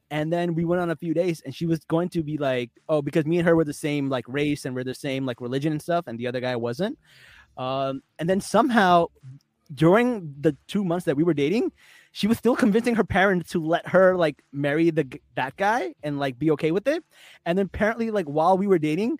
and 0.10 0.32
then 0.32 0.56
we 0.56 0.66
went 0.66 0.82
on 0.82 0.92
a 0.92 0.96
few 0.96 1.14
days, 1.14 1.42
and 1.46 1.54
she 1.54 1.66
was 1.66 1.80
going 1.86 2.10
to 2.10 2.24
be 2.24 2.38
like, 2.38 2.70
oh, 2.88 3.02
because 3.02 3.26
me 3.26 3.40
and 3.40 3.48
her 3.48 3.56
were 3.56 3.66
the 3.66 3.74
same 3.74 4.10
like 4.10 4.26
race 4.28 4.66
and 4.66 4.76
we're 4.76 4.84
the 4.84 4.94
same 4.94 5.26
like 5.26 5.42
religion 5.42 5.72
and 5.72 5.82
stuff, 5.82 6.06
and 6.08 6.20
the 6.20 6.28
other 6.28 6.40
guy 6.40 6.56
wasn't. 6.56 6.98
Um, 7.58 8.02
and 8.20 8.30
then 8.30 8.40
somehow 8.42 9.08
during 9.74 10.34
the 10.40 10.56
two 10.68 10.84
months 10.84 11.06
that 11.06 11.16
we 11.16 11.24
were 11.24 11.34
dating, 11.34 11.72
she 12.12 12.28
was 12.28 12.38
still 12.38 12.56
convincing 12.56 12.96
her 12.96 13.04
parents 13.04 13.52
to 13.52 13.64
let 13.64 13.88
her 13.88 14.16
like 14.16 14.44
marry 14.52 14.90
the 14.90 15.08
that 15.36 15.56
guy 15.58 15.94
and 16.04 16.20
like 16.20 16.38
be 16.38 16.52
okay 16.52 16.72
with 16.72 16.88
it. 16.88 17.04
And 17.46 17.58
then 17.58 17.68
apparently, 17.68 18.12
like 18.12 18.26
while 18.26 18.58
we 18.58 18.68
were 18.68 18.80
dating, 18.80 19.20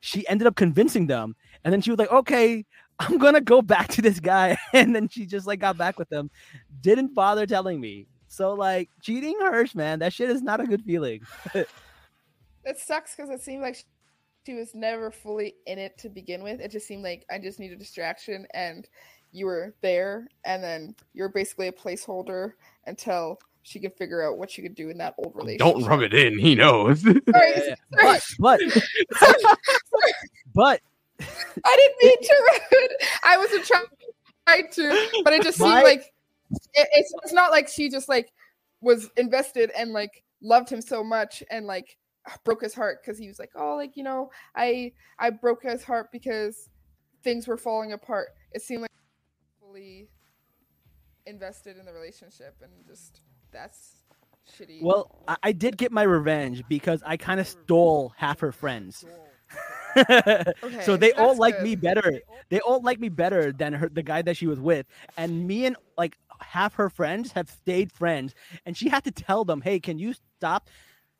she 0.00 0.26
ended 0.28 0.46
up 0.46 0.56
convincing 0.56 1.06
them. 1.06 1.36
And 1.64 1.72
then 1.72 1.80
she 1.82 1.90
was 1.90 1.98
like, 1.98 2.10
"Okay, 2.10 2.64
I'm 2.98 3.18
gonna 3.18 3.40
go 3.40 3.62
back 3.62 3.88
to 3.88 4.02
this 4.02 4.20
guy." 4.20 4.56
And 4.72 4.94
then 4.94 5.08
she 5.08 5.26
just 5.26 5.46
like 5.46 5.60
got 5.60 5.76
back 5.76 5.98
with 5.98 6.10
him. 6.10 6.30
Didn't 6.80 7.14
bother 7.14 7.46
telling 7.46 7.80
me. 7.80 8.06
So 8.28 8.54
like 8.54 8.88
cheating 9.02 9.36
hurts, 9.40 9.74
man. 9.74 9.98
That 9.98 10.12
shit 10.12 10.30
is 10.30 10.42
not 10.42 10.60
a 10.60 10.66
good 10.66 10.82
feeling. 10.84 11.22
It 12.62 12.78
sucks 12.78 13.16
because 13.16 13.30
it 13.30 13.40
seemed 13.40 13.62
like 13.62 13.76
she- 13.76 13.84
she 14.46 14.54
was 14.54 14.74
never 14.74 15.10
fully 15.10 15.54
in 15.66 15.78
it 15.78 15.98
to 15.98 16.08
begin 16.08 16.42
with. 16.42 16.60
It 16.60 16.70
just 16.70 16.86
seemed 16.86 17.02
like 17.02 17.24
I 17.30 17.38
just 17.38 17.58
need 17.58 17.72
a 17.72 17.76
distraction 17.76 18.46
and 18.54 18.88
you 19.32 19.46
were 19.46 19.74
there 19.80 20.26
and 20.44 20.62
then 20.62 20.94
you're 21.14 21.28
basically 21.28 21.68
a 21.68 21.72
placeholder 21.72 22.52
until 22.86 23.38
she 23.62 23.78
could 23.78 23.94
figure 23.94 24.26
out 24.26 24.38
what 24.38 24.50
she 24.50 24.62
could 24.62 24.74
do 24.74 24.88
in 24.90 24.98
that 24.98 25.14
old 25.18 25.32
relationship. 25.36 25.74
Don't 25.74 25.84
rub 25.84 26.00
it 26.00 26.14
in. 26.14 26.38
He 26.38 26.54
knows. 26.54 27.00
Sorry, 27.02 27.16
Yeah, 27.28 27.74
yeah. 28.00 28.18
sorry. 28.18 28.18
But 28.38 28.60
but 29.20 29.40
but 30.54 30.80
I 31.64 31.76
didn't 31.76 31.96
mean 32.02 32.22
to. 32.22 32.60
rude. 32.72 32.90
I 33.24 33.36
wasn't 33.36 33.64
trying 33.66 34.68
to, 34.72 35.22
but 35.24 35.32
it 35.34 35.42
just 35.42 35.58
seemed 35.58 35.70
My- 35.70 35.82
like 35.82 36.12
it, 36.74 36.88
it's, 36.92 37.14
it's 37.22 37.32
not 37.32 37.50
like 37.52 37.68
she 37.68 37.88
just 37.88 38.08
like 38.08 38.32
was 38.80 39.08
invested 39.16 39.70
and 39.76 39.92
like 39.92 40.24
loved 40.42 40.70
him 40.70 40.80
so 40.80 41.04
much 41.04 41.42
and 41.50 41.66
like 41.66 41.96
broke 42.44 42.62
his 42.62 42.74
heart 42.74 43.00
because 43.02 43.18
he 43.18 43.28
was 43.28 43.38
like, 43.38 43.50
oh, 43.54 43.76
like 43.76 43.96
you 43.96 44.02
know, 44.02 44.30
I 44.56 44.92
I 45.18 45.30
broke 45.30 45.62
his 45.62 45.84
heart 45.84 46.10
because 46.10 46.68
things 47.22 47.46
were 47.46 47.58
falling 47.58 47.92
apart. 47.92 48.28
It 48.52 48.62
seemed 48.62 48.82
like 48.82 48.89
fully 49.70 50.08
invested 51.26 51.76
in 51.76 51.86
the 51.86 51.92
relationship 51.92 52.56
and 52.62 52.72
just 52.86 53.20
that's 53.52 53.96
shitty. 54.58 54.82
well, 54.82 55.22
I, 55.28 55.36
I 55.44 55.52
did 55.52 55.76
get 55.76 55.92
my 55.92 56.02
revenge 56.02 56.64
because 56.68 57.02
I 57.04 57.16
kind 57.16 57.40
of 57.40 57.48
stole 57.48 58.12
half 58.16 58.40
her 58.40 58.52
friends. 58.52 59.04
okay, 59.96 60.52
so 60.82 60.96
they 60.96 61.12
all 61.12 61.36
like 61.36 61.56
good. 61.56 61.64
me 61.64 61.76
better. 61.76 62.20
They 62.48 62.60
all 62.60 62.80
like 62.80 63.00
me 63.00 63.08
better 63.08 63.52
than 63.52 63.72
her, 63.74 63.88
the 63.88 64.02
guy 64.02 64.22
that 64.22 64.36
she 64.36 64.46
was 64.46 64.60
with. 64.60 64.86
And 65.16 65.46
me 65.46 65.66
and 65.66 65.76
like 65.98 66.16
half 66.40 66.74
her 66.74 66.88
friends 66.88 67.32
have 67.32 67.50
stayed 67.50 67.92
friends. 67.92 68.34
And 68.64 68.76
she 68.76 68.88
had 68.88 69.04
to 69.04 69.10
tell 69.10 69.44
them, 69.44 69.60
"Hey, 69.60 69.80
can 69.80 69.98
you 69.98 70.14
stop 70.38 70.70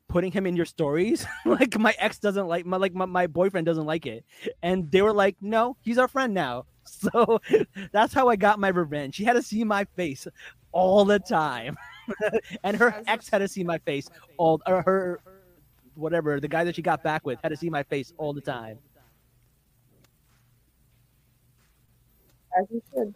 putting 0.08 0.30
him 0.30 0.46
in 0.46 0.56
your 0.56 0.66
stories? 0.66 1.26
like 1.44 1.76
my 1.78 1.94
ex 1.98 2.18
doesn't 2.18 2.46
like 2.46 2.64
my 2.64 2.76
like 2.76 2.94
my, 2.94 3.06
my 3.06 3.26
boyfriend 3.26 3.66
doesn't 3.66 3.86
like 3.86 4.06
it." 4.06 4.24
And 4.62 4.90
they 4.92 5.02
were 5.02 5.14
like, 5.14 5.36
"No, 5.40 5.76
he's 5.80 5.98
our 5.98 6.08
friend 6.08 6.32
now." 6.32 6.66
So 7.12 7.40
that's 7.92 8.12
how 8.12 8.28
I 8.28 8.36
got 8.36 8.58
my 8.58 8.68
revenge. 8.68 9.14
She 9.14 9.24
had 9.24 9.34
to 9.34 9.42
see 9.42 9.64
my 9.64 9.84
face 9.96 10.26
all 10.72 11.04
the 11.04 11.18
time, 11.18 11.76
and 12.64 12.76
her 12.76 13.02
ex 13.06 13.28
had 13.28 13.38
to 13.38 13.48
see 13.48 13.64
my 13.64 13.78
face 13.78 14.08
all 14.36 14.60
or 14.66 14.82
her 14.82 15.20
whatever 15.94 16.40
the 16.40 16.48
guy 16.48 16.64
that 16.64 16.76
she 16.76 16.82
got 16.82 17.02
back 17.02 17.24
with 17.26 17.38
had 17.42 17.48
to 17.50 17.56
see 17.56 17.70
my 17.70 17.82
face 17.82 18.12
all 18.18 18.32
the 18.32 18.40
time. 18.40 18.78
As 22.58 22.66
you 22.70 22.82
should. 22.92 23.14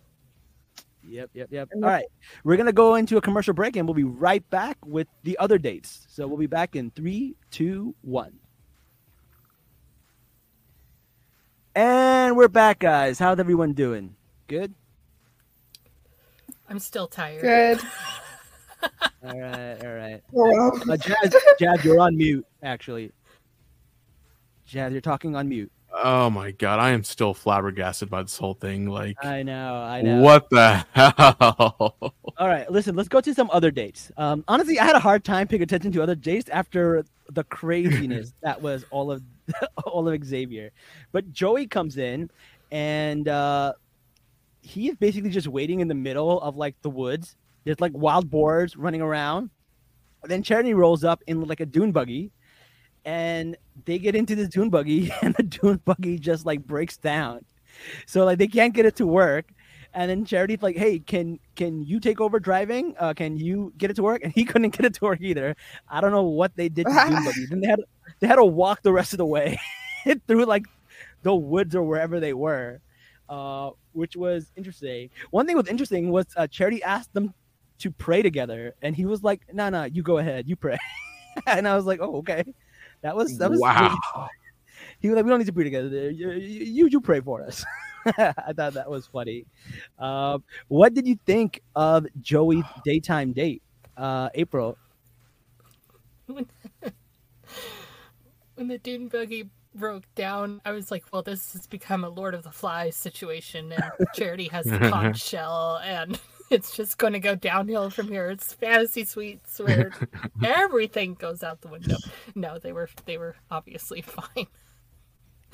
Yep, 1.07 1.31
yep, 1.35 1.49
yep. 1.51 1.69
And 1.73 1.85
All 1.85 1.91
that's- 1.91 2.03
right, 2.03 2.31
we're 2.45 2.57
gonna 2.57 2.73
go 2.73 2.95
into 2.95 3.17
a 3.17 3.21
commercial 3.21 3.53
break, 3.53 3.77
and 3.77 3.87
we'll 3.87 3.95
be 3.95 4.05
right 4.05 4.49
back 4.51 4.79
with 4.87 5.07
the 5.23 5.37
other 5.39 5.59
dates. 5.59 6.07
So 6.09 6.27
we'll 6.27 6.39
be 6.39 6.47
back 6.47 6.77
in 6.77 6.91
three, 6.93 7.37
two, 7.51 7.95
one. 8.03 8.33
And 11.75 12.37
we're 12.37 12.49
back, 12.49 12.79
guys. 12.79 13.19
How's 13.19 13.39
everyone 13.41 13.73
doing? 13.73 14.15
Good. 14.47 14.75
I'm 16.69 16.79
still 16.79 17.09
tired. 17.09 17.43
Good. 17.43 17.81
All 19.27 19.41
right, 19.41 19.83
all 19.83 19.95
right. 19.95 20.23
Well, 20.33 20.79
Uh, 20.91 20.97
Jazz, 20.99 21.35
Jazz, 21.59 21.83
you're 21.83 21.99
on 21.99 22.15
mute. 22.15 22.47
Actually, 22.63 23.11
Jazz, 24.67 24.93
you're 24.93 25.01
talking 25.01 25.35
on 25.35 25.49
mute. 25.49 25.73
Oh 26.03 26.31
my 26.31 26.51
god, 26.51 26.81
I 26.81 26.91
am 26.91 27.05
still 27.05 27.35
flabbergasted 27.35 28.11
by 28.11 28.23
this 28.23 28.37
whole 28.37 28.55
thing. 28.55 28.89
Like, 28.89 29.17
I 29.25 29.43
know, 29.43 29.75
I 29.77 30.03
know. 30.03 30.21
what 30.21 30.49
the 30.51 30.85
hell? 30.93 32.15
All 32.37 32.49
right, 32.49 32.71
listen, 32.71 32.97
let's 32.97 33.09
go 33.09 33.21
to 33.21 33.35
some 33.35 33.51
other 33.53 33.71
dates. 33.71 34.11
Um, 34.17 34.45
honestly, 34.49 34.79
I 34.79 34.85
had 34.85 34.97
a 34.97 35.01
hard 35.01 35.25
time 35.25 35.47
paying 35.47 35.63
attention 35.63 35.93
to 35.93 36.03
other 36.03 36.15
dates 36.15 36.49
after 36.49 37.05
the 37.31 37.45
craziness 37.45 38.33
that 38.43 38.61
was 38.61 38.85
all 38.91 39.11
of 39.11 39.23
all 39.87 40.09
of 40.09 40.25
Xavier. 40.25 40.71
But 41.13 41.33
Joey 41.33 41.67
comes 41.67 41.97
in, 41.99 42.31
and 42.71 43.29
uh, 43.29 43.75
he 44.61 44.89
is 44.89 44.97
basically 44.97 45.31
just 45.31 45.49
waiting 45.49 45.81
in 45.81 45.89
the 45.89 45.95
middle 45.95 46.41
of 46.41 46.57
like 46.57 46.75
the 46.83 46.91
woods. 46.91 47.37
There's 47.65 47.81
like 47.81 47.93
wild 47.95 48.31
boars 48.31 48.77
running 48.77 49.01
around. 49.01 49.51
And 50.23 50.31
then 50.31 50.43
Charity 50.43 50.73
rolls 50.73 51.05
up 51.05 51.23
in 51.27 51.43
like 51.43 51.61
a 51.61 51.67
dune 51.67 51.93
buggy, 51.93 52.33
and 53.05 53.57
they 53.85 53.99
get 53.99 54.15
into 54.15 54.35
this 54.35 54.49
dune 54.49 54.71
buggy, 54.71 55.13
and 55.23 55.35
the 55.35 55.43
dune 55.43 55.81
buggy 55.85 56.19
just 56.19 56.47
like 56.47 56.67
breaks 56.67 56.97
down. 56.97 57.45
So 58.07 58.25
like 58.25 58.39
they 58.39 58.47
can't 58.47 58.75
get 58.75 58.87
it 58.87 58.97
to 58.97 59.07
work. 59.07 59.47
And 59.93 60.11
then 60.11 60.25
Charity's 60.25 60.63
like, 60.63 60.77
"Hey, 60.77 60.99
can 60.99 61.39
can 61.55 61.83
you 61.83 62.01
take 62.01 62.21
over 62.21 62.41
driving? 62.41 62.95
Uh, 62.99 63.15
can 63.15 63.37
you 63.37 63.73
get 63.79 63.91
it 63.91 63.95
to 63.97 64.03
work?" 64.03 64.23
And 64.25 64.33
he 64.33 64.45
couldn't 64.45 64.71
get 64.71 64.85
it 64.87 64.95
to 64.95 65.05
work 65.05 65.21
either. 65.21 65.57
I 65.89 66.01
don't 66.01 66.11
know 66.11 66.25
what 66.25 66.57
they 66.57 66.69
did 66.69 66.87
to 66.87 66.93
Dune 66.93 67.25
Buggy. 67.25 67.47
Then 67.51 67.61
they 67.61 67.69
had 67.69 67.81
they 68.21 68.27
had 68.27 68.37
to 68.37 68.45
walk 68.45 68.83
the 68.83 68.93
rest 68.93 69.13
of 69.13 69.19
the 69.19 69.27
way 69.27 69.59
through 70.27 70.45
like 70.47 70.65
the 71.23 71.35
woods 71.35 71.75
or 71.75 71.83
wherever 71.83 72.21
they 72.21 72.33
were, 72.35 72.81
uh, 73.29 73.71
which 73.93 74.17
was 74.17 74.51
interesting. 74.57 75.11
One 75.31 75.47
thing 75.47 75.57
was 75.57 75.69
interesting 75.69 76.11
was 76.11 76.27
uh, 76.37 76.47
Charity 76.49 76.83
asked 76.83 77.13
them 77.15 77.33
to 77.79 77.91
pray 77.91 78.23
together, 78.23 78.75
and 78.83 78.97
he 78.97 79.07
was 79.07 79.23
like, 79.23 79.43
"No, 79.53 79.69
no, 79.69 79.85
you 79.85 80.03
go 80.03 80.19
ahead, 80.19 80.49
you 80.49 80.57
pray." 80.57 80.79
and 81.47 81.69
I 81.69 81.77
was 81.77 81.87
like, 81.87 82.01
"Oh, 82.01 82.17
okay." 82.17 82.45
That 83.05 83.15
was 83.15 83.37
that 83.37 83.51
was 83.51 83.61
wow. 83.61 83.95
he 84.99 85.11
was 85.11 85.17
like, 85.17 85.27
"We 85.27 85.31
don't 85.31 85.39
need 85.39 85.47
to 85.47 85.53
pray 85.53 85.65
together. 85.65 86.11
You 86.11 86.31
you, 86.33 86.89
you 86.89 87.01
pray 87.03 87.21
for 87.21 87.43
us." 87.43 87.63
I 88.07 88.55
thought 88.57 88.73
that 88.73 88.89
was 88.89 89.07
funny. 89.07 89.45
Um, 89.99 90.43
what 90.69 90.95
did 90.95 91.07
you 91.07 91.19
think 91.27 91.61
of 91.77 92.07
Joey's 92.23 92.65
daytime 92.85 93.35
date, 93.35 93.63
uh, 93.99 94.31
April? 94.35 94.79
when 96.27 96.47
the 98.57 98.79
dune 98.79 99.09
buggy 99.09 99.51
broke 99.75 100.05
down, 100.15 100.63
I 100.65 100.71
was 100.71 100.91
like, 100.91 101.05
well, 101.13 101.23
this 101.23 101.53
has 101.53 101.67
become 101.67 102.05
a 102.05 102.09
Lord 102.09 102.33
of 102.33 102.43
the 102.43 102.51
Flies 102.51 102.97
situation, 102.97 103.71
and 103.71 103.85
Charity 104.15 104.49
has 104.49 104.65
the 104.65 104.79
conch 104.79 105.21
shell, 105.21 105.79
and 105.85 106.19
it's 106.51 106.77
just 106.77 106.99
going 106.99 107.13
to 107.13 107.21
go 107.21 107.35
downhill 107.35 107.91
from 107.91 108.09
here. 108.09 108.31
It's 108.31 108.53
fantasy 108.53 109.05
suites 109.05 109.59
where 109.59 109.93
everything 110.45 111.15
goes 111.15 111.43
out 111.43 111.61
the 111.61 111.69
window. 111.69 111.97
No, 112.35 112.59
they 112.59 112.73
were 112.73 112.89
they 113.07 113.19
were 113.19 113.37
obviously 113.51 114.01
fine. 114.03 114.47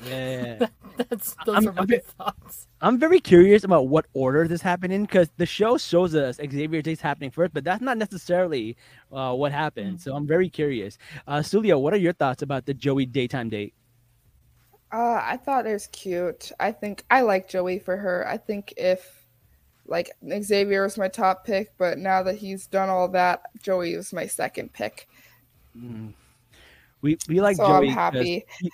Yeah, 0.03 0.65
That's 0.97 1.35
those 1.45 1.55
I'm- 1.57 1.67
are 1.69 1.73
my 1.73 1.81
I'm 1.81 1.99
thoughts. 2.17 2.67
I'm 2.81 2.97
very 2.97 3.19
curious 3.19 3.63
about 3.63 3.87
what 3.87 4.07
order 4.13 4.47
this 4.47 4.61
happened 4.61 4.93
in 4.93 5.03
because 5.03 5.29
the 5.37 5.45
show 5.45 5.77
shows 5.77 6.15
us 6.15 6.37
Xavier 6.37 6.81
date's 6.81 7.01
happening 7.01 7.29
first, 7.29 7.53
but 7.53 7.63
that's 7.63 7.83
not 7.83 7.99
necessarily 7.99 8.75
uh, 9.11 9.35
what 9.35 9.51
happened. 9.51 10.01
So 10.01 10.15
I'm 10.15 10.25
very 10.25 10.49
curious. 10.49 10.97
Uh, 11.27 11.41
Sulia, 11.41 11.79
what 11.79 11.93
are 11.93 11.97
your 11.97 12.13
thoughts 12.13 12.41
about 12.41 12.65
the 12.65 12.73
Joey 12.73 13.05
daytime 13.05 13.49
date? 13.49 13.75
Uh, 14.91 15.21
I 15.23 15.37
thought 15.37 15.67
it 15.67 15.73
was 15.73 15.85
cute. 15.87 16.51
I 16.59 16.71
think 16.71 17.05
I 17.11 17.21
like 17.21 17.47
Joey 17.47 17.77
for 17.77 17.95
her. 17.95 18.27
I 18.27 18.37
think 18.37 18.73
if 18.77 19.20
like 19.87 20.11
Xavier 20.41 20.83
was 20.83 20.97
my 20.97 21.07
top 21.07 21.45
pick, 21.45 21.73
but 21.77 21.97
now 21.97 22.23
that 22.23 22.35
he's 22.35 22.67
done 22.67 22.89
all 22.89 23.07
that, 23.09 23.41
Joey 23.61 23.95
was 23.95 24.13
my 24.13 24.25
second 24.27 24.71
pick. 24.73 25.07
Mm. 25.77 26.13
We 27.01 27.17
we 27.27 27.41
like 27.41 27.57
so 27.57 27.65
Joey. 27.67 27.75
I'm 27.89 27.93
'cause 27.93 27.93
happy. 27.95 28.45
he- 28.59 28.71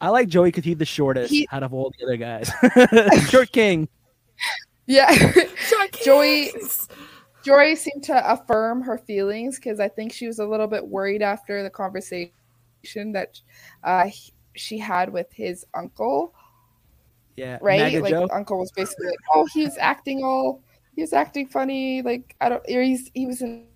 I 0.00 0.10
like 0.10 0.28
Joey 0.28 0.48
because 0.48 0.64
he's 0.64 0.76
the 0.76 0.84
shortest 0.84 1.30
He- 1.30 1.48
out 1.50 1.62
of 1.62 1.72
all 1.72 1.92
the 1.98 2.04
other 2.04 2.16
guys. 2.16 2.50
Short 3.30 3.50
king. 3.50 3.88
Yeah. 4.86 5.10
Joey 6.04 6.50
Yes! 6.54 6.88
Joy 7.44 7.74
seemed 7.74 8.02
to 8.04 8.32
affirm 8.32 8.82
her 8.82 8.98
feelings 8.98 9.56
because 9.56 9.80
I 9.80 9.88
think 9.88 10.12
she 10.12 10.26
was 10.26 10.38
a 10.38 10.44
little 10.46 10.66
bit 10.66 10.86
worried 10.86 11.22
after 11.22 11.62
the 11.62 11.70
conversation 11.70 12.30
that 13.12 13.40
uh, 13.84 14.06
he- 14.08 14.32
she 14.54 14.78
had 14.78 15.12
with 15.12 15.32
his 15.32 15.64
uncle, 15.74 16.34
Yeah. 17.36 17.58
right? 17.60 17.78
Naga 17.80 18.00
like 18.00 18.10
Joe. 18.10 18.28
uncle 18.32 18.58
was 18.58 18.72
basically 18.72 19.06
like, 19.08 19.18
"Oh, 19.34 19.46
he's 19.52 19.76
acting 19.78 20.24
all, 20.24 20.62
he 20.94 21.02
was 21.02 21.12
acting 21.12 21.46
funny. 21.46 22.02
Like 22.02 22.34
I 22.40 22.48
don't, 22.48 22.62
or 22.70 22.82
he's 22.82 23.10
he 23.14 23.26
was 23.26 23.42
in. 23.42 23.66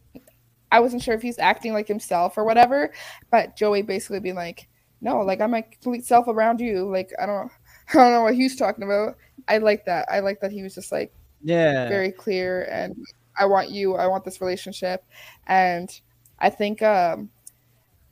I 0.73 0.81
wasn't 0.81 1.03
sure 1.03 1.15
if 1.15 1.23
he's 1.23 1.39
acting 1.39 1.73
like 1.73 1.89
himself 1.89 2.39
or 2.39 2.45
whatever, 2.45 2.93
but 3.31 3.57
Joey 3.57 3.83
basically 3.83 4.21
being 4.21 4.37
like, 4.37 4.69
"No, 5.01 5.21
like 5.21 5.41
I'm 5.41 5.51
my 5.51 5.63
complete 5.63 6.05
self 6.05 6.29
around 6.29 6.61
you. 6.61 6.91
Like 6.91 7.11
I 7.21 7.27
don't, 7.27 7.51
I 7.91 7.95
don't 7.95 8.13
know 8.13 8.23
what 8.23 8.35
he's 8.35 8.57
talking 8.57 8.85
about." 8.85 9.17
I 9.49 9.59
like 9.59 9.85
that. 9.87 10.07
I 10.11 10.21
like 10.21 10.41
that 10.41 10.53
he 10.53 10.63
was 10.63 10.75
just 10.75 10.93
like 10.93 11.13
Yeah. 11.43 11.89
very 11.89 12.13
clear 12.13 12.65
and 12.71 12.95
I 13.39 13.47
want 13.47 13.71
you, 13.71 13.97
I 13.97 14.07
want 14.07 14.25
this 14.25 14.41
relationship. 14.41 15.05
And 15.47 15.91
I 16.39 16.51
think 16.51 16.83
um 16.83 17.31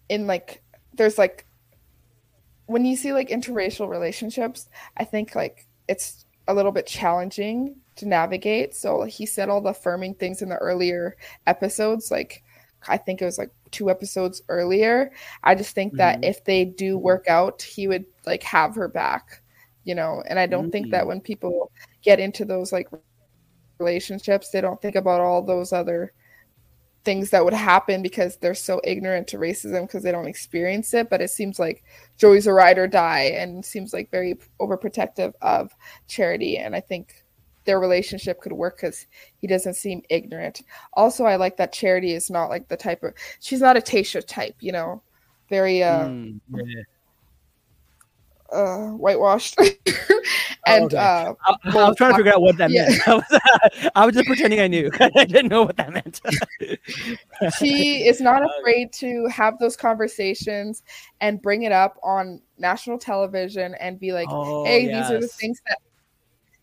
in 0.09 0.27
like 0.27 0.63
there's 0.95 1.19
like 1.19 1.47
when 2.69 2.87
you 2.87 2.97
see 2.97 3.13
like 3.15 3.31
interracial 3.31 3.89
relationships, 3.91 4.71
I 4.99 5.05
think 5.05 5.37
like 5.37 5.67
it's 5.89 6.27
a 6.49 6.55
little 6.55 6.73
bit 6.73 6.87
challenging 6.87 7.77
to 7.97 8.07
navigate. 8.09 8.77
So 8.77 9.05
he 9.05 9.27
said 9.27 9.51
all 9.51 9.63
the 9.63 9.71
affirming 9.71 10.17
things 10.17 10.43
in 10.43 10.51
the 10.51 10.57
earlier 10.59 11.17
episodes, 11.47 12.11
like 12.13 12.45
I 12.89 12.99
think 12.99 13.23
it 13.23 13.27
was 13.27 13.39
like 13.39 13.53
two 13.73 13.91
episodes 13.91 14.43
earlier. 14.51 15.13
I 15.45 15.57
just 15.57 15.75
think 15.77 15.97
that 15.99 16.21
Mhm. 16.21 16.25
if 16.25 16.45
they 16.45 16.67
do 16.67 16.99
work 16.99 17.29
out, 17.29 17.63
he 17.63 17.89
would 17.89 18.07
like 18.27 18.45
have 18.45 18.77
her 18.77 18.89
back, 18.89 19.43
you 19.85 19.97
know. 19.97 20.23
And 20.29 20.39
I 20.41 20.47
don't 20.47 20.71
think 20.71 20.91
that 20.91 21.05
Mm. 21.05 21.09
when 21.09 21.21
people 21.23 21.73
get 22.03 22.21
into 22.21 22.47
those 22.47 22.73
like 22.73 22.89
relationships, 23.81 24.51
they 24.51 24.61
don't 24.61 24.81
think 24.83 24.97
about 24.97 25.21
all 25.21 25.43
those 25.43 25.73
other 25.73 26.13
things 27.05 27.31
that 27.31 27.45
would 27.45 27.55
happen 27.55 28.03
because 28.03 28.37
they're 28.37 28.55
so 28.55 28.81
ignorant 28.85 29.29
to 29.29 29.39
racism 29.39 29.83
because 29.83 30.03
they 30.03 30.13
don't 30.13 30.27
experience 30.27 30.93
it. 30.95 31.09
But 31.09 31.21
it 31.21 31.31
seems 31.31 31.59
like 31.59 31.85
Joey's 32.17 32.47
a 32.47 32.53
ride 32.53 32.79
or 32.79 32.87
die 32.87 33.33
and 33.37 33.65
seems 33.65 33.93
like 33.93 34.11
very 34.11 34.39
overprotective 34.61 35.33
of 35.41 35.73
charity. 36.07 36.59
And 36.59 36.75
I 36.75 36.81
think 36.81 37.25
their 37.65 37.81
relationship 37.81 38.41
could 38.41 38.53
work 38.53 38.77
because 38.77 39.07
he 39.37 39.47
doesn't 39.47 39.75
seem 39.75 40.03
ignorant. 40.09 40.63
Also, 40.95 41.25
I 41.25 41.37
like 41.37 41.57
that 41.59 41.73
Charity 41.73 42.13
is 42.13 42.31
not 42.31 42.49
like 42.49 42.69
the 42.69 42.77
type 42.77 43.03
of 43.03 43.15
she's 43.41 43.61
not 43.61 43.77
a 43.77 43.81
Tayshia 43.81 44.27
type, 44.27 44.57
you 44.61 44.73
know, 44.73 45.03
very 45.51 45.83
uh, 45.83 46.07
Mm, 46.09 46.41
yeah. 46.55 46.83
Uh 48.53 48.89
whitewashed. 48.89 49.57
and 50.67 50.85
okay. 50.87 50.97
uh, 50.97 51.35
I, 51.47 51.57
I 51.65 51.89
was 51.89 51.97
trying 51.97 52.13
to 52.13 52.17
figure 52.17 52.33
out 52.33 52.41
what 52.43 52.57
that 52.59 52.71
Yeah. 52.71 52.89
meant. 52.89 53.09
I 53.09 53.15
was, 53.15 53.91
I 53.95 54.07
was 54.07 54.15
just 54.15 54.27
pretending 54.27 54.61
I 54.61 54.69
knew. 54.69 54.91
I 55.01 55.25
didn't 55.25 55.49
know 55.49 55.65
what 55.65 55.77
that 55.77 55.93
meant. 55.93 56.21
she 57.59 58.07
is 58.07 58.21
not 58.21 58.43
afraid 58.43 58.93
to 58.95 59.27
have 59.27 59.59
those 59.59 59.77
conversations 59.77 60.83
and 61.21 61.41
bring 61.43 61.63
it 61.63 61.73
up 61.73 61.99
on 62.03 62.41
national 62.59 62.99
television 62.99 63.75
and 63.81 63.99
be 63.99 64.13
like, 64.13 64.29
Oh, 64.31 64.65
hey, 64.65 64.87
these 64.87 65.11
are 65.11 65.21
the 65.21 65.29
things 65.29 65.61
that 65.69 65.79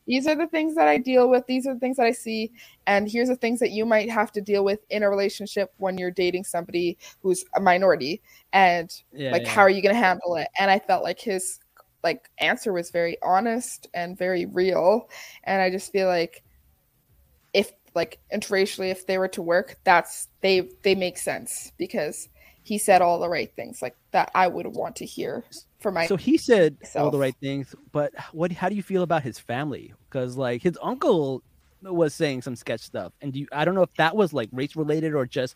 these 0.08 0.28
are 0.28 0.36
the 0.36 0.48
things 0.48 0.76
that 0.76 0.88
I 0.88 0.98
deal 0.98 1.30
with. 1.30 1.48
These 1.48 1.66
are 1.66 1.74
the 1.74 1.80
things 1.80 1.98
that 1.98 2.06
I 2.06 2.12
see. 2.12 2.52
And 2.86 3.10
here's 3.10 3.30
the 3.30 3.36
things 3.36 3.60
that 3.60 3.72
you 3.72 3.86
might 3.86 4.10
have 4.10 4.32
to 4.34 4.42
deal 4.42 4.64
with 4.64 4.80
in 4.92 5.02
a 5.02 5.10
relationship 5.10 5.74
when 5.78 5.98
you're 5.98 6.12
dating 6.12 6.44
somebody 6.44 6.98
who's 7.22 7.44
a 7.56 7.60
minority. 7.60 8.22
And 8.54 8.92
Yeah, 9.12 9.32
like, 9.32 9.44
yeah. 9.44 9.50
how 9.50 9.62
are 9.62 9.70
you 9.70 9.82
going 9.82 9.96
to 9.96 10.00
handle 10.02 10.36
it? 10.36 10.48
And 10.60 10.70
I 10.70 10.78
felt 10.78 11.04
like 11.04 11.20
his 11.20 11.60
like 12.06 12.30
answer 12.38 12.72
was 12.72 12.92
very 12.92 13.18
honest 13.24 13.88
and 13.94 14.18
very 14.18 14.46
real. 14.46 15.10
And 15.44 15.60
I 15.62 15.72
just 15.72 15.92
feel 15.92 16.08
like 16.08 16.44
if 17.52 17.74
like 17.96 18.20
interracially, 18.32 18.92
if 18.92 19.08
they 19.08 19.18
were 19.18 19.28
to 19.30 19.42
work, 19.42 19.78
that's 19.84 20.30
they 20.42 20.70
they 20.84 20.94
make 20.94 21.18
sense 21.18 21.74
because 21.78 22.30
he 22.62 22.78
said 22.78 23.02
all 23.02 23.20
the 23.20 23.28
right 23.28 23.54
things 23.56 23.82
like 23.82 23.96
that 24.12 24.32
I 24.36 24.48
would 24.48 24.68
want 24.68 24.96
to 24.98 25.06
hear 25.06 25.44
for 25.80 25.92
my 25.92 26.06
so 26.06 26.16
he 26.16 26.38
said 26.38 26.78
all 26.96 27.10
the 27.10 27.18
right 27.18 27.36
things, 27.42 27.74
but 27.92 28.14
what? 28.32 28.52
How 28.52 28.70
do 28.70 28.76
you 28.76 28.84
feel 28.84 29.02
about 29.02 29.24
his 29.24 29.40
family? 29.40 29.94
Because 30.08 30.38
like 30.38 30.62
his 30.62 30.78
uncle 30.82 31.42
was 31.82 32.14
saying 32.14 32.44
some 32.44 32.56
sketch 32.56 32.82
stuff, 32.82 33.14
and 33.20 33.34
do 33.34 33.40
you, 33.40 33.48
I 33.52 33.66
don't 33.66 33.74
know 33.74 33.84
if 33.84 33.94
that 33.98 34.16
was 34.16 34.32
like 34.32 34.50
race 34.52 34.76
related 34.76 35.16
or 35.16 35.26
just 35.26 35.56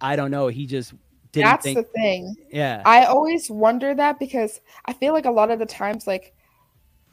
I 0.00 0.14
don't 0.14 0.30
know. 0.30 0.46
He 0.46 0.66
just 0.66 0.94
that's 1.32 1.64
think. 1.64 1.78
the 1.78 1.84
thing. 1.84 2.36
yeah, 2.50 2.82
I 2.84 3.04
always 3.04 3.50
wonder 3.50 3.94
that 3.94 4.18
because 4.18 4.60
I 4.86 4.92
feel 4.92 5.12
like 5.12 5.26
a 5.26 5.30
lot 5.30 5.50
of 5.50 5.58
the 5.58 5.66
times, 5.66 6.06
like, 6.06 6.34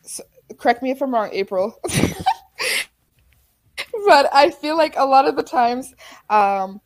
s 0.03 0.21
correct 0.57 0.81
me 0.81 0.91
if 0.91 1.01
I'm 1.01 1.13
wrong, 1.13 1.29
April, 1.31 1.79
but 4.05 4.29
I 4.33 4.51
feel 4.51 4.77
like 4.77 4.95
a 4.97 5.05
lot 5.05 5.27
of 5.27 5.35
the 5.35 5.43
times, 5.43 5.93
um, 6.29 6.81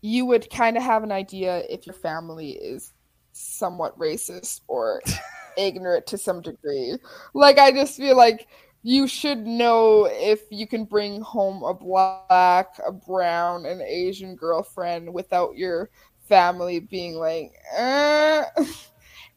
you 0.00 0.26
would 0.26 0.50
kind 0.50 0.76
of 0.76 0.82
have 0.82 1.02
an 1.02 1.12
idea 1.12 1.62
if 1.68 1.86
your 1.86 1.94
family 1.94 2.50
is 2.50 2.92
somewhat 3.32 3.98
racist 3.98 4.60
or 4.68 5.02
ignorant 5.56 6.06
to 6.08 6.18
some 6.18 6.40
degree. 6.42 6.96
Like, 7.32 7.58
I 7.58 7.72
just 7.72 7.96
feel 7.96 8.16
like 8.16 8.46
you 8.82 9.06
should 9.06 9.46
know 9.46 10.06
if 10.10 10.42
you 10.50 10.66
can 10.66 10.84
bring 10.84 11.22
home 11.22 11.62
a 11.62 11.72
black, 11.72 12.66
a 12.86 12.92
brown, 12.92 13.64
an 13.64 13.80
Asian 13.80 14.36
girlfriend 14.36 15.12
without 15.12 15.56
your 15.56 15.88
family 16.28 16.80
being 16.80 17.14
like, 17.16 17.52
uh. 17.78 18.44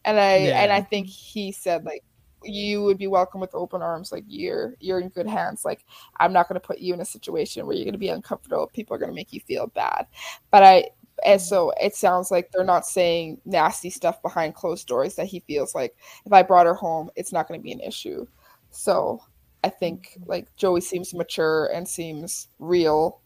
and 0.05 0.19
I 0.19 0.35
and 0.55 0.71
I 0.71 0.81
think 0.81 1.07
he 1.07 1.51
said 1.51 1.83
like 1.85 2.03
you 2.43 2.83
would 2.83 2.97
be 2.97 3.07
welcome 3.07 3.41
with 3.41 3.53
open 3.53 3.81
arms. 3.81 4.11
Like 4.11 4.23
you're 4.27 4.75
you're 4.79 4.99
in 4.99 5.09
good 5.09 5.27
hands. 5.27 5.65
Like 5.65 5.85
I'm 6.19 6.31
not 6.33 6.47
going 6.47 6.59
to 6.59 6.65
put 6.65 6.79
you 6.79 6.93
in 6.93 7.01
a 7.01 7.05
situation 7.05 7.65
where 7.65 7.75
you're 7.75 7.85
going 7.85 7.93
to 7.93 7.99
be 7.99 8.09
uncomfortable. 8.09 8.67
People 8.73 8.95
are 8.95 8.99
going 8.99 9.09
to 9.11 9.15
make 9.15 9.33
you 9.33 9.41
feel 9.41 9.67
bad. 9.67 10.07
But 10.51 10.63
I 10.63 10.89
and 11.25 11.41
so 11.41 11.73
it 11.81 11.95
sounds 11.95 12.29
like 12.31 12.51
they're 12.51 12.63
not 12.63 12.85
saying 12.85 13.41
nasty 13.43 13.89
stuff 13.89 14.21
behind 14.21 14.53
closed 14.55 14.88
doors 14.88 15.15
that 15.15 15.25
he 15.25 15.39
feels 15.41 15.73
like 15.73 15.95
if 16.25 16.31
I 16.31 16.43
brought 16.43 16.67
her 16.67 16.75
home, 16.75 17.09
it's 17.15 17.33
not 17.33 17.47
going 17.47 17.59
to 17.59 17.63
be 17.63 17.71
an 17.71 17.81
issue. 17.81 18.25
So 18.69 19.21
I 19.63 19.69
think 19.69 20.17
like 20.27 20.55
Joey 20.55 20.81
seems 20.81 21.13
mature 21.13 21.65
and 21.73 21.88
seems 21.88 22.49
real 22.59 23.19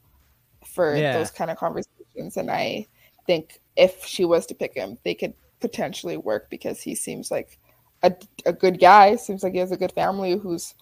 for 0.66 0.96
Yeah. 0.96 1.14
those 1.14 1.32
kind 1.32 1.52
of 1.52 1.58
conversations. 1.58 2.38
And 2.38 2.50
I 2.50 2.88
think 3.26 3.60
if 3.76 4.06
she 4.06 4.26
was 4.26 4.46
to 4.48 4.56
pick 4.56 4.74
him, 4.74 4.98
they 5.04 5.14
could 5.14 5.34
potentially 5.60 6.18
work 6.18 6.50
because 6.50 6.82
he 6.82 6.96
seems 6.96 7.32
like 7.32 7.60
a, 8.04 8.14
a 8.46 8.54
good 8.54 8.80
guy. 8.80 9.16
Seems 9.16 9.44
like 9.44 9.54
he 9.54 9.60
has 9.60 9.72
a 9.72 9.78
good 9.78 9.92
family 9.92 10.38
who's 10.38 10.74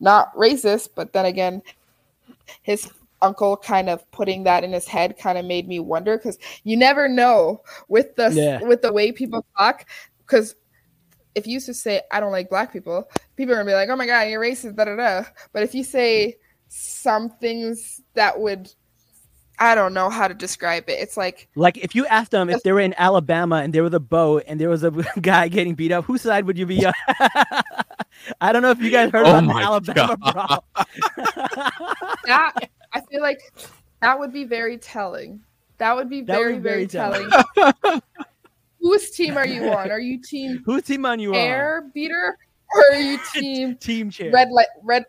not 0.00 0.34
racist. 0.34 0.90
But 0.94 1.12
then 1.12 1.26
again, 1.26 1.62
his 2.62 2.90
uncle 3.20 3.56
kind 3.56 3.88
of 3.88 4.10
putting 4.10 4.42
that 4.44 4.64
in 4.64 4.72
his 4.72 4.88
head 4.88 5.16
kind 5.16 5.38
of 5.38 5.44
made 5.44 5.68
me 5.68 5.78
wonder 5.78 6.16
because 6.16 6.38
you 6.64 6.76
never 6.76 7.08
know 7.08 7.62
with 7.88 8.14
the 8.16 8.30
Yeah. 8.32 8.60
with 8.66 8.82
the 8.82 8.92
way 8.92 9.12
people 9.12 9.44
talk. 9.56 9.86
Because 10.18 10.56
if 11.34 11.46
you 11.46 11.54
used 11.54 11.66
to 11.66 11.74
say 11.74 12.02
I 12.10 12.20
don't 12.20 12.32
like 12.32 12.50
black 12.50 12.72
people, 12.72 13.08
people 13.36 13.54
are 13.54 13.58
gonna 13.58 13.70
be 13.70 13.74
like, 13.74 13.88
"Oh 13.88 13.96
my 13.96 14.06
god, 14.06 14.28
you're 14.28 14.40
racist," 14.42 14.76
da 14.76 14.84
da 14.84 14.96
da. 14.96 15.24
But 15.52 15.62
if 15.62 15.74
you 15.74 15.84
say 15.84 16.36
some 16.68 17.30
things 17.30 18.00
that 18.14 18.38
would, 18.38 18.72
I 19.58 19.74
don't 19.74 19.94
know 19.94 20.10
how 20.10 20.26
to 20.28 20.34
describe 20.34 20.88
it. 20.88 20.94
It's 20.98 21.16
like 21.16 21.48
like 21.54 21.76
if 21.78 21.94
you 21.94 22.06
asked 22.06 22.30
them 22.32 22.50
if 22.50 22.62
they 22.62 22.72
were 22.72 22.80
in 22.80 22.94
Alabama 22.98 23.56
and 23.56 23.72
there 23.72 23.82
was 23.82 23.94
a 23.94 24.00
boat 24.00 24.44
and 24.46 24.60
there 24.60 24.68
was 24.68 24.82
a 24.82 24.90
guy 25.20 25.48
getting 25.48 25.74
beat 25.74 25.92
up, 25.92 26.04
whose 26.04 26.22
side 26.22 26.46
would 26.46 26.58
you 26.58 26.66
be 26.66 26.84
on? 26.84 26.92
I 28.40 28.52
don't 28.52 28.62
know 28.62 28.70
if 28.70 28.80
you 28.80 28.90
guys 28.90 29.10
heard 29.10 29.26
Oh 29.26 29.38
about 29.38 29.84
the 29.84 29.92
Alabama 30.00 30.16
God. 30.16 30.32
brawl. 30.32 30.64
that. 32.26 32.52
I 32.94 33.00
feel 33.10 33.22
like 33.22 33.40
that 34.00 34.18
would 34.18 34.32
be 34.32 34.44
very 34.44 34.78
telling. 34.78 35.40
That 35.78 35.96
would 35.96 36.08
be 36.10 36.22
That 36.22 36.38
would 36.38 36.62
very 36.62 36.84
be 36.84 36.86
very, 36.88 37.22
very 37.22 37.30
telling. 37.62 38.02
Whose 38.80 39.10
team 39.10 39.36
are 39.36 39.46
you 39.46 39.72
on? 39.72 39.90
Are 39.90 40.00
you 40.00 40.20
team 40.20 40.62
Whose 40.66 40.82
team 40.82 41.06
on 41.06 41.20
you 41.20 41.30
on 41.30 41.36
air 41.36 41.90
beater 41.94 42.36
or 42.74 42.82
are 42.96 43.00
you 43.00 43.18
team 43.32 43.76
Team 43.76 44.10
chair. 44.10 44.32
red 44.32 44.50
light 44.50 44.66
red 44.82 45.04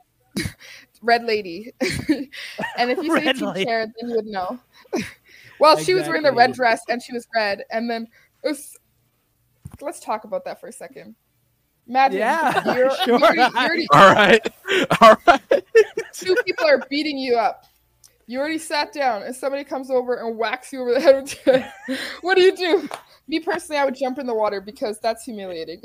red 1.04 1.24
lady 1.26 1.74
and 2.78 2.89
if 2.91 2.97
you 3.04 3.16
say 3.18 3.26
Red 3.26 3.36
team 3.38 3.47
lady. 3.49 3.66
chair 3.66 3.86
then 3.99 4.10
you 4.10 4.16
would 4.16 4.26
know 4.26 4.60
well 5.60 5.78
she 5.78 5.93
was 5.93 6.08
wearing 6.08 6.24
the 6.24 6.32
red 6.32 6.54
dress 6.54 6.82
and 6.89 7.01
she 7.01 7.14
was 7.14 7.28
red 7.36 7.64
and 7.72 7.89
then 7.89 8.08
it 8.43 8.47
was, 8.49 8.78
let's 9.82 9.99
talk 9.99 10.24
about 10.24 10.43
that 10.45 10.60
for 10.60 10.68
a 10.68 10.72
second 10.72 11.16
imagine 11.88 12.20
Yeah, 12.20 12.76
you're, 12.76 12.95
sure. 12.97 13.20
you 13.20 13.24
already- 13.26 13.39
you 13.39 13.58
already- 13.58 13.88
All 13.91 14.14
right. 14.14 14.47
All 15.01 15.16
right. 15.28 15.64
two 16.14 16.36
people 16.45 16.66
are 16.66 16.82
beating 16.89 17.18
you 17.18 17.36
up 17.36 17.66
you 18.26 18.39
already 18.39 18.58
sat 18.58 18.93
down 18.93 19.24
and 19.24 19.36
somebody 19.36 19.66
comes 19.66 19.91
over 19.91 20.16
and 20.16 20.38
whacks 20.38 20.72
you 20.72 20.80
over 20.82 20.93
the 20.93 21.01
head 21.01 21.16
with 21.22 21.30
chair. 21.43 21.74
what 22.22 22.36
do 22.38 22.41
you 22.43 22.56
do 22.56 22.88
me 23.28 23.39
personally 23.39 23.78
i 23.80 23.84
would 23.86 23.95
jump 23.95 24.18
in 24.20 24.26
the 24.26 24.34
water 24.34 24.62
because 24.62 24.97
that's 24.99 25.24
humiliating 25.26 25.82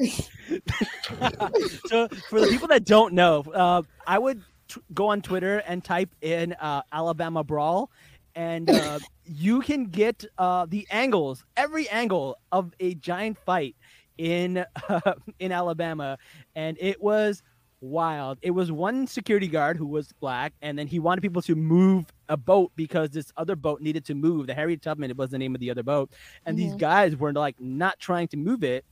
so 1.87 2.09
for 2.29 2.41
the 2.41 2.47
people 2.51 2.69
that 2.69 2.85
don't 2.85 3.12
know, 3.14 3.41
uh, 3.55 3.83
I 4.07 4.19
would 4.19 4.43
t- 4.69 4.81
go 4.95 5.09
on 5.09 5.23
Twitter 5.23 5.59
and 5.66 5.85
type 5.85 6.14
in 6.21 6.53
uh, 6.55 6.83
Alabama 6.93 7.43
brawl, 7.45 7.91
and 8.35 8.71
uh, 8.71 9.01
you 9.25 9.61
can 9.61 9.85
get 9.87 10.25
uh, 10.39 10.66
the 10.69 10.87
angles, 10.91 11.45
every 11.57 11.89
angle 11.89 12.37
of 12.53 12.73
a 12.81 12.95
giant 12.95 13.39
fight 13.45 13.77
in 14.19 14.64
uh, 14.89 15.12
in 15.39 15.53
Alabama, 15.53 16.19
and 16.55 16.77
it 16.81 17.03
was 17.03 17.43
wild. 17.81 18.39
It 18.43 18.51
was 18.51 18.73
one 18.73 19.07
security 19.07 19.47
guard 19.47 19.77
who 19.77 19.87
was 19.87 20.12
black, 20.21 20.53
and 20.62 20.77
then 20.79 20.87
he 20.89 20.99
wanted 20.99 21.21
people 21.21 21.43
to 21.43 21.55
move 21.55 22.07
a 22.29 22.37
boat 22.37 22.73
because 22.75 23.11
this 23.11 23.33
other 23.37 23.55
boat 23.55 23.81
needed 23.81 24.05
to 24.07 24.14
move. 24.14 24.49
The 24.49 24.55
Harriet 24.55 24.83
Tubman, 24.83 25.11
it 25.11 25.16
was 25.16 25.31
the 25.31 25.39
name 25.39 25.55
of 25.55 25.61
the 25.61 25.71
other 25.71 25.85
boat, 25.85 26.12
and 26.45 26.59
these 26.59 26.75
Mhm. 26.75 26.79
guys 26.79 27.16
were 27.16 27.33
like 27.33 27.61
not 27.61 27.99
trying 28.01 28.29
to 28.29 28.37
move 28.37 28.64
it 28.64 28.85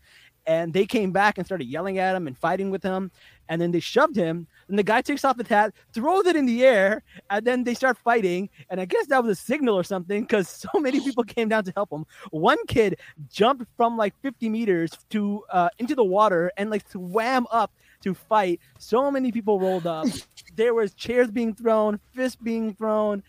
and 0.46 0.72
they 0.72 0.86
came 0.86 1.10
back 1.10 1.38
and 1.38 1.46
started 1.46 1.66
yelling 1.66 1.98
at 1.98 2.14
him 2.14 2.26
and 2.26 2.38
fighting 2.38 2.70
with 2.70 2.82
him. 2.82 3.10
And 3.48 3.60
then 3.60 3.72
they 3.72 3.80
shoved 3.80 4.16
him. 4.16 4.46
And 4.68 4.78
the 4.78 4.82
guy 4.82 5.02
takes 5.02 5.24
off 5.24 5.38
his 5.38 5.48
hat 5.48 5.72
throws 5.92 6.26
it 6.26 6.36
in 6.36 6.46
the 6.46 6.64
air 6.64 7.02
and 7.30 7.44
then 7.44 7.64
they 7.64 7.74
start 7.74 7.98
fighting. 7.98 8.48
And 8.70 8.80
i 8.80 8.84
guess 8.84 9.06
that 9.08 9.22
was 9.22 9.38
a 9.38 9.40
signal 9.40 9.74
or 9.74 9.84
something 9.84 10.22
because 10.22 10.48
so 10.72 10.78
many 10.78 11.00
people 11.00 11.24
came 11.24 11.48
down 11.48 11.64
to 11.64 11.72
help 11.74 11.92
him. 11.92 12.06
One 12.30 12.58
kid 12.66 12.98
jumped 13.28 13.66
from 13.76 13.96
like 13.96 14.14
50 14.22 14.48
meters 14.48 14.92
to 15.10 15.44
uh, 15.50 15.68
into 15.78 15.94
the 15.94 16.04
water 16.04 16.50
and 16.56 16.70
like 16.70 16.88
swam 16.88 17.46
up 17.50 17.72
to 18.02 18.14
fight. 18.14 18.60
So 18.78 19.10
many 19.10 19.32
people 19.32 19.60
rolled 19.60 19.86
up. 19.86 20.06
There 20.54 20.72
was 20.72 20.94
chairs 20.94 21.30
being 21.30 21.54
thrown 21.54 22.00
fists 22.14 22.38
being 22.42 22.74
thrown. 22.74 23.22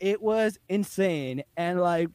It 0.00 0.20
was 0.20 0.58
insane. 0.68 1.44
And 1.56 1.80
like 1.80 2.08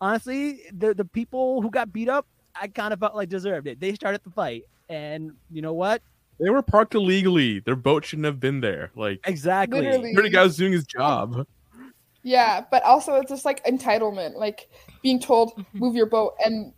honestly 0.00 0.62
the, 0.72 0.94
the 0.94 1.04
people 1.04 1.60
who 1.60 1.70
got 1.70 1.92
beat 1.92 2.08
up 2.08 2.26
I 2.60 2.68
kind 2.68 2.92
of 2.92 3.00
felt 3.00 3.14
like 3.14 3.28
deserved 3.28 3.66
it. 3.66 3.80
They 3.80 3.94
started 3.94 4.20
the 4.24 4.30
fight, 4.30 4.64
and 4.88 5.32
you 5.50 5.62
know 5.62 5.72
what? 5.72 6.02
They 6.40 6.50
were 6.50 6.62
parked 6.62 6.94
illegally. 6.94 7.60
Their 7.60 7.76
boat 7.76 8.04
shouldn't 8.04 8.26
have 8.26 8.40
been 8.40 8.60
there. 8.60 8.90
Like, 8.96 9.20
Exactly. 9.26 9.80
Literally. 9.80 10.14
pretty 10.14 10.30
guy 10.30 10.42
was 10.42 10.56
doing 10.56 10.72
his 10.72 10.84
job. 10.86 11.46
Yeah, 12.24 12.64
but 12.70 12.82
also 12.84 13.14
it's 13.16 13.30
just 13.30 13.44
like 13.44 13.64
entitlement, 13.64 14.36
like 14.36 14.68
being 15.02 15.20
told 15.20 15.52
Mm-hmm. 15.56 15.78
move 15.78 15.94
your 15.96 16.06
boat 16.06 16.34
and 16.44 16.72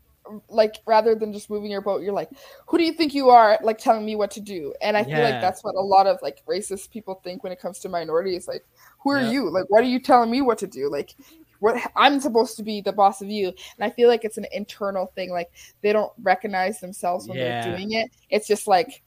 like 0.48 0.76
rather 0.86 1.14
than 1.14 1.32
just 1.34 1.50
moving 1.50 1.70
your 1.70 1.82
boat, 1.82 2.02
you're 2.02 2.14
like, 2.14 2.30
who 2.66 2.78
do 2.78 2.84
you 2.84 2.92
think 2.94 3.12
you 3.14 3.28
are? 3.28 3.58
Like 3.62 3.76
telling 3.78 4.06
me 4.06 4.16
what 4.16 4.30
to 4.32 4.40
do. 4.40 4.72
And 4.80 4.96
I 4.96 5.04
feel 5.04 5.20
like 5.20 5.40
that's 5.42 5.62
what 5.62 5.74
a 5.74 5.80
lot 5.80 6.06
of 6.06 6.18
like 6.22 6.42
racist 6.46 6.90
people 6.90 7.20
think 7.22 7.42
when 7.42 7.52
it 7.52 7.60
comes 7.60 7.78
to 7.80 7.88
minorities. 7.90 8.48
Like, 8.48 8.64
who 9.00 9.10
are 9.10 9.20
Yep. 9.20 9.32
you? 9.32 9.50
Like, 9.50 9.64
what 9.68 9.82
are 9.82 9.86
you 9.86 10.00
telling 10.00 10.30
me 10.30 10.40
what 10.40 10.56
to 10.58 10.66
do? 10.66 10.90
Like, 10.90 11.14
what 11.64 11.80
I'm 11.96 12.20
supposed 12.20 12.58
to 12.58 12.62
be 12.62 12.82
the 12.82 12.92
boss 12.92 13.22
of 13.22 13.30
you. 13.30 13.48
And 13.48 13.80
I 13.80 13.88
feel 13.88 14.08
like 14.08 14.24
it's 14.24 14.36
an 14.36 14.46
internal 14.52 15.06
thing. 15.14 15.30
Like 15.30 15.50
they 15.80 15.92
don't 15.94 16.12
recognize 16.22 16.78
themselves 16.78 17.26
when 17.26 17.38
Yeah. 17.38 17.62
they're 17.62 17.76
doing 17.76 17.92
it. 17.92 18.10
It's 18.28 18.46
just 18.46 18.66
like 18.66 19.02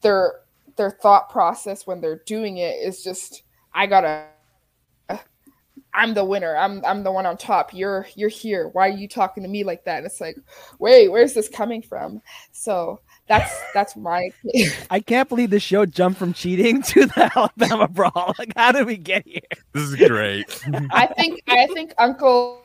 their 0.00 0.40
their 0.76 0.90
thought 0.90 1.28
process 1.28 1.86
when 1.86 2.00
they're 2.00 2.22
doing 2.24 2.56
it 2.56 2.76
is 2.76 3.04
just 3.04 3.42
I 3.74 3.86
gotta. 3.86 4.26
I'm 5.92 6.14
the 6.14 6.24
winner. 6.24 6.56
I'm 6.56 6.84
I'm 6.84 7.02
the 7.02 7.10
one 7.12 7.26
on 7.26 7.36
top. 7.36 7.74
You're 7.74 8.06
you're 8.14 8.28
here. 8.30 8.68
Why 8.68 8.88
are 8.88 8.96
you 8.96 9.08
talking 9.08 9.42
to 9.42 9.48
me 9.48 9.64
like 9.64 9.84
that? 9.84 9.98
And 9.98 10.06
it's 10.06 10.20
like, 10.20 10.36
wait, 10.78 11.08
where's 11.08 11.34
this 11.34 11.48
coming 11.48 11.82
from? 11.82 12.22
So 12.52 13.00
that's 13.30 13.54
that's 13.72 13.96
my. 13.96 14.30
I 14.90 14.98
can't 14.98 15.28
believe 15.28 15.50
the 15.50 15.60
show 15.60 15.86
jumped 15.86 16.18
from 16.18 16.32
cheating 16.32 16.82
to 16.90 17.06
the 17.06 17.30
Alabama 17.36 17.86
brawl. 17.86 18.34
Like, 18.38 18.52
how 18.56 18.72
did 18.72 18.86
we 18.86 18.96
get 18.96 19.24
here? 19.24 19.40
This 19.72 19.84
is 19.84 19.96
great. 19.96 20.46
I 20.90 21.06
think 21.06 21.40
I 21.46 21.68
think 21.68 21.94
Uncle, 21.96 22.64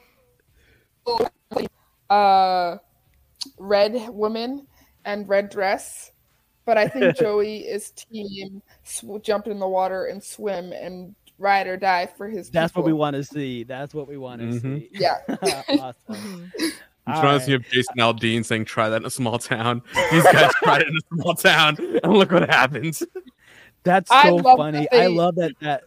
uh, 2.10 2.78
red 3.60 4.10
woman 4.10 4.66
and 5.06 5.30
red 5.30 5.50
dress, 5.52 6.12
but 6.66 6.80
I 6.80 6.88
think 6.88 7.16
Joey 7.16 7.58
is 7.60 7.92
team 7.92 8.64
sw- 8.84 9.22
jump 9.22 9.46
in 9.46 9.60
the 9.60 9.68
water 9.68 10.08
and 10.08 10.22
swim 10.22 10.74
and 10.74 11.14
ride 11.38 11.68
or 11.68 11.78
die 11.78 12.08
for 12.08 12.28
his. 12.28 12.50
That's 12.50 12.74
what 12.74 12.86
we 12.86 12.94
want 12.94 13.16
to 13.18 13.24
see. 13.24 13.66
That's 13.66 13.94
what 13.94 14.08
we 14.08 14.18
want 14.18 14.42
to 14.42 14.48
Mhm. 14.48 14.80
see. 14.80 14.90
Yeah. 14.94 15.18
awesome. 16.10 16.52
I'm 17.08 17.16
All 17.16 17.22
trying 17.22 17.40
to 17.40 17.46
see 17.46 17.54
if 17.54 17.70
Jason 17.70 17.96
Aldean 17.98 18.44
saying 18.44 18.66
try 18.66 18.90
that 18.90 18.98
in 18.98 19.06
a 19.06 19.12
small 19.12 19.38
town. 19.38 19.82
These 20.12 20.24
guys 20.24 20.52
tried 20.64 20.82
it 20.82 20.88
in 20.88 20.96
a 20.96 21.16
small 21.22 21.36
town, 21.36 21.78
and 22.04 22.14
look 22.14 22.32
what 22.32 22.50
happens. 22.50 23.04
That's 23.84 24.10
so 24.10 24.38
love 24.38 24.58
funny. 24.58 24.88
that 24.92 25.02
I 25.02 25.08
love 25.08 25.36
that 25.36 25.52
that 25.62 25.84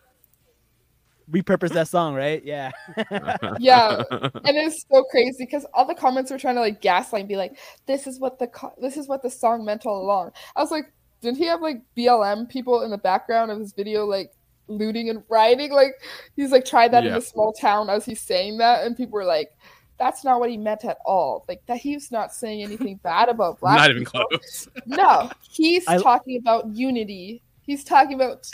repurpose 1.30 1.70
that 1.70 1.88
song, 1.88 2.14
right? 2.14 2.42
Yeah. 2.44 2.70
Yeah. 3.58 4.02
and 4.10 4.56
it's 4.56 4.84
so 4.90 5.04
crazy 5.04 5.44
because 5.44 5.66
all 5.74 5.86
the 5.86 5.94
comments 5.94 6.30
were 6.30 6.38
trying 6.38 6.54
to 6.54 6.60
like 6.60 6.80
gaslight 6.80 7.20
and 7.20 7.28
be 7.28 7.36
like, 7.36 7.58
"This 7.86 8.06
is 8.06 8.20
what 8.20 8.38
the 8.38 8.46
co- 8.46 8.74
this 8.80 8.96
is 8.96 9.08
what 9.08 9.22
the 9.22 9.30
song 9.30 9.64
meant 9.64 9.86
all 9.86 10.00
along." 10.02 10.32
I 10.54 10.60
was 10.60 10.70
like, 10.70 10.92
didn't 11.20 11.38
he 11.38 11.46
have 11.46 11.60
like 11.60 11.82
BLM 11.96 12.48
people 12.48 12.82
in 12.82 12.90
the 12.90 12.98
background 12.98 13.50
of 13.50 13.58
his 13.58 13.72
video 13.72 14.04
like 14.06 14.32
looting 14.68 15.10
and 15.10 15.22
rioting? 15.28 15.72
Like 15.72 15.94
he's 16.36 16.52
like 16.52 16.64
tried 16.64 16.92
that 16.92 17.04
in 17.04 17.12
a 17.14 17.20
small 17.20 17.52
town 17.52 17.90
as 17.90 18.04
he's 18.04 18.20
saying 18.20 18.58
that, 18.58 18.86
and 18.86 18.96
people 18.96 19.14
were 19.14 19.24
like, 19.24 19.50
"That's 19.98 20.24
not 20.24 20.40
what 20.40 20.50
he 20.50 20.56
meant 20.56 20.84
at 20.84 20.98
all." 21.04 21.44
Like 21.48 21.62
that 21.66 21.78
he 21.78 21.94
was 21.94 22.10
not 22.10 22.32
saying 22.32 22.62
anything 22.62 22.96
bad 23.02 23.28
about 23.28 23.60
black. 23.60 23.78
Not 23.78 23.90
even 23.90 24.04
people. 24.04 24.26
close. 24.28 24.68
No, 24.86 25.30
he's 25.50 25.86
I- 25.86 25.98
talking 25.98 26.38
about 26.38 26.68
unity. 26.74 27.42
He's 27.62 27.84
talking 27.84 28.14
about 28.14 28.46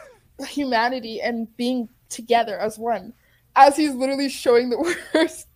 humanity 0.48 1.20
and 1.20 1.54
being 1.56 1.88
together 2.08 2.58
as 2.58 2.78
one. 2.78 3.12
As 3.54 3.76
he's 3.76 3.92
literally 3.92 4.30
showing 4.30 4.70
the 4.70 4.78
worst, 5.14 5.46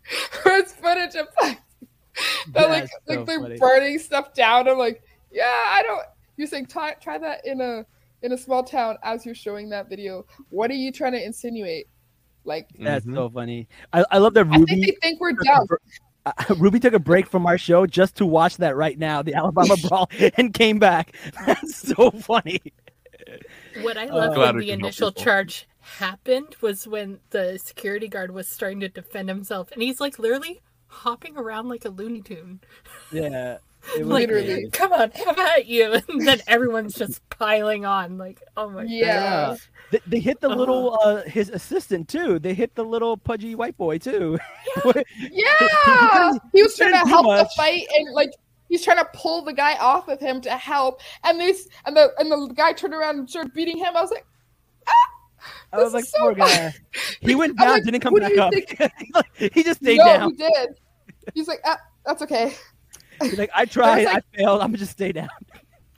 worst 0.45 0.77
footage 0.77 1.15
of 1.15 1.29
like, 1.41 1.59
that 2.53 2.69
like 2.69 2.83
That's 2.83 2.93
like 3.07 3.19
so 3.19 3.25
they're 3.25 3.41
funny. 3.41 3.57
burning 3.59 3.99
stuff 3.99 4.35
down. 4.35 4.69
I'm 4.69 4.77
like, 4.77 5.03
yeah, 5.33 5.45
I 5.69 5.83
don't. 5.83 6.03
You're 6.37 6.47
saying 6.47 6.67
try 6.67 6.93
try 6.95 7.17
that 7.17 7.47
in 7.47 7.61
a 7.63 7.87
in 8.23 8.33
a 8.33 8.39
small 8.39 8.63
town 8.63 8.99
as 9.03 9.25
you're 9.25 9.35
showing 9.35 9.71
that 9.71 9.89
video. 9.89 10.27
What 10.51 10.71
are 10.71 10.75
you 10.75 10.93
trying 10.93 11.13
to 11.13 11.25
insinuate? 11.25 11.89
Like, 12.47 12.69
That's 12.79 13.05
Mhm. 13.05 13.15
so 13.15 13.29
funny. 13.31 13.69
I, 13.93 14.05
I 14.11 14.19
love 14.19 14.35
that 14.35 14.45
Ruby. 14.45 14.55
I 14.55 14.59
think 14.67 14.71
Ruby. 14.71 14.87
they 14.87 14.97
think 15.09 15.21
we're 15.21 15.33
took 15.33 15.41
a 15.43 15.45
dumb. 15.45 15.67
uh, 16.27 16.33
Ruby 16.59 16.81
took 16.81 16.95
a 16.95 16.99
break 16.99 17.27
from 17.27 17.45
our 17.47 17.59
show 17.59 17.87
just 17.87 18.17
to 18.17 18.27
watch 18.27 18.57
that 18.59 18.77
right 18.77 18.99
now, 18.99 19.21
the 19.23 19.35
Alabama 19.35 19.77
brawl, 19.89 20.09
and 20.37 20.55
came 20.55 20.79
back. 20.79 21.15
That's 21.47 21.77
so 21.77 22.11
funny. 22.13 22.61
What 23.83 23.97
I 23.97 24.07
Uh, 24.09 24.15
love 24.17 24.35
Glad 24.35 24.55
when 24.55 24.65
the 24.65 24.71
initial 24.71 25.11
charge 25.13 25.67
happened 25.81 26.57
was 26.61 26.87
when 26.87 27.21
the 27.31 27.59
security 27.59 28.09
guard 28.09 28.31
was 28.33 28.49
starting 28.49 28.81
to 28.81 28.89
defend 28.89 29.29
himself, 29.29 29.71
and 29.73 29.83
he's 29.83 30.01
like 30.01 30.19
literally 30.19 30.61
hopping 30.89 31.37
around 31.37 31.69
like 31.69 31.85
a 31.85 31.89
Looney 31.91 32.23
Tune. 32.23 32.61
Yeah. 33.13 33.59
It 33.95 34.07
Like, 34.07 34.29
Literally. 34.29 34.69
come 34.73 34.93
on, 34.93 35.11
have 35.13 35.39
at 35.39 35.67
you! 35.67 36.01
And 36.09 36.27
then 36.27 36.41
everyone's 36.47 36.95
just 36.95 37.27
piling 37.31 37.85
on. 37.85 38.19
Like, 38.19 38.43
oh 38.57 38.69
my 38.71 38.83
god. 38.83 38.91
Yeah. 38.91 39.47
gosh. 39.51 39.69
They, 39.93 40.01
they 40.07 40.21
hit 40.21 40.41
the 40.41 40.49
Uh-huh. 40.49 40.59
little 40.59 40.99
uh 41.05 41.23
his 41.23 41.51
assistant 41.51 42.09
too. 42.09 42.39
They 42.39 42.55
hit 42.55 42.75
the 42.75 42.85
little 42.85 43.17
pudgy 43.17 43.55
white 43.55 43.77
boy 43.77 43.99
too. 43.99 44.39
Yeah, 45.31 46.33
he 46.53 46.63
was 46.63 46.77
trying 46.77 46.93
to 46.93 47.01
do 47.05 47.09
help 47.09 47.27
the 47.27 47.49
fight 47.57 47.87
and 47.97 48.13
like 48.13 48.31
he's 48.69 48.85
trying 48.85 48.99
to 48.99 49.09
pull 49.15 49.43
the 49.43 49.53
guy 49.53 49.77
off 49.77 50.09
of 50.09 50.19
him 50.21 50.41
to 50.43 50.51
help, 50.51 51.01
and 51.25 51.39
this 51.41 51.69
and 51.85 51.97
the 51.97 52.11
and 52.19 52.31
the 52.31 52.53
guy 52.55 52.73
turned 52.73 52.95
around 52.95 53.19
and 53.19 53.31
started 53.31 53.53
beating 53.55 53.77
him. 53.79 53.97
I 53.97 54.01
was 54.01 54.11
like, 54.11 54.27
ah! 54.89 54.93
I 55.73 55.77
was 55.83 55.95
like, 55.95 56.05
so 56.05 56.19
poor 56.21 56.35
guy. 56.35 56.75
He 57.21 57.35
went 57.35 57.57
down, 57.59 57.69
like, 57.69 57.85
didn't 57.85 58.01
come 58.01 58.15
back 58.15 58.37
up. 58.39 58.53
he 59.37 59.63
just 59.63 59.81
stayed 59.81 59.99
no, 59.99 60.05
down. 60.05 60.31
he 60.31 60.37
did. 60.37 60.69
He's 61.35 61.49
like, 61.49 61.61
ah, 61.65 61.79
that's 62.05 62.23
okay. 62.23 62.55
He's 63.23 63.39
like, 63.39 63.51
I 63.55 63.65
tried, 63.77 64.05
like- 64.05 64.17
I 64.17 64.37
failed. 64.37 64.61
I'm 64.61 64.69
gonna 64.69 64.79
just 64.79 64.93
stay 64.93 65.13
down. 65.13 65.29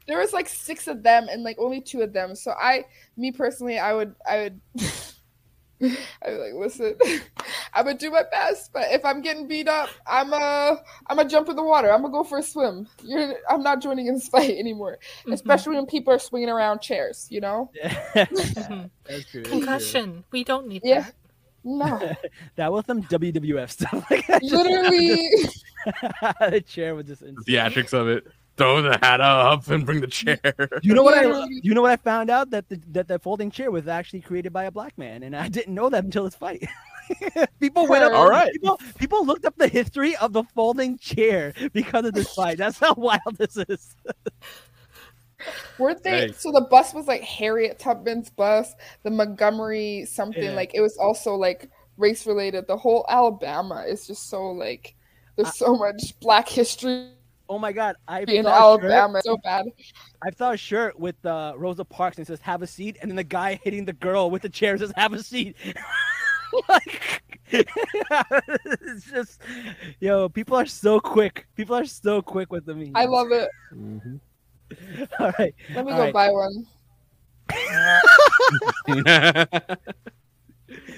There 0.06 0.16
was 0.20 0.32
like 0.32 0.48
six 0.48 0.86
of 0.88 1.02
them 1.02 1.26
and 1.30 1.42
like 1.42 1.58
only 1.58 1.82
two 1.82 2.00
of 2.00 2.14
them. 2.14 2.34
So 2.34 2.52
I, 2.52 2.86
me 3.18 3.30
personally, 3.30 3.78
I 3.78 3.92
would, 3.92 4.14
I 4.26 4.38
would. 4.38 4.60
I 5.82 6.30
would 6.30 6.40
like 6.40 6.54
listen. 6.54 6.96
I'm 7.74 7.84
gonna 7.84 7.98
do 7.98 8.10
my 8.10 8.24
best, 8.32 8.72
but 8.72 8.90
if 8.90 9.04
I'm 9.04 9.20
getting 9.20 9.46
beat 9.46 9.68
up, 9.68 9.90
I'm 10.06 10.32
uh 10.32 10.76
I'm 11.08 11.16
gonna 11.18 11.28
jump 11.28 11.50
in 11.50 11.56
the 11.56 11.62
water. 11.62 11.92
I'm 11.92 12.00
gonna 12.00 12.12
go 12.12 12.24
for 12.24 12.38
a 12.38 12.42
swim. 12.42 12.88
You're 13.04 13.34
I'm 13.50 13.62
not 13.62 13.82
joining 13.82 14.06
in 14.06 14.14
this 14.14 14.28
fight 14.28 14.56
anymore, 14.56 14.98
Mhm. 15.26 15.34
especially 15.34 15.76
when 15.76 15.84
people 15.84 16.12
are 16.14 16.18
swinging 16.18 16.48
around 16.48 16.80
chairs. 16.80 17.26
You 17.30 17.42
know? 17.42 17.70
That's 18.14 18.54
true. 18.66 18.90
that's 19.04 19.24
true. 19.30 19.42
Concussion. 19.42 20.24
We 20.32 20.42
don't 20.42 20.66
need 20.68 20.82
Yeah. 20.84 21.02
that. 21.02 21.14
No, 21.64 22.16
That 22.56 22.72
was 22.72 22.86
some 22.86 23.02
WWF 23.02 23.70
stuff. 23.70 24.10
Like 24.10 24.26
just 24.26 24.42
literally. 24.54 25.28
Happened. 25.84 26.52
the 26.52 26.60
chair 26.60 26.94
was 26.94 27.06
just. 27.06 27.20
The 27.22 27.28
insane. 27.28 27.44
theatrics 27.54 27.92
of 27.92 28.08
it. 28.08 28.26
Throw 28.56 28.82
the 28.82 28.98
hat 29.00 29.20
up 29.20 29.68
and 29.68 29.86
bring 29.86 30.00
the 30.00 30.08
chair. 30.08 30.40
You 30.82 30.94
know 30.94 31.04
what 31.04 31.16
I? 31.16 31.46
You 31.48 31.74
know 31.74 31.82
what 31.82 31.92
I 31.92 31.96
found 31.96 32.28
out 32.28 32.50
that 32.50 32.68
the 32.68 32.80
that 32.88 33.06
the 33.06 33.18
folding 33.18 33.50
chair 33.50 33.70
was 33.70 33.86
actually 33.86 34.20
created 34.20 34.52
by 34.52 34.64
a 34.64 34.70
black 34.70 34.98
man, 34.98 35.22
and 35.22 35.36
I 35.36 35.48
didn't 35.58 35.74
know 35.74 35.88
that 35.90 36.04
until 36.04 36.24
this 36.24 36.34
fight. 36.34 36.66
people 37.60 37.86
went 37.86 38.04
up. 38.04 38.12
All 38.12 38.28
right. 38.28 38.52
People 38.52 38.80
people 38.98 39.24
looked 39.24 39.44
up 39.44 39.56
the 39.56 39.68
history 39.68 40.16
of 40.16 40.32
the 40.32 40.42
folding 40.54 40.98
chair 40.98 41.54
because 41.72 42.04
of 42.04 42.14
this 42.14 42.34
fight. 42.34 42.58
That's 42.58 42.78
how 42.78 42.94
wild 42.94 43.36
this 43.36 43.56
is. 43.56 43.96
Weren't 45.78 46.02
they? 46.02 46.10
Hey. 46.10 46.32
So 46.32 46.50
the 46.50 46.62
bus 46.62 46.92
was 46.92 47.06
like 47.06 47.22
Harriet 47.22 47.78
Tubman's 47.78 48.30
bus, 48.30 48.74
the 49.04 49.10
Montgomery 49.10 50.04
something. 50.04 50.42
Yeah. 50.42 50.54
Like 50.54 50.72
it 50.74 50.80
was 50.80 50.96
also 50.96 51.34
like 51.34 51.70
race 51.96 52.26
related. 52.26 52.66
The 52.66 52.76
whole 52.76 53.04
Alabama 53.08 53.84
is 53.86 54.06
just 54.06 54.28
so 54.28 54.50
like 54.50 54.96
there's 55.38 55.56
so 55.56 55.74
much 55.76 56.18
Black 56.20 56.48
history 56.48 57.08
Oh 57.50 57.58
my 57.58 57.72
god! 57.72 57.96
I 58.06 58.20
in 58.28 58.44
saw 58.44 58.74
a 58.76 58.78
shirt- 58.78 58.90
Alabama. 58.90 59.20
So 59.24 59.38
bad. 59.38 59.64
I 60.22 60.30
saw 60.32 60.50
a 60.52 60.56
shirt 60.58 61.00
with 61.00 61.24
uh, 61.24 61.54
Rosa 61.56 61.82
Parks 61.82 62.18
and 62.18 62.24
it 62.24 62.28
says 62.28 62.40
"Have 62.42 62.60
a 62.60 62.66
seat," 62.66 62.98
and 63.00 63.10
then 63.10 63.16
the 63.16 63.24
guy 63.24 63.58
hitting 63.64 63.86
the 63.86 63.94
girl 63.94 64.30
with 64.30 64.42
the 64.42 64.50
chair 64.50 64.76
says 64.76 64.92
"Have 64.96 65.14
a 65.14 65.22
seat." 65.22 65.56
like, 66.68 67.22
it's 67.50 69.06
just, 69.10 69.40
yo, 70.00 70.28
people 70.28 70.56
are 70.58 70.66
so 70.66 71.00
quick. 71.00 71.46
People 71.56 71.74
are 71.74 71.86
so 71.86 72.20
quick 72.20 72.52
with 72.52 72.66
the 72.66 72.74
memes. 72.74 72.90
I 72.94 73.06
love 73.06 73.28
it. 73.32 73.48
All 75.18 75.32
right, 75.38 75.54
Let 75.74 75.86
me 75.86 75.92
All 75.92 75.98
go 75.98 76.04
right. 76.04 76.12
buy 76.12 76.30
one. 76.30 76.66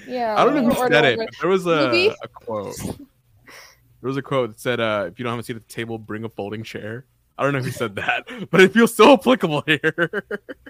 Yeah. 0.05 0.35
I 0.37 0.43
don't 0.43 0.55
know 0.55 0.65
who 0.69 0.77
order 0.77 0.93
said 0.93 1.05
it. 1.05 1.17
but 1.17 1.29
There 1.39 1.49
was 1.49 1.65
a, 1.65 2.09
a 2.09 2.27
quote. 2.27 2.75
There 4.01 4.07
was 4.07 4.17
a 4.17 4.21
quote 4.21 4.49
that 4.49 4.59
said, 4.59 4.79
uh, 4.79 5.05
"If 5.07 5.19
you 5.19 5.23
don't 5.23 5.31
have 5.31 5.39
a 5.39 5.43
seat 5.43 5.55
at 5.55 5.67
the 5.67 5.73
table, 5.73 5.97
bring 5.97 6.23
a 6.23 6.29
folding 6.29 6.63
chair." 6.63 7.05
I 7.41 7.43
don't 7.43 7.53
know 7.53 7.61
who 7.61 7.71
said 7.71 7.95
that, 7.95 8.27
but 8.51 8.61
it 8.61 8.71
feels 8.71 8.93
so 8.93 9.13
applicable 9.13 9.63
here. 9.65 10.23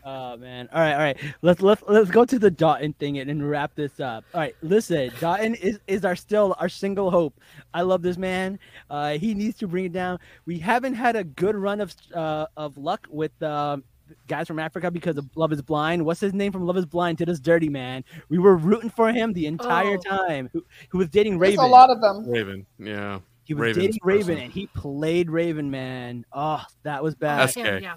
Oh 0.05 0.37
man. 0.37 0.69
All 0.71 0.79
right, 0.79 0.93
all 0.93 0.99
right. 0.99 1.17
Let's 1.41 1.61
let's 1.61 1.83
let's 1.87 2.09
go 2.09 2.23
to 2.23 2.39
the 2.39 2.49
Dotun 2.49 2.95
thing 2.95 3.17
and, 3.17 3.29
and 3.29 3.49
wrap 3.49 3.75
this 3.75 3.99
up. 3.99 4.23
All 4.33 4.39
right, 4.39 4.55
listen, 4.61 5.09
Dotun 5.19 5.55
is 5.55 5.79
is 5.87 6.05
our 6.05 6.15
still 6.15 6.55
our 6.59 6.69
single 6.69 7.11
hope. 7.11 7.39
I 7.73 7.81
love 7.81 8.01
this 8.01 8.17
man. 8.17 8.57
Uh, 8.89 9.17
he 9.17 9.33
needs 9.33 9.57
to 9.59 9.67
bring 9.67 9.85
it 9.85 9.91
down. 9.91 10.19
We 10.45 10.59
haven't 10.59 10.93
had 10.93 11.17
a 11.17 11.25
good 11.25 11.57
run 11.57 11.81
of 11.81 11.93
uh, 12.15 12.45
of 12.55 12.77
luck 12.77 13.05
with 13.09 13.41
um, 13.43 13.83
guys 14.27 14.47
from 14.47 14.59
Africa 14.59 14.89
because 14.91 15.17
of 15.17 15.25
Love 15.35 15.51
Is 15.53 15.61
Blind. 15.61 16.05
What's 16.05 16.19
his 16.19 16.33
name 16.33 16.51
from 16.51 16.65
Love 16.65 16.77
Is 16.77 16.85
Blind? 16.85 17.17
To 17.19 17.25
this 17.25 17.39
dirty 17.39 17.69
man. 17.69 18.03
We 18.29 18.37
were 18.39 18.55
rooting 18.55 18.89
for 18.89 19.11
him 19.11 19.33
the 19.33 19.45
entire 19.47 19.97
Oh. 20.09 20.17
time. 20.27 20.49
Who, 20.53 20.63
who 20.89 20.97
was 20.99 21.09
dating 21.09 21.39
There's 21.39 21.51
Raven? 21.57 21.65
a 21.65 21.67
lot 21.67 21.89
of 21.89 22.01
them. 22.01 22.29
Raven, 22.29 22.65
yeah, 22.79 23.19
he 23.43 23.53
was 23.53 23.61
Raven's 23.61 23.85
dating 23.85 23.99
Raven, 24.03 24.25
person. 24.35 24.43
and 24.43 24.53
he 24.53 24.67
played 24.67 25.29
Raven. 25.29 25.69
Man, 25.71 26.25
oh, 26.33 26.63
that 26.83 27.03
was 27.03 27.15
bad. 27.15 27.49
SK. 27.49 27.57
him, 27.57 27.83
yeah. 27.83 27.95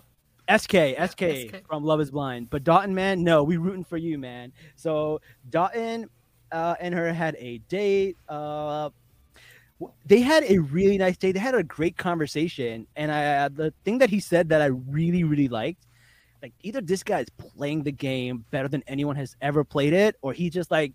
SK, 0.58 0.94
SK, 1.10 1.48
SK. 1.50 1.66
from 1.66 1.84
Love 1.84 2.00
is 2.00 2.10
Blind. 2.10 2.50
But 2.50 2.64
Dotun, 2.64 2.92
man, 2.92 3.22
no, 3.24 3.42
we 3.44 3.56
rooting 3.56 3.84
for 3.84 3.96
you, 3.96 4.18
man. 4.18 4.52
So 4.76 5.20
Dotun 5.50 6.08
uh, 6.52 6.74
and 6.80 6.94
her 6.94 7.12
had 7.12 7.34
a 7.38 7.58
date. 7.68 8.16
Uh, 8.28 8.90
they 10.06 10.20
had 10.20 10.44
a 10.44 10.58
really 10.58 10.96
nice 10.98 11.16
date. 11.16 11.32
They 11.32 11.40
had 11.40 11.54
a 11.54 11.62
great 11.62 11.96
conversation. 11.96 12.86
And 12.96 13.10
I, 13.10 13.48
the 13.48 13.72
thing 13.84 13.98
that 13.98 14.08
he 14.10 14.20
said 14.20 14.48
that 14.50 14.60
I 14.62 14.66
really, 14.66 15.24
really 15.24 15.48
liked, 15.48 15.86
like 16.44 16.52
either 16.62 16.82
this 16.82 17.02
guy 17.02 17.20
is 17.20 17.28
playing 17.38 17.84
the 17.84 17.90
game 17.90 18.44
better 18.50 18.68
than 18.68 18.84
anyone 18.86 19.16
has 19.16 19.34
ever 19.40 19.64
played 19.64 19.94
it, 19.94 20.14
or 20.20 20.34
he's 20.34 20.52
just 20.52 20.70
like, 20.70 20.92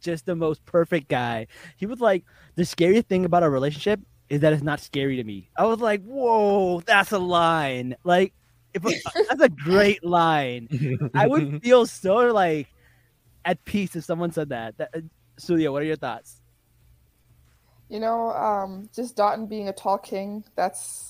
just 0.00 0.24
the 0.24 0.34
most 0.34 0.64
perfect 0.64 1.08
guy. 1.08 1.48
He 1.76 1.84
was 1.84 2.00
like, 2.00 2.24
the 2.54 2.64
scary 2.64 3.02
thing 3.02 3.26
about 3.26 3.42
a 3.42 3.50
relationship 3.50 4.00
is 4.30 4.40
that 4.40 4.54
it's 4.54 4.62
not 4.62 4.80
scary 4.80 5.16
to 5.16 5.24
me. 5.24 5.50
I 5.54 5.66
was 5.66 5.80
like, 5.80 6.02
whoa, 6.02 6.80
that's 6.80 7.12
a 7.12 7.18
line. 7.18 7.94
Like, 8.04 8.32
if 8.72 8.82
a, 8.82 8.88
that's 9.28 9.42
a 9.42 9.50
great 9.50 10.02
line. 10.02 11.10
I 11.14 11.26
would 11.26 11.62
feel 11.62 11.84
so 11.84 12.14
like 12.32 12.66
at 13.44 13.62
peace 13.66 13.94
if 13.94 14.04
someone 14.04 14.32
said 14.32 14.48
that. 14.48 14.78
that 14.78 14.88
uh, 14.94 15.00
Sulia, 15.38 15.70
what 15.70 15.82
are 15.82 15.86
your 15.86 15.96
thoughts? 15.96 16.40
You 17.90 18.00
know, 18.00 18.30
um, 18.30 18.88
just 18.94 19.14
Dotun 19.14 19.46
being 19.46 19.68
a 19.68 19.74
tall 19.74 19.98
king. 19.98 20.42
That's 20.56 21.09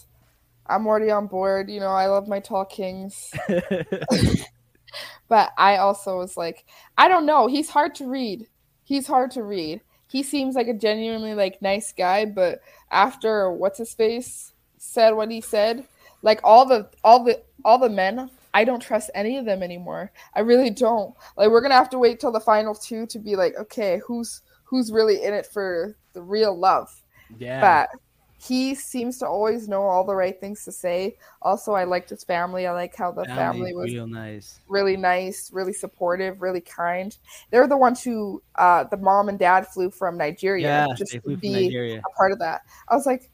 I'm 0.71 0.87
already 0.87 1.11
on 1.11 1.27
board. 1.27 1.71
You 1.71 1.81
know, 1.81 1.89
I 1.89 2.07
love 2.07 2.29
my 2.29 2.41
tall 2.41 2.65
kings. 2.65 3.33
but 5.29 5.51
I 5.57 5.77
also 5.77 6.19
was 6.19 6.37
like, 6.37 6.65
I 6.97 7.09
don't 7.09 7.27
know. 7.27 7.47
He's 7.47 7.69
hard 7.69 7.95
to 7.97 8.07
read. 8.07 8.47
He's 8.85 9.07
hard 9.07 9.31
to 9.33 9.43
read. 9.43 9.81
He 10.09 10.23
seems 10.23 10.57
like 10.57 10.67
a 10.67 10.75
genuinely 10.75 11.35
like 11.35 11.63
nice 11.63 11.93
guy, 11.93 12.25
but 12.25 12.61
after 12.91 13.53
what's 13.53 13.79
his 13.79 13.95
face 13.95 14.53
said 14.79 15.13
what 15.13 15.31
he 15.31 15.41
said, 15.41 15.87
like 16.23 16.41
all 16.43 16.67
the 16.67 16.91
all 17.05 17.23
the 17.23 17.41
all 17.65 17.79
the 17.79 17.89
men, 17.89 18.29
I 18.53 18.65
don't 18.65 18.83
trust 18.83 19.11
any 19.15 19.37
of 19.39 19.45
them 19.45 19.63
anymore. 19.63 20.11
I 20.35 20.41
really 20.41 20.71
don't. 20.71 21.15
Like 21.37 21.51
we're 21.51 21.61
gonna 21.61 21.75
have 21.75 21.91
to 21.91 21.99
wait 21.99 22.19
till 22.19 22.33
the 22.33 22.41
final 22.41 22.75
two 22.75 23.07
to 23.07 23.19
be 23.21 23.37
like, 23.37 23.55
okay, 23.57 24.01
who's 24.05 24.43
who's 24.65 24.91
really 24.91 25.23
in 25.23 25.33
it 25.33 25.47
for 25.47 25.97
the 26.13 26.23
real 26.23 26.59
love? 26.59 26.91
Yeah. 27.39 27.61
But 27.61 28.01
he 28.41 28.75
seems 28.75 29.19
to 29.19 29.27
always 29.27 29.69
know 29.69 29.83
all 29.83 30.05
the 30.05 30.15
right 30.15 30.39
things 30.41 30.65
to 30.65 30.73
say. 30.73 31.17
Also, 31.43 31.73
I 31.73 31.85
liked 31.85 32.11
his 32.11 32.25
family. 32.25 32.67
I 32.67 32.73
like 32.73 32.97
how 32.97 33.13
the 33.13 33.27
family 33.27 33.75
was 33.75 33.93
real 33.93 34.07
nice, 34.07 34.61
really 34.69 34.97
nice, 34.97 35.51
really 35.53 35.73
supportive, 35.75 36.41
really 36.41 36.61
kind. 36.61 37.17
They're 37.51 37.67
the 37.67 37.77
ones 37.77 38.03
who, 38.03 38.43
uh, 38.57 38.85
the 38.85 38.97
mom 38.97 39.29
and 39.29 39.39
dad 39.39 39.67
flew 39.67 39.91
from 39.91 40.17
Nigeria 40.17 40.67
Yeah, 40.67 40.87
just 40.97 41.13
to 41.13 41.37
be 41.37 41.67
Nigeria. 41.67 41.99
a 41.99 42.17
part 42.17 42.33
of 42.33 42.39
that. 42.39 42.63
I 42.89 42.95
was 42.95 43.07
like, 43.07 43.31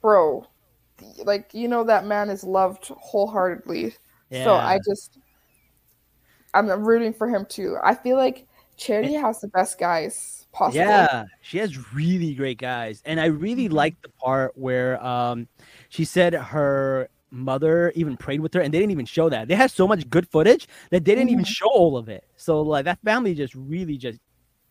bro, 0.00 0.46
like 1.24 1.52
you 1.52 1.68
know 1.68 1.84
that 1.84 2.06
man 2.06 2.30
is 2.30 2.44
loved 2.44 2.86
wholeheartedly. 2.88 3.94
So 4.30 4.56
I 4.56 4.78
just, 4.88 5.18
I'm 6.54 6.68
rooting 6.84 7.12
for 7.12 7.28
him 7.28 7.46
too. 7.46 7.76
I 7.82 7.94
feel 7.94 8.16
like 8.16 8.46
Charity 8.76 9.14
has 9.14 9.40
the 9.40 9.48
best 9.48 9.78
guys 9.78 10.46
possible. 10.52 10.80
Yeah, 10.80 11.24
she 11.42 11.58
has 11.58 11.92
really 11.94 12.34
great 12.34 12.58
guys, 12.58 13.02
and 13.04 13.20
I 13.20 13.26
really 13.26 13.66
Mm-hmm. 13.66 13.74
like 13.74 14.00
the 14.02 14.08
part 14.10 14.52
where 14.56 15.02
um, 15.04 15.48
she 15.88 16.04
said 16.04 16.34
her 16.34 17.08
mother 17.30 17.92
even 17.94 18.16
prayed 18.16 18.40
with 18.40 18.54
her, 18.54 18.60
and 18.60 18.72
they 18.72 18.78
didn't 18.78 18.92
even 18.92 19.06
show 19.06 19.28
that. 19.28 19.48
They 19.48 19.54
had 19.54 19.70
so 19.70 19.86
much 19.88 20.08
good 20.10 20.28
footage 20.30 20.68
that 20.90 21.04
they 21.04 21.14
didn't 21.14 21.30
even 21.30 21.44
Mhm. 21.44 21.48
show 21.48 21.66
all 21.68 21.96
of 21.96 22.08
it. 22.08 22.24
So 22.36 22.62
like 22.62 22.84
that 22.84 22.98
family 23.04 23.34
just 23.34 23.54
really 23.54 23.96
just 23.96 24.20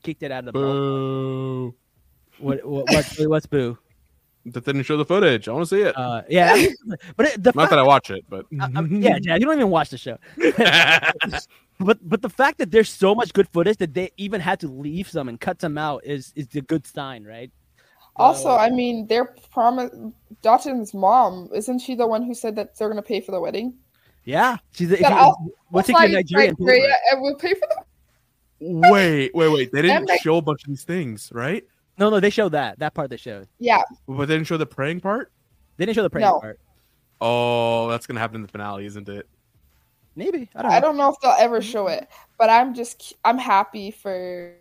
kicked 0.03 0.23
it 0.23 0.31
out 0.31 0.39
of 0.47 0.53
the. 0.53 0.53
Boo. 0.53 1.75
What 2.39 2.65
what 2.65 2.89
what's, 2.89 3.17
what's 3.27 3.45
boo? 3.45 3.77
That 4.45 4.65
didn't 4.65 4.83
show 4.83 4.97
the 4.97 5.05
footage. 5.05 5.47
I 5.47 5.53
want 5.53 5.69
to 5.69 5.75
see 5.75 5.81
it. 5.81 5.97
Uh, 5.97 6.21
yeah, 6.29 6.55
but 7.15 7.27
it, 7.27 7.43
the 7.43 7.51
Not 7.55 7.63
fact, 7.63 7.69
that 7.71 7.79
I 7.79 7.83
watch 7.83 8.09
it, 8.11 8.25
but 8.29 8.45
uh, 8.59 8.67
uh, 8.75 8.83
yeah, 8.89 9.17
Jazz, 9.19 9.39
you 9.39 9.45
don't 9.45 9.55
even 9.55 9.69
watch 9.69 9.89
the 9.89 9.97
show. 9.97 10.17
but 11.83 11.97
but 12.07 12.21
the 12.21 12.29
fact 12.29 12.57
that 12.59 12.71
there's 12.71 12.89
so 12.89 13.13
much 13.15 13.33
good 13.33 13.47
footage 13.49 13.77
that 13.77 13.93
they 13.93 14.11
even 14.17 14.41
had 14.41 14.59
to 14.61 14.67
leave 14.67 15.09
some 15.09 15.29
and 15.29 15.39
cut 15.39 15.61
some 15.61 15.77
out 15.77 16.03
is 16.05 16.31
is 16.35 16.47
a 16.55 16.61
good 16.61 16.85
sign, 16.87 17.23
right? 17.23 17.51
Also, 18.15 18.49
Uh, 18.49 18.57
I 18.57 18.69
mean, 18.69 19.07
their 19.07 19.25
promise. 19.51 19.89
Dotun's 20.41 20.93
mom 20.93 21.49
isn't 21.53 21.79
she 21.79 21.95
the 21.95 22.05
one 22.05 22.21
who 22.23 22.33
said 22.33 22.55
that 22.57 22.75
they're 22.77 22.89
gonna 22.89 23.01
pay 23.01 23.21
for 23.21 23.31
the 23.31 23.39
wedding? 23.41 23.73
yeah, 24.25 24.57
she's 24.71 24.91
if 24.91 24.99
That 24.99 25.09
you, 25.11 25.15
I'll- 25.17 25.37
we'll 25.71 25.79
I'll 25.79 25.83
take 25.83 25.95
fly 25.95 26.03
you 26.05 26.09
to 26.11 26.15
Nigeria 26.15 26.49
and 26.49 26.57
pay 26.57 26.63
for 26.63 26.69
it. 26.69 26.73
Nigeria 26.77 26.95
and 27.11 27.21
we'll 27.21 27.35
pay 27.35 27.53
for 27.55 27.67
the. 27.67 27.83
wait, 28.91 29.31
wait, 29.35 29.49
wait. 29.49 29.71
They 29.71 29.81
didn't 29.81 29.97
And 29.97 30.07
they- 30.07 30.17
show 30.17 30.37
a 30.37 30.41
bunch 30.41 30.63
of 30.63 30.69
these 30.69 30.83
things, 30.83 31.29
right? 31.33 31.65
No, 31.97 32.09
no, 32.09 32.19
they 32.19 32.29
showed 32.29 32.53
that. 32.53 32.79
That 32.79 32.93
part 32.93 33.09
they 33.09 33.17
showed. 33.17 33.47
Yeah, 33.59 33.81
But 34.07 34.27
they 34.27 34.35
didn't 34.35 34.47
show 34.47 34.57
the 34.57 34.65
praying 34.65 35.01
part. 35.01 35.31
They 35.77 35.85
didn't 35.85 35.95
show 35.95 36.03
the 36.03 36.09
praying 36.09 36.27
No. 36.27 36.39
part. 36.39 36.59
Oh, 37.21 37.87
that's 37.89 38.05
gonna 38.07 38.19
happen 38.19 38.35
in 38.37 38.41
the 38.43 38.47
finale, 38.47 38.85
isn't 38.85 39.07
it? 39.09 39.27
Maybe 40.15 40.49
I 40.55 40.61
don't 40.61 40.71
know. 40.71 40.77
I 40.77 40.79
don't 40.79 40.97
know 40.97 41.09
if 41.09 41.15
they'll 41.21 41.35
ever 41.39 41.61
show 41.61 41.85
mm-hmm. 41.85 42.03
it, 42.03 42.09
but 42.37 42.49
I'm 42.49 42.73
just 42.73 43.13
I'm 43.25 43.37
happy 43.37 43.91
for. 43.91 44.53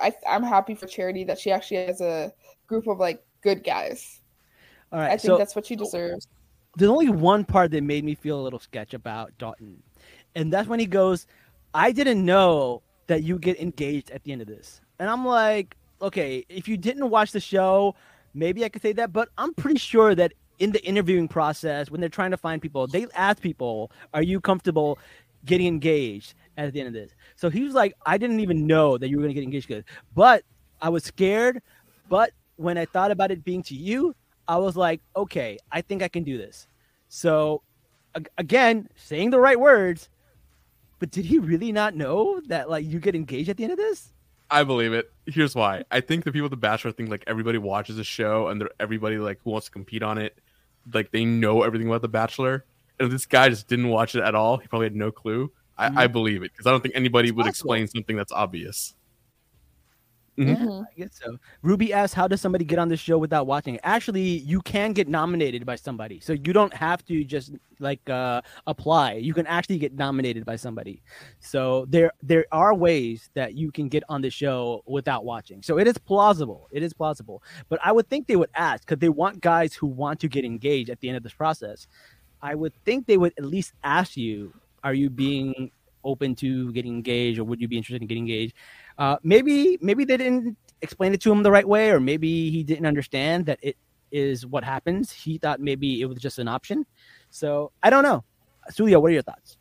I 0.00 0.12
I'm 0.28 0.42
happy 0.42 0.74
for 0.74 0.86
Charity 0.86 1.24
that 1.24 1.38
she 1.38 1.50
actually 1.52 1.86
has 1.86 2.00
a 2.00 2.32
group 2.66 2.86
of 2.86 2.98
like 2.98 3.22
good 3.42 3.62
guys. 3.62 4.20
All 4.92 4.98
right, 4.98 5.08
I 5.08 5.10
think 5.10 5.22
so 5.22 5.38
that's 5.38 5.54
what 5.54 5.66
she 5.66 5.76
deserves. 5.76 6.26
there's 6.76 6.90
only 6.90 7.10
one 7.10 7.44
part 7.44 7.70
that 7.72 7.82
made 7.82 8.04
me 8.04 8.14
feel 8.14 8.40
a 8.40 8.42
little 8.42 8.58
sketch 8.58 8.94
about 8.94 9.36
Dalton, 9.38 9.82
and 10.34 10.52
that's 10.52 10.68
when 10.68 10.80
he 10.80 10.86
goes, 10.86 11.26
"I 11.74 11.92
didn't 11.92 12.24
know 12.24 12.82
that 13.06 13.22
you 13.22 13.38
get 13.38 13.60
engaged 13.60 14.10
at 14.10 14.24
the 14.24 14.32
end 14.32 14.40
of 14.40 14.48
this," 14.48 14.80
and 14.98 15.10
I'm 15.10 15.26
like, 15.26 15.76
"Okay, 16.00 16.46
if 16.48 16.66
you 16.66 16.78
didn't 16.78 17.10
watch 17.10 17.32
the 17.32 17.40
show, 17.40 17.94
maybe 18.32 18.64
I 18.64 18.70
could 18.70 18.80
say 18.80 18.94
that, 18.94 19.12
but 19.12 19.28
I'm 19.36 19.52
pretty 19.54 19.78
sure 19.78 20.14
that." 20.14 20.32
In 20.58 20.72
the 20.72 20.84
interviewing 20.84 21.28
process, 21.28 21.90
when 21.90 22.00
they're 22.00 22.08
trying 22.08 22.32
to 22.32 22.36
find 22.36 22.60
people, 22.60 22.86
they 22.86 23.06
ask 23.14 23.40
people, 23.40 23.92
"Are 24.12 24.22
you 24.22 24.40
comfortable 24.40 24.98
getting 25.44 25.66
engaged?" 25.66 26.34
At 26.56 26.72
the 26.72 26.80
end 26.80 26.88
of 26.88 26.92
this, 26.92 27.12
so 27.36 27.48
he 27.48 27.62
was 27.62 27.74
like, 27.74 27.94
"I 28.04 28.18
didn't 28.18 28.40
even 28.40 28.66
know 28.66 28.98
that 28.98 29.08
you 29.08 29.16
were 29.16 29.22
going 29.22 29.30
to 29.30 29.34
get 29.34 29.44
engaged, 29.44 29.68
good, 29.68 29.84
but 30.14 30.42
I 30.80 30.88
was 30.88 31.04
scared. 31.04 31.62
But 32.08 32.32
when 32.56 32.78
I 32.78 32.84
thought 32.84 33.10
about 33.10 33.30
it 33.30 33.44
being 33.44 33.62
to 33.64 33.74
you, 33.74 34.14
I 34.46 34.56
was 34.56 34.76
like, 34.76 35.00
okay, 35.14 35.58
I 35.70 35.82
think 35.82 36.02
I 36.02 36.08
can 36.08 36.24
do 36.24 36.38
this. 36.38 36.66
So, 37.08 37.62
again, 38.36 38.88
saying 38.96 39.30
the 39.30 39.40
right 39.40 39.58
words, 39.58 40.08
but 40.98 41.10
did 41.10 41.26
he 41.26 41.38
really 41.38 41.72
not 41.72 41.94
know 41.94 42.40
that 42.46 42.68
like 42.70 42.84
you 42.86 42.98
get 42.98 43.14
engaged 43.14 43.48
at 43.48 43.56
the 43.56 43.64
end 43.64 43.72
of 43.72 43.78
this? 43.78 44.12
I 44.50 44.64
believe 44.64 44.94
it. 44.94 45.12
Here's 45.26 45.54
why. 45.54 45.84
I 45.90 46.00
think 46.00 46.24
the 46.24 46.32
people 46.32 46.46
at 46.46 46.50
the 46.50 46.56
Bachelor 46.56 46.92
think 46.92 47.10
like 47.10 47.24
everybody 47.26 47.58
watches 47.58 47.96
the 47.96 48.04
show 48.04 48.48
and 48.48 48.60
they're 48.60 48.70
everybody 48.80 49.18
like 49.18 49.40
who 49.44 49.50
wants 49.50 49.66
to 49.66 49.70
compete 49.70 50.02
on 50.02 50.16
it, 50.16 50.38
like 50.92 51.10
they 51.10 51.24
know 51.24 51.62
everything 51.62 51.88
about 51.88 52.02
the 52.02 52.08
Bachelor. 52.08 52.64
And 52.98 53.06
if 53.06 53.12
this 53.12 53.26
guy 53.26 53.48
just 53.48 53.68
didn't 53.68 53.88
watch 53.88 54.14
it 54.14 54.22
at 54.22 54.34
all, 54.34 54.58
he 54.58 54.66
probably 54.66 54.86
had 54.86 54.96
no 54.96 55.10
clue. 55.10 55.52
I, 55.76 55.86
I 55.86 55.90
mm-hmm. 55.90 56.12
believe 56.12 56.42
it 56.42 56.52
because 56.52 56.66
I 56.66 56.70
don't 56.70 56.80
think 56.82 56.96
anybody 56.96 57.28
It's 57.28 57.36
would 57.36 57.46
possible. 57.46 57.72
explain 57.74 57.86
something 57.88 58.16
that's 58.16 58.32
obvious. 58.32 58.94
Yeah, 60.44 60.54
Mhm. 60.54 60.86
I 60.90 60.94
guess 60.96 61.10
so. 61.20 61.38
Ruby 61.62 61.92
asks, 61.92 62.14
"How 62.14 62.28
does 62.28 62.40
somebody 62.40 62.64
get 62.64 62.78
on 62.78 62.88
this 62.88 63.00
show 63.00 63.18
without 63.18 63.46
watching 63.46 63.74
it?" 63.74 63.80
Actually, 63.82 64.22
you 64.38 64.60
can 64.60 64.92
get 64.92 65.08
nominated 65.08 65.66
by 65.66 65.74
somebody, 65.74 66.20
so 66.20 66.32
you 66.32 66.52
don't 66.52 66.72
have 66.74 67.04
to 67.06 67.24
just 67.24 67.52
like 67.80 68.08
uh, 68.08 68.40
apply. 68.66 69.14
You 69.14 69.34
can 69.34 69.46
actually 69.46 69.78
get 69.78 69.94
nominated 69.94 70.44
by 70.44 70.54
somebody. 70.56 71.02
So 71.40 71.86
there 71.88 72.12
there 72.22 72.46
are 72.52 72.72
ways 72.74 73.30
that 73.34 73.54
you 73.54 73.72
can 73.72 73.88
get 73.88 74.04
on 74.08 74.22
the 74.22 74.30
show 74.30 74.82
without 74.86 75.24
watching. 75.24 75.62
So 75.62 75.78
it 75.78 75.88
is 75.88 75.98
plausible. 75.98 76.68
It 76.70 76.82
is 76.84 76.92
plausible. 76.92 77.42
But 77.68 77.80
I 77.84 77.90
would 77.92 78.08
think 78.08 78.28
they 78.28 78.36
would 78.36 78.50
ask 78.54 78.86
because 78.86 79.00
they 79.00 79.08
want 79.08 79.40
guys 79.40 79.74
who 79.74 79.88
want 79.88 80.20
to 80.20 80.28
get 80.28 80.44
engaged 80.44 80.88
at 80.90 81.00
the 81.00 81.08
end 81.08 81.16
of 81.16 81.24
this 81.24 81.34
process. 81.34 81.88
I 82.42 82.54
would 82.54 82.74
think 82.84 83.06
they 83.06 83.18
would 83.18 83.34
at 83.38 83.44
least 83.44 83.72
ask 83.84 84.16
you, 84.16 84.54
"Are 84.84 84.94
you 84.94 85.10
being 85.10 85.70
open 86.04 86.34
to 86.36 86.72
getting 86.72 86.94
engaged, 86.94 87.38
or 87.38 87.44
would 87.44 87.60
you 87.60 87.68
be 87.68 87.76
interested 87.76 88.02
in 88.02 88.08
getting 88.08 88.24
engaged?" 88.24 88.54
Uh, 88.98 89.16
maybe 89.22 89.78
maybe 89.80 90.04
they 90.04 90.16
didn't 90.16 90.56
explain 90.82 91.14
it 91.14 91.20
to 91.22 91.32
him 91.32 91.42
the 91.42 91.50
right 91.50 91.66
way, 91.66 91.90
or 91.90 92.00
maybe 92.00 92.50
he 92.50 92.62
didn't 92.64 92.86
understand 92.86 93.46
that 93.46 93.58
it 93.62 93.76
is 94.10 94.44
what 94.44 94.64
happens. 94.64 95.12
He 95.12 95.38
thought 95.38 95.60
maybe 95.60 96.00
it 96.00 96.06
was 96.06 96.18
just 96.18 96.38
an 96.38 96.48
option. 96.48 96.84
So 97.30 97.72
I 97.82 97.90
don't 97.90 98.02
know. 98.02 98.24
Sulia, 98.70 99.00
what 99.00 99.10
are 99.10 99.14
your 99.14 99.22
thoughts? 99.22 99.56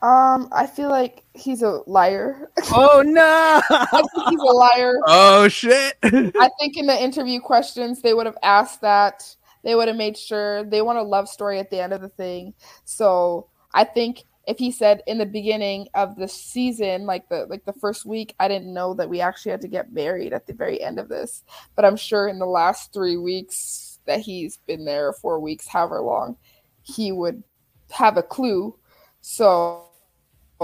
Um, 0.00 0.48
I 0.52 0.66
feel 0.66 0.90
like 0.90 1.24
he's 1.34 1.62
a 1.62 1.82
liar. 1.86 2.50
Oh 2.72 3.02
no! 3.04 3.60
I 3.70 4.02
think 4.14 4.28
he's 4.28 4.40
a 4.40 4.44
liar. 4.44 4.94
Oh 5.06 5.48
shit! 5.48 5.96
I 6.02 6.50
think 6.58 6.76
in 6.76 6.86
the 6.86 7.02
interview 7.02 7.40
questions 7.40 8.02
they 8.02 8.14
would 8.14 8.26
have 8.26 8.38
asked 8.42 8.80
that. 8.82 9.34
They 9.64 9.74
would 9.74 9.88
have 9.88 9.96
made 9.96 10.16
sure 10.16 10.64
they 10.64 10.82
want 10.82 10.98
a 10.98 11.02
love 11.02 11.28
story 11.28 11.58
at 11.58 11.70
the 11.70 11.80
end 11.80 11.92
of 11.92 12.00
the 12.00 12.08
thing. 12.08 12.54
So 12.84 13.48
I 13.74 13.84
think 13.84 14.22
if 14.48 14.58
he 14.58 14.70
said 14.70 15.02
in 15.06 15.18
the 15.18 15.26
beginning 15.26 15.88
of 15.92 16.16
the 16.16 16.26
season, 16.26 17.04
like 17.04 17.28
the 17.28 17.44
like 17.50 17.66
the 17.66 17.72
first 17.74 18.06
week, 18.06 18.34
I 18.40 18.48
didn't 18.48 18.72
know 18.72 18.94
that 18.94 19.10
we 19.10 19.20
actually 19.20 19.52
had 19.52 19.60
to 19.60 19.68
get 19.68 19.92
married 19.92 20.32
at 20.32 20.46
the 20.46 20.54
very 20.54 20.82
end 20.82 20.98
of 20.98 21.10
this. 21.10 21.44
But 21.76 21.84
I'm 21.84 21.96
sure 21.96 22.28
in 22.28 22.38
the 22.38 22.46
last 22.46 22.94
three 22.94 23.18
weeks 23.18 23.98
that 24.06 24.20
he's 24.20 24.56
been 24.56 24.86
there, 24.86 25.12
four 25.12 25.38
weeks, 25.38 25.68
however 25.68 26.00
long, 26.00 26.38
he 26.82 27.12
would 27.12 27.44
have 27.90 28.16
a 28.16 28.22
clue. 28.22 28.74
So 29.20 29.84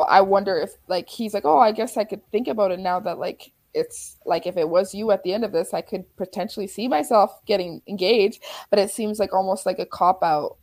I 0.08 0.22
wonder 0.22 0.56
if 0.56 0.70
like 0.88 1.10
he's 1.10 1.34
like, 1.34 1.44
oh, 1.44 1.58
I 1.58 1.70
guess 1.70 1.98
I 1.98 2.04
could 2.04 2.26
think 2.30 2.48
about 2.48 2.70
it 2.70 2.80
now 2.80 3.00
that 3.00 3.18
like 3.18 3.52
it's 3.74 4.16
like 4.24 4.46
if 4.46 4.56
it 4.56 4.68
was 4.68 4.94
you 4.94 5.10
at 5.10 5.22
the 5.24 5.34
end 5.34 5.44
of 5.44 5.52
this, 5.52 5.74
I 5.74 5.82
could 5.82 6.04
potentially 6.16 6.68
see 6.68 6.88
myself 6.88 7.44
getting 7.44 7.82
engaged, 7.86 8.42
but 8.70 8.78
it 8.78 8.90
seems 8.90 9.18
like 9.18 9.34
almost 9.34 9.66
like 9.66 9.78
a 9.78 9.84
cop 9.84 10.22
out. 10.22 10.56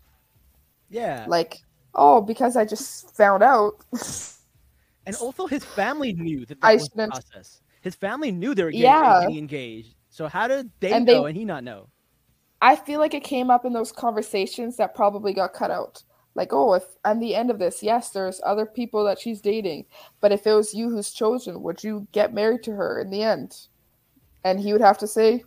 yeah, 0.90 1.26
Like, 1.28 1.60
oh, 1.96 2.22
because 2.22 2.56
I 2.56 2.66
just 2.66 3.16
found 3.16 3.44
out. 3.44 3.74
and 5.06 5.16
also 5.18 5.48
his 5.48 5.64
family 5.64 6.14
knew 6.14 6.46
that 6.46 6.58
I 6.62 6.76
was 6.76 6.90
the 6.90 7.08
process. 7.08 7.62
His 7.82 7.96
family 7.96 8.32
knew 8.32 8.54
they 8.54 8.64
were 8.64 8.72
getting, 8.72 8.84
Yeah. 8.84 9.28
engaged. 9.28 9.96
So 10.10 10.28
how 10.28 10.48
did 10.48 10.70
they 10.80 10.92
And 10.92 11.08
they- 11.08 11.14
know 11.16 11.26
and 11.26 11.36
he 11.38 11.46
not 11.46 11.64
know? 11.64 11.88
I 12.62 12.76
feel 12.76 13.00
like 13.00 13.16
it 13.16 13.24
came 13.24 13.50
up 13.50 13.66
in 13.66 13.74
those 13.74 13.92
conversations 13.92 14.78
that 14.78 14.94
probably 14.94 15.34
got 15.34 15.54
cut 15.54 15.72
out. 15.72 16.04
Like, 16.36 16.54
oh, 16.54 16.76
if 16.76 16.84
at 17.04 17.20
the 17.20 17.34
end 17.36 17.50
of 17.50 17.58
this, 17.58 17.82
yes, 17.82 18.12
there's 18.12 18.40
other 18.46 18.66
people 18.68 19.04
that 19.06 19.20
she's 19.20 19.42
dating, 19.42 19.86
but 20.22 20.32
if 20.32 20.46
it 20.46 20.54
was 20.54 20.74
you 20.74 20.90
who's 20.90 21.12
chosen, 21.12 21.64
would 21.64 21.84
you 21.84 22.08
get 22.12 22.34
married 22.36 22.62
to 22.64 22.72
her 22.74 23.02
in 23.02 23.10
the 23.10 23.24
end? 23.24 23.58
And 24.46 24.60
he 24.60 24.72
would 24.74 24.82
have 24.82 24.98
to 25.00 25.08
say, 25.08 25.44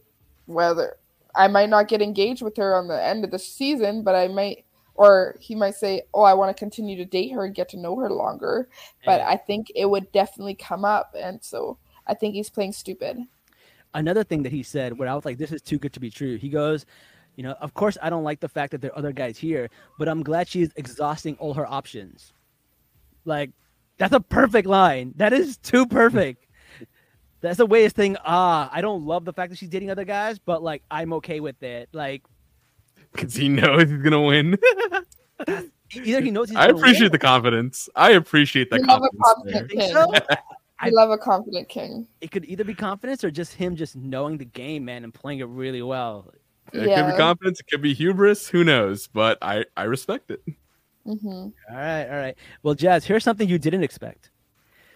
whether 0.47 0.97
I 1.37 1.47
might 1.49 1.71
not 1.71 1.89
get 1.89 2.03
engaged 2.03 2.43
with 2.43 2.57
her 2.59 2.75
on 2.77 2.89
the 2.89 3.01
end 3.03 3.25
of 3.25 3.31
the 3.31 3.39
season, 3.39 4.03
but 4.03 4.15
I 4.15 4.29
might 4.29 4.64
or 4.95 5.37
he 5.41 5.55
might 5.55 5.75
say, 5.75 6.03
"Oh, 6.15 6.23
I 6.23 6.35
want 6.35 6.55
to 6.57 6.59
continue 6.59 6.97
to 6.97 7.05
date 7.05 7.31
her 7.33 7.45
and 7.45 7.55
get 7.55 7.69
to 7.71 7.77
know 7.79 7.97
her 7.97 8.11
longer." 8.11 8.69
But 9.05 9.21
Yeah. 9.21 9.29
I 9.29 9.37
think 9.37 9.71
it 9.75 9.87
would 9.87 10.11
definitely 10.13 10.55
come 10.55 10.85
up, 10.85 11.15
and 11.19 11.43
so 11.43 11.79
I 12.07 12.15
think 12.15 12.35
he's 12.35 12.51
playing 12.51 12.73
stupid. 12.73 13.19
another 13.95 14.25
thing 14.25 14.43
that 14.43 14.53
he 14.53 14.63
said 14.63 14.99
where 14.99 15.09
I 15.09 15.15
was 15.15 15.25
like, 15.25 15.39
this 15.39 15.53
is 15.53 15.63
too 15.63 15.79
good 15.79 15.93
to 15.93 16.01
be 16.01 16.11
true. 16.11 16.37
He 16.37 16.49
goes, 16.49 16.85
you 17.37 17.45
know, 17.45 17.53
of 17.61 17.75
course 17.75 17.97
I 18.03 18.11
don't 18.11 18.25
like 18.25 18.41
the 18.41 18.49
fact 18.49 18.73
that 18.73 18.81
there 18.81 18.91
are 18.93 18.99
other 18.99 19.13
guys 19.13 19.39
here, 19.39 19.71
but 19.99 20.09
I'm 20.09 20.23
glad 20.25 20.49
she's 20.49 20.73
exhausting 20.77 21.37
all 21.39 21.55
her 21.55 21.67
options. 21.67 22.33
Like, 23.25 23.51
that's 23.99 24.13
a 24.15 24.21
perfect 24.21 24.67
line. 24.67 25.13
That 25.17 25.33
is 25.33 25.57
too 25.59 25.87
perfect. 25.87 26.47
that's 27.41 27.61
a 27.61 27.67
way 27.67 27.85
of 27.85 27.93
saying, 27.95 28.17
ah, 28.25 28.69
I 28.73 28.81
don't 28.81 29.05
love 29.05 29.25
the 29.25 29.33
fact 29.33 29.51
that 29.51 29.59
she's 29.59 29.69
dating 29.69 29.91
other 29.91 30.05
guys, 30.05 30.39
but 30.41 30.63
like 30.63 30.83
I'm 30.91 31.13
okay 31.15 31.41
with 31.41 31.63
it. 31.63 31.89
Like 31.93 32.23
Because 33.15 33.35
he 33.35 33.49
knows 33.49 33.89
he's 33.89 34.03
gonna 34.03 34.21
win. 34.21 34.59
either 35.93 36.21
he 36.21 36.31
knows 36.31 36.49
he's 36.51 36.59
I 36.59 36.67
appreciate 36.67 37.05
win, 37.07 37.13
the 37.13 37.19
confidence. 37.19 37.89
I 37.95 38.11
appreciate 38.13 38.71
the 38.71 38.79
We 38.79 38.85
love 38.85 39.03
a 39.05 39.17
confidence. 39.23 39.53
there. 39.53 39.69
confident 39.69 39.81
king. 39.81 40.29
so? 40.29 40.37
I 40.81 40.89
love 40.91 41.11
a 41.11 41.19
confident 41.19 41.69
king. 41.69 42.07
it 42.21 42.31
could 42.33 42.45
either 42.47 42.65
be 42.65 42.75
confidence 42.75 43.23
or 43.25 43.31
just 43.31 43.55
him 43.55 43.77
just 43.77 43.95
knowing 43.97 44.37
the 44.39 44.45
game, 44.45 44.85
man, 44.85 45.05
and 45.05 45.15
playing 45.15 45.39
it 45.39 45.45
really 45.45 45.81
well. 45.83 46.31
It 46.73 46.79
could 46.81 46.89
Yeah. 46.91 47.11
be 47.13 47.17
confidence. 47.17 47.61
It 47.61 47.67
could 47.71 47.81
be 47.81 47.95
hubris. 47.95 48.49
Who 48.49 48.65
knows? 48.65 49.07
But 49.07 49.39
I 49.41 49.65
I 49.77 49.85
respect 49.85 50.31
it. 50.33 50.43
hmm 51.05 51.27
All 51.27 51.53
right, 51.71 52.05
all 52.09 52.17
right. 52.17 52.37
Well, 52.63 52.75
Jazz, 52.75 53.05
here's 53.05 53.23
something 53.23 53.49
you 53.49 53.59
didn't 53.59 53.85
expect. 53.85 54.31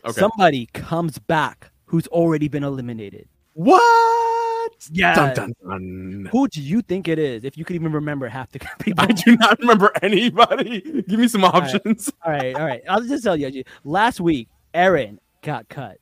Okay. 0.05 0.19
Somebody 0.21 0.67
comes 0.75 1.19
back 1.19 1.71
who's 1.85 2.07
already 2.09 2.49
been 2.49 2.65
eliminated. 2.65 3.29
what? 3.55 3.83
Yeah. 4.91 5.15
Dun, 5.15 5.35
dun, 5.35 5.55
dun. 5.63 6.29
Who 6.33 6.49
do 6.49 6.63
you 6.63 6.83
think 6.83 7.09
it 7.09 7.19
is? 7.19 7.45
If 7.45 7.57
you 7.57 7.65
could 7.65 7.77
even 7.77 7.93
remember 7.93 8.29
half 8.29 8.51
the 8.53 8.61
people. 8.81 9.05
I 9.05 9.13
do 9.13 9.37
not 9.37 9.59
remember 9.59 9.93
anybody. 10.03 10.81
Give 11.09 11.19
me 11.21 11.29
some 11.29 11.43
right. 11.43 11.55
options. 11.55 12.11
all 12.25 12.33
right, 12.33 12.55
all 12.55 12.67
right. 12.67 12.83
I'll 12.89 13.03
just 13.03 13.25
tell 13.25 13.37
you. 13.37 13.65
Last 13.85 14.21
week, 14.21 14.49
Aaron 14.75 15.21
got 15.43 15.69
cut, 15.69 15.99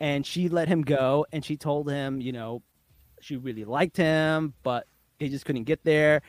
and 0.00 0.24
she 0.24 0.48
let 0.48 0.68
him 0.68 0.82
go, 0.82 1.26
and 1.32 1.44
she 1.44 1.56
told 1.56 1.90
him, 1.90 2.20
you 2.20 2.32
know, 2.32 2.62
she 3.20 3.36
really 3.36 3.64
liked 3.64 3.96
him, 3.96 4.54
but 4.62 4.86
they 5.18 5.28
just 5.28 5.44
couldn't 5.44 5.64
get 5.64 5.82
there. 5.84 6.22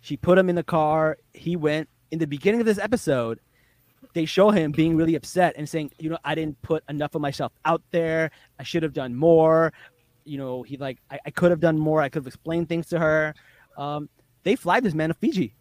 She 0.00 0.16
put 0.16 0.38
him 0.38 0.48
in 0.48 0.56
the 0.56 0.64
car. 0.64 1.18
He 1.32 1.56
went. 1.56 1.88
In 2.12 2.20
the 2.20 2.26
beginning 2.26 2.60
of 2.60 2.66
this 2.66 2.78
episode, 2.78 3.40
they 4.12 4.24
show 4.24 4.50
him 4.50 4.70
being 4.70 4.96
really 4.96 5.16
upset 5.16 5.54
and 5.56 5.68
saying, 5.68 5.90
you 5.98 6.08
know, 6.08 6.18
I 6.24 6.34
didn't 6.34 6.60
put 6.62 6.84
enough 6.88 7.14
of 7.14 7.20
myself 7.20 7.52
out 7.64 7.82
there. 7.90 8.30
I 8.58 8.62
should 8.62 8.82
have 8.82 8.92
done 8.92 9.14
more. 9.14 9.72
You 10.26 10.38
know, 10.38 10.62
he 10.62 10.76
like, 10.76 10.98
I, 11.10 11.18
I 11.26 11.30
could 11.30 11.50
have 11.50 11.60
done 11.60 11.78
more. 11.78 12.02
I 12.02 12.08
could 12.08 12.20
have 12.20 12.26
explained 12.26 12.68
things 12.68 12.88
to 12.88 12.98
her. 12.98 13.34
Um, 13.78 14.08
they 14.42 14.56
fly 14.56 14.80
this 14.80 14.94
man 14.94 15.08
to 15.10 15.14
Fiji. 15.14 15.54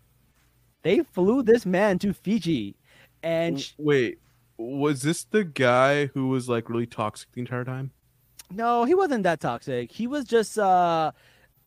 They 0.83 0.99
flew 0.99 1.41
this 1.43 1.65
man 1.65 1.97
to 1.99 2.13
Fiji, 2.13 2.75
and 3.23 3.65
Wait, 3.79 4.19
was 4.57 5.01
this 5.01 5.23
the 5.23 5.43
guy 5.43 6.05
who 6.07 6.27
was 6.29 6.47
like 6.47 6.69
really 6.69 6.85
toxic 6.85 7.31
the 7.31 7.41
entire 7.41 7.63
time? 7.65 7.91
no, 8.51 8.83
he 8.85 8.93
wasn't 8.93 9.23
that 9.23 9.39
toxic. 9.39 9.91
He 9.91 10.05
was 10.05 10.25
just 10.25 10.59
uh, 10.59 11.11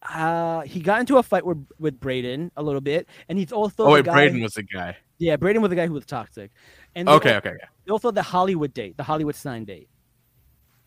uh, 0.03 0.61
he 0.63 0.81
got 0.81 1.01
into 1.01 1.17
a 1.19 1.23
fight 1.25 1.45
with 1.45 1.67
with 1.81 1.99
Brayden 1.99 2.51
a 2.57 2.63
little 2.63 2.81
bit, 2.81 3.09
and 3.29 3.37
he's 3.39 3.51
also 3.53 3.87
oh 3.87 3.93
wait, 3.95 4.05
guy, 4.05 4.29
Brayden 4.29 4.41
was 4.43 4.55
the 4.55 4.63
guy. 4.63 4.97
yeah, 5.19 5.37
Brayden 5.37 5.61
was 5.61 5.71
the 5.71 5.77
guy 5.77 5.89
who 5.89 5.95
was 5.95 6.07
toxic, 6.07 6.53
and 6.95 7.09
Okay, 7.09 7.33
al- 7.33 7.37
okay, 7.39 7.49
okay. 7.51 7.65
also 7.91 8.13
the 8.13 8.23
Hollywood 8.23 8.73
date, 8.73 8.97
the 8.97 9.03
Hollywood 9.03 9.35
sign 9.35 9.65
date. 9.65 9.89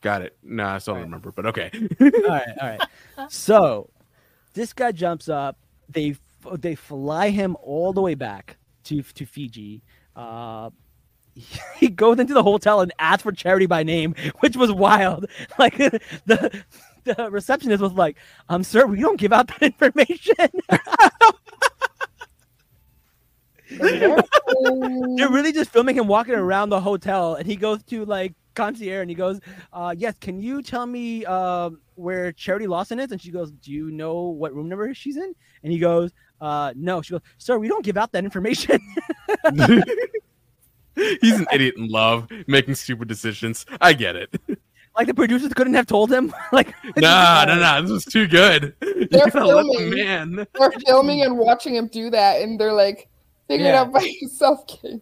Got 0.01 0.23
it. 0.23 0.35
No, 0.43 0.65
I 0.65 0.77
still 0.79 0.95
don't 0.95 1.01
Right. 1.03 1.05
remember, 1.05 1.31
but 1.31 1.45
okay. 1.47 1.69
all 1.99 2.09
right, 2.27 2.47
all 2.61 2.69
right. 2.69 2.81
So 3.29 3.89
this 4.53 4.73
guy 4.73 4.91
jumps 4.91 5.29
up. 5.29 5.57
They 5.89 6.15
they 6.57 6.73
fly 6.75 7.29
him 7.29 7.55
all 7.61 7.93
the 7.93 8.01
way 8.01 8.15
back 8.15 8.57
to 8.85 9.01
to 9.03 9.25
Fiji. 9.25 9.83
Uh, 10.15 10.71
he 11.77 11.87
goes 11.89 12.19
into 12.19 12.33
the 12.33 12.41
hotel 12.43 12.81
and 12.81 12.91
asks 12.99 13.23
for 13.23 13.31
charity 13.31 13.67
by 13.67 13.83
name, 13.83 14.15
which 14.39 14.57
was 14.57 14.71
wild. 14.71 15.27
Like 15.59 15.77
the 15.77 16.63
the 17.03 17.29
receptionist 17.31 17.81
was 17.81 17.93
like, 17.93 18.17
"Um, 18.49 18.63
sir, 18.63 18.85
we 18.87 18.99
don't 18.99 19.19
give 19.19 19.31
out 19.33 19.47
that 19.47 19.61
information." 19.61 20.49
They're 23.69 25.29
really 25.29 25.53
just 25.53 25.69
filming 25.71 25.95
him 25.97 26.07
walking 26.07 26.33
around 26.35 26.69
the 26.69 26.81
hotel, 26.81 27.35
and 27.35 27.45
he 27.47 27.55
goes 27.55 27.83
to 27.83 28.05
like 28.05 28.33
concierge, 28.55 29.01
and 29.01 29.09
he 29.09 29.15
goes, 29.15 29.39
uh, 29.73 29.93
"Yes, 29.97 30.15
can 30.19 30.39
you 30.41 30.61
tell 30.61 30.85
me 30.85 31.25
um 31.25 31.79
where 31.95 32.31
Charity 32.31 32.67
Lawson 32.67 32.99
is?" 32.99 33.11
And 33.11 33.21
she 33.21 33.31
goes, 33.31 33.51
"Do 33.51 33.71
you 33.71 33.91
know 33.91 34.29
what 34.29 34.53
room 34.53 34.69
number 34.69 34.93
she's 34.93 35.17
in?" 35.17 35.33
And 35.63 35.71
he 35.71 35.79
goes, 35.79 36.11
uh, 36.39 36.73
"No." 36.75 37.01
She 37.01 37.11
goes, 37.11 37.21
"Sir, 37.37 37.57
we 37.57 37.67
don't 37.67 37.83
give 37.83 37.97
out 37.97 38.11
that 38.13 38.23
information." 38.23 38.79
He's 41.21 41.39
an 41.39 41.47
idiot 41.53 41.75
in 41.77 41.87
love, 41.87 42.27
making 42.47 42.75
stupid 42.75 43.07
decisions. 43.07 43.65
I 43.79 43.93
get 43.93 44.15
it. 44.15 44.29
like 44.97 45.07
the 45.07 45.13
producers 45.13 45.53
couldn't 45.53 45.73
have 45.73 45.87
told 45.87 46.11
him. 46.11 46.33
like, 46.51 46.73
Nah, 46.97 47.45
nah, 47.45 47.55
nah. 47.55 47.81
This 47.81 47.91
was 47.91 48.05
too 48.05 48.27
good. 48.27 48.75
They're 48.81 49.29
gotta 49.29 49.45
let 49.45 49.63
the 49.65 49.73
filming. 49.77 49.95
man. 49.95 50.47
They're 50.59 50.71
filming 50.85 51.21
and 51.23 51.37
watching 51.37 51.75
him 51.75 51.87
do 51.87 52.09
that, 52.09 52.41
and 52.41 52.59
they're 52.59 52.73
like, 52.73 53.07
figure 53.47 53.67
it 53.67 53.73
out 53.75 53.91
by 53.93 54.01
yourself, 54.21 54.67
king. 54.67 55.01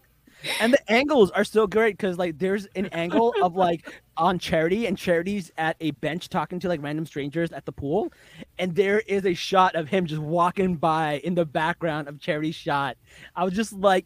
And 0.60 0.74
the 0.74 0.92
angles 0.92 1.32
are 1.32 1.44
so 1.44 1.68
great 1.68 1.98
because 1.98 2.18
like 2.18 2.38
there's 2.38 2.66
an 2.76 2.88
angle 2.88 3.34
of 3.42 3.56
like 3.68 4.02
on 4.18 4.40
charity 4.40 4.86
and 4.86 4.98
charity's 4.98 5.52
at 5.58 5.76
a 5.80 5.92
bench 5.92 6.30
talking 6.30 6.60
to 6.60 6.68
like 6.68 6.82
random 6.82 7.06
strangers 7.06 7.52
at 7.52 7.66
the 7.66 7.72
pool 7.72 8.12
and 8.58 8.76
there 8.76 9.00
is 9.02 9.26
a 9.26 9.34
shot 9.34 9.76
of 9.76 9.88
him 9.88 10.06
just 10.06 10.22
walking 10.22 10.76
by 10.76 11.20
in 11.24 11.36
the 11.36 11.46
background 11.46 12.08
of 12.08 12.20
charity's 12.20 12.56
shot. 12.56 12.98
I 13.36 13.44
was 13.44 13.54
just 13.54 13.74
like 13.74 14.06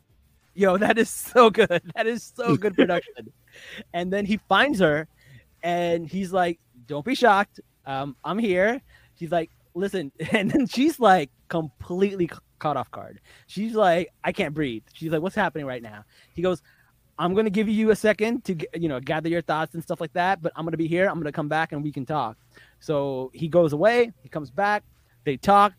yo 0.54 0.78
that 0.78 0.98
is 0.98 1.10
so 1.10 1.50
good. 1.50 1.82
That 1.96 2.08
is 2.08 2.32
so 2.36 2.56
good 2.58 2.76
production. 2.76 3.32
And 3.94 4.12
then 4.12 4.26
he 4.26 4.38
finds 4.38 4.80
her 4.80 5.08
and 5.62 6.08
he's 6.08 6.34
like 6.34 6.60
don't 6.88 7.06
be 7.06 7.16
shocked. 7.16 7.60
Um 7.86 8.16
i'm 8.24 8.40
here. 8.40 8.82
She's 9.20 9.32
like 9.32 9.50
listen. 9.74 10.12
And 10.32 10.50
then 10.50 10.68
she's 10.68 11.00
like 11.00 11.30
completely 11.48 12.30
caught 12.64 12.78
off 12.78 12.90
guard. 12.92 13.20
She's 13.48 13.76
like 13.76 14.14
i 14.24 14.32
can't 14.32 14.54
breathe. 14.54 14.84
She's 14.94 15.12
like 15.12 15.22
what's 15.22 15.36
happening 15.36 15.66
right 15.66 15.84
now? 15.84 16.06
He 16.34 16.42
goes 16.42 16.62
i'm 17.20 17.34
going 17.36 17.46
to 17.46 17.52
give 17.52 17.70
you 17.70 17.92
a 17.92 17.96
second 17.96 18.44
to 18.44 18.56
you 18.74 18.90
know 18.90 19.00
gather 19.00 19.30
your 19.30 19.42
thoughts 19.42 19.76
and 19.76 19.84
stuff 19.84 20.02
like 20.02 20.12
that 20.14 20.42
but 20.42 20.52
i'm 20.56 20.66
going 20.66 20.72
to 20.72 20.78
be 20.78 20.88
here. 20.88 21.08
I'm 21.08 21.16
going 21.16 21.26
to 21.26 21.32
come 21.32 21.50
back 21.50 21.74
and 21.74 21.84
we 21.84 21.92
can 21.92 22.06
talk. 22.06 22.38
So 22.80 23.30
he 23.34 23.48
goes 23.50 23.74
away. 23.74 24.12
He 24.24 24.30
comes 24.30 24.50
back. 24.50 24.84
They 25.26 25.38
talk. 25.38 25.74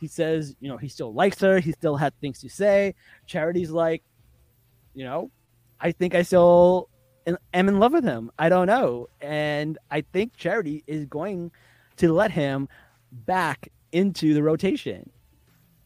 He 0.00 0.08
says 0.08 0.56
you 0.60 0.68
know 0.70 0.78
he 0.78 0.88
still 0.88 1.12
likes 1.12 1.38
her. 1.40 1.60
He 1.60 1.72
still 1.72 1.96
had 1.96 2.18
things 2.20 2.40
to 2.40 2.48
say. 2.48 2.94
Charity's 3.26 3.70
like 3.70 4.02
you 4.94 5.04
know 5.04 5.30
i 5.80 5.92
think 5.92 6.14
i 6.14 6.22
still 6.22 6.88
am 7.26 7.68
in 7.68 7.78
love 7.78 7.92
with 7.92 8.04
him. 8.04 8.30
I 8.38 8.48
don't 8.48 8.66
know. 8.66 9.08
And 9.20 9.76
i 9.90 10.00
think 10.00 10.36
charity 10.36 10.82
is 10.86 11.04
going 11.04 11.52
to 11.98 12.14
let 12.14 12.30
him 12.30 12.66
back 13.12 13.68
into 13.92 14.32
the 14.32 14.42
rotation 14.42 15.10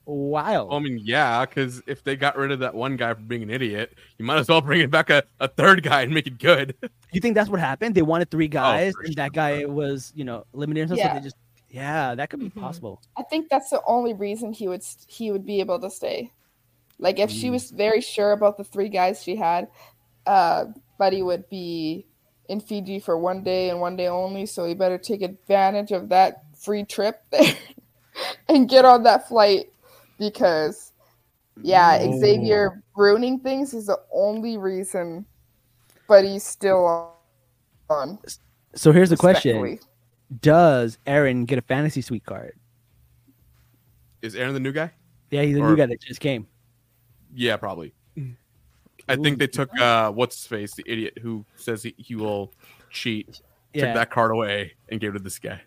wow 0.07 0.69
I 0.71 0.79
mean, 0.81 1.01
yeah, 1.03 1.45
because 1.47 1.83
if 1.87 2.03
they 2.05 2.17
got 2.17 2.37
rid 2.37 2.51
of 2.53 2.61
that 2.61 2.75
one 2.75 2.97
guy 2.97 3.15
for 3.15 3.21
being 3.21 3.43
an 3.43 3.51
idiot, 3.51 3.95
you 4.19 4.25
might 4.25 4.39
as 4.39 4.49
well 4.49 4.61
bring 4.61 4.81
it 4.81 4.91
back 4.91 5.11
a, 5.11 5.23
a 5.41 5.49
third 5.49 5.83
guy 5.83 6.03
and 6.03 6.13
make 6.13 6.27
it 6.27 6.39
good. 6.39 6.75
You 7.13 7.21
think 7.21 7.37
that's 7.37 7.49
what 7.49 7.61
happened? 7.61 7.95
They 7.95 8.03
wanted 8.03 8.29
three 8.29 8.49
guys, 8.49 8.93
for 8.95 9.03
and 9.05 9.15
that 9.15 9.33
guy 9.33 9.65
was, 9.67 10.13
you 10.17 10.25
know, 10.25 10.45
eliminated. 10.53 10.91
and 10.91 10.99
stuff, 10.99 11.11
So 11.11 11.15
Yeah. 11.15 11.21
they 11.21 11.25
just, 11.25 11.37
yeah, 11.69 12.15
that 12.17 12.29
could 12.29 12.41
be 12.41 12.51
Mhm. 12.51 12.61
possible. 12.61 13.01
I 13.17 13.23
think 13.23 13.49
that's 13.49 13.71
the 13.71 13.81
only 13.87 14.15
reason 14.15 14.53
he 14.53 14.67
would 14.67 14.83
he 15.07 15.31
would 15.31 15.47
be 15.47 15.61
able 15.61 15.79
to 15.79 15.91
stay. 15.91 16.33
Like 16.99 17.21
if 17.21 17.31
Mm. 17.31 17.35
she 17.35 17.51
was 17.51 17.71
very 17.71 18.01
sure 18.01 18.33
about 18.33 18.57
the 18.57 18.65
three 18.65 18.89
guys 18.89 19.23
she 19.23 19.37
had, 19.37 19.69
uh, 20.27 20.67
Buddy 20.99 21.23
would 21.23 21.49
be 21.49 22.05
in 22.49 22.61
Fiji 22.61 22.99
for 22.99 23.17
one 23.17 23.45
day 23.45 23.71
and 23.71 23.81
one 23.81 23.95
day 23.95 24.09
only. 24.09 24.45
So 24.47 24.65
he 24.65 24.75
better 24.75 24.99
take 24.99 25.23
advantage 25.23 25.93
of 25.93 26.09
that 26.09 26.43
free 26.59 26.83
trip 26.83 27.23
there 27.31 27.55
and 28.49 28.69
get 28.69 28.85
on 28.85 29.05
that 29.05 29.29
flight 29.29 29.67
because, 30.31 30.93
yeah, 31.63 31.99
Oh. 32.01 32.19
Xavier 32.21 32.83
ruining 32.97 33.39
things 33.41 33.75
is 33.75 33.87
the 33.87 34.01
only 34.13 34.57
reason 34.57 35.25
Buddy's 36.09 36.45
still 36.45 37.13
on. 37.91 38.19
So 38.75 38.93
here's 38.93 39.11
the 39.11 39.17
question. 39.17 39.79
Does 40.41 40.99
Aaron 41.07 41.45
get 41.45 41.59
a 41.59 41.63
fantasy 41.63 42.01
suite 42.01 42.25
card? 42.25 42.59
Is 44.23 44.35
Aaron 44.35 44.55
the 44.55 44.61
new 44.61 44.73
guy? 44.73 44.91
Yeah, 45.31 45.43
he's 45.43 45.57
a 45.57 45.61
Or- 45.61 45.71
new 45.71 45.77
guy 45.77 45.87
that 45.87 46.01
just 46.01 46.21
came. 46.21 46.47
Yeah, 47.35 47.57
probably. 47.57 47.95
I 49.09 49.17
think 49.17 49.39
they 49.39 49.47
took 49.49 49.77
uh, 49.79 50.11
what's 50.13 50.37
his 50.37 50.47
face, 50.47 50.75
the 50.75 50.85
idiot 50.87 51.19
who 51.21 51.45
says 51.57 51.83
he, 51.83 51.95
he 51.99 52.15
will 52.15 52.53
cheat, 52.91 53.41
took 53.75 53.83
that 53.95 54.11
card 54.11 54.31
away 54.31 54.73
and 54.89 54.99
gave 54.99 55.11
it 55.11 55.19
to 55.19 55.23
this 55.25 55.39
guy. 55.39 55.61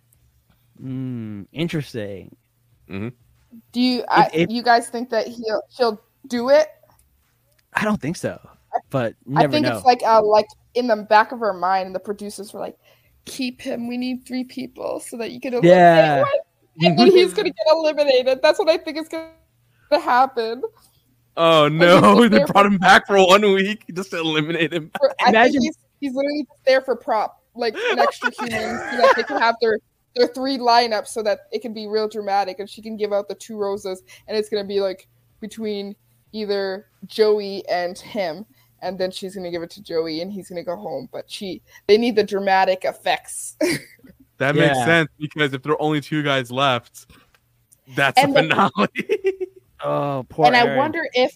Mm, 0.81 1.45
interesting. 1.51 2.35
Do 3.71 3.81
you 3.81 4.03
I, 4.09 4.29
it- 4.33 4.51
you 4.51 4.61
guys 4.63 4.89
think 4.89 5.09
that 5.09 5.27
he'll 5.27 5.61
she'll 5.69 6.01
do 6.27 6.49
it? 6.49 6.67
I 7.73 7.83
don't 7.83 8.01
think 8.01 8.17
so, 8.17 8.39
but 8.89 9.13
you 9.27 9.37
I 9.37 9.47
think 9.47 9.65
know. 9.65 9.75
it's 9.77 9.85
like 9.85 10.01
uh 10.03 10.21
like 10.23 10.47
in 10.73 10.87
the 10.87 10.95
back 10.97 11.31
of 11.31 11.39
her 11.39 11.53
mind, 11.53 11.93
the 11.95 11.99
producers 11.99 12.53
were 12.53 12.59
like, 12.59 12.77
"Keep 13.25 13.61
him. 13.61 13.87
We 13.87 13.97
need 13.97 14.25
three 14.25 14.43
people 14.43 14.99
so 14.99 15.17
that 15.17 15.31
you 15.31 15.39
can 15.39 15.53
eliminate 15.53 15.75
Yeah. 15.77 16.21
one." 16.21 16.31
and 16.81 16.97
then 16.99 17.07
he's 17.11 17.33
gonna 17.33 17.49
get 17.49 17.65
eliminated. 17.71 18.39
That's 18.41 18.59
what 18.59 18.69
I 18.69 18.77
think 18.77 18.97
is 18.97 19.07
gonna 19.07 19.29
happen. 19.91 20.61
Oh 21.35 21.67
no, 21.67 22.27
they 22.29 22.39
brought 22.39 22.53
for- 22.53 22.65
him 22.67 22.77
back 22.77 23.05
for 23.07 23.17
one 23.25 23.41
week 23.53 23.85
just 23.93 24.11
to 24.11 24.17
eliminate 24.19 24.73
him. 24.73 24.91
For- 24.99 25.13
I 25.23 25.29
Imagine- 25.29 25.53
think 25.61 25.63
he's, 25.65 25.77
he's 26.01 26.13
literally 26.15 26.43
just 26.49 26.65
there 26.65 26.81
for 26.81 26.95
prop, 26.95 27.41
like 27.55 27.75
an 27.91 27.99
extra 27.99 28.31
human, 28.31 28.51
so 28.77 28.97
that 28.97 29.13
they 29.15 29.23
can 29.23 29.39
have 29.39 29.55
their 29.61 29.77
their 30.17 30.27
three 30.27 30.57
lineups, 30.57 31.07
so 31.07 31.21
that 31.23 31.41
it 31.51 31.61
can 31.61 31.73
be 31.73 31.87
real 31.87 32.07
dramatic, 32.07 32.59
and 32.59 32.69
she 32.69 32.81
can 32.81 32.97
give 32.97 33.13
out 33.13 33.27
the 33.27 33.35
two 33.35 33.57
roses, 33.57 34.03
and 34.27 34.35
it's 34.37 34.49
gonna 34.49 34.63
be 34.67 34.79
like 34.81 35.07
between 35.39 35.95
either 36.33 36.87
Joey 37.05 37.67
and 37.69 37.97
him, 37.97 38.45
and 38.81 38.97
then 38.99 39.11
she's 39.11 39.35
gonna 39.35 39.51
give 39.51 39.61
it 39.63 39.69
to 39.71 39.81
Joey, 39.83 40.21
and 40.21 40.31
he's 40.31 40.49
gonna 40.49 40.63
go 40.63 40.75
home. 40.75 41.07
But 41.11 41.29
she, 41.29 41.61
they 41.87 41.97
need 41.97 42.15
the 42.15 42.23
dramatic 42.23 42.83
effects. 42.85 43.55
That 44.39 44.53
makes 44.55 44.77
sense 44.85 45.09
because 45.17 45.51
if 45.55 45.63
there 45.63 45.73
are 45.73 45.81
only 45.81 45.99
two 45.99 46.21
guys 46.21 46.51
left, 46.51 47.07
that's 47.95 48.21
And 48.21 48.35
the 48.35 48.43
the- 48.43 48.49
finale. 48.71 49.47
Oh, 49.83 50.25
poor. 50.29 50.45
and 50.45 50.55
I 50.55 50.75
wonder 50.75 51.01
if, 51.13 51.35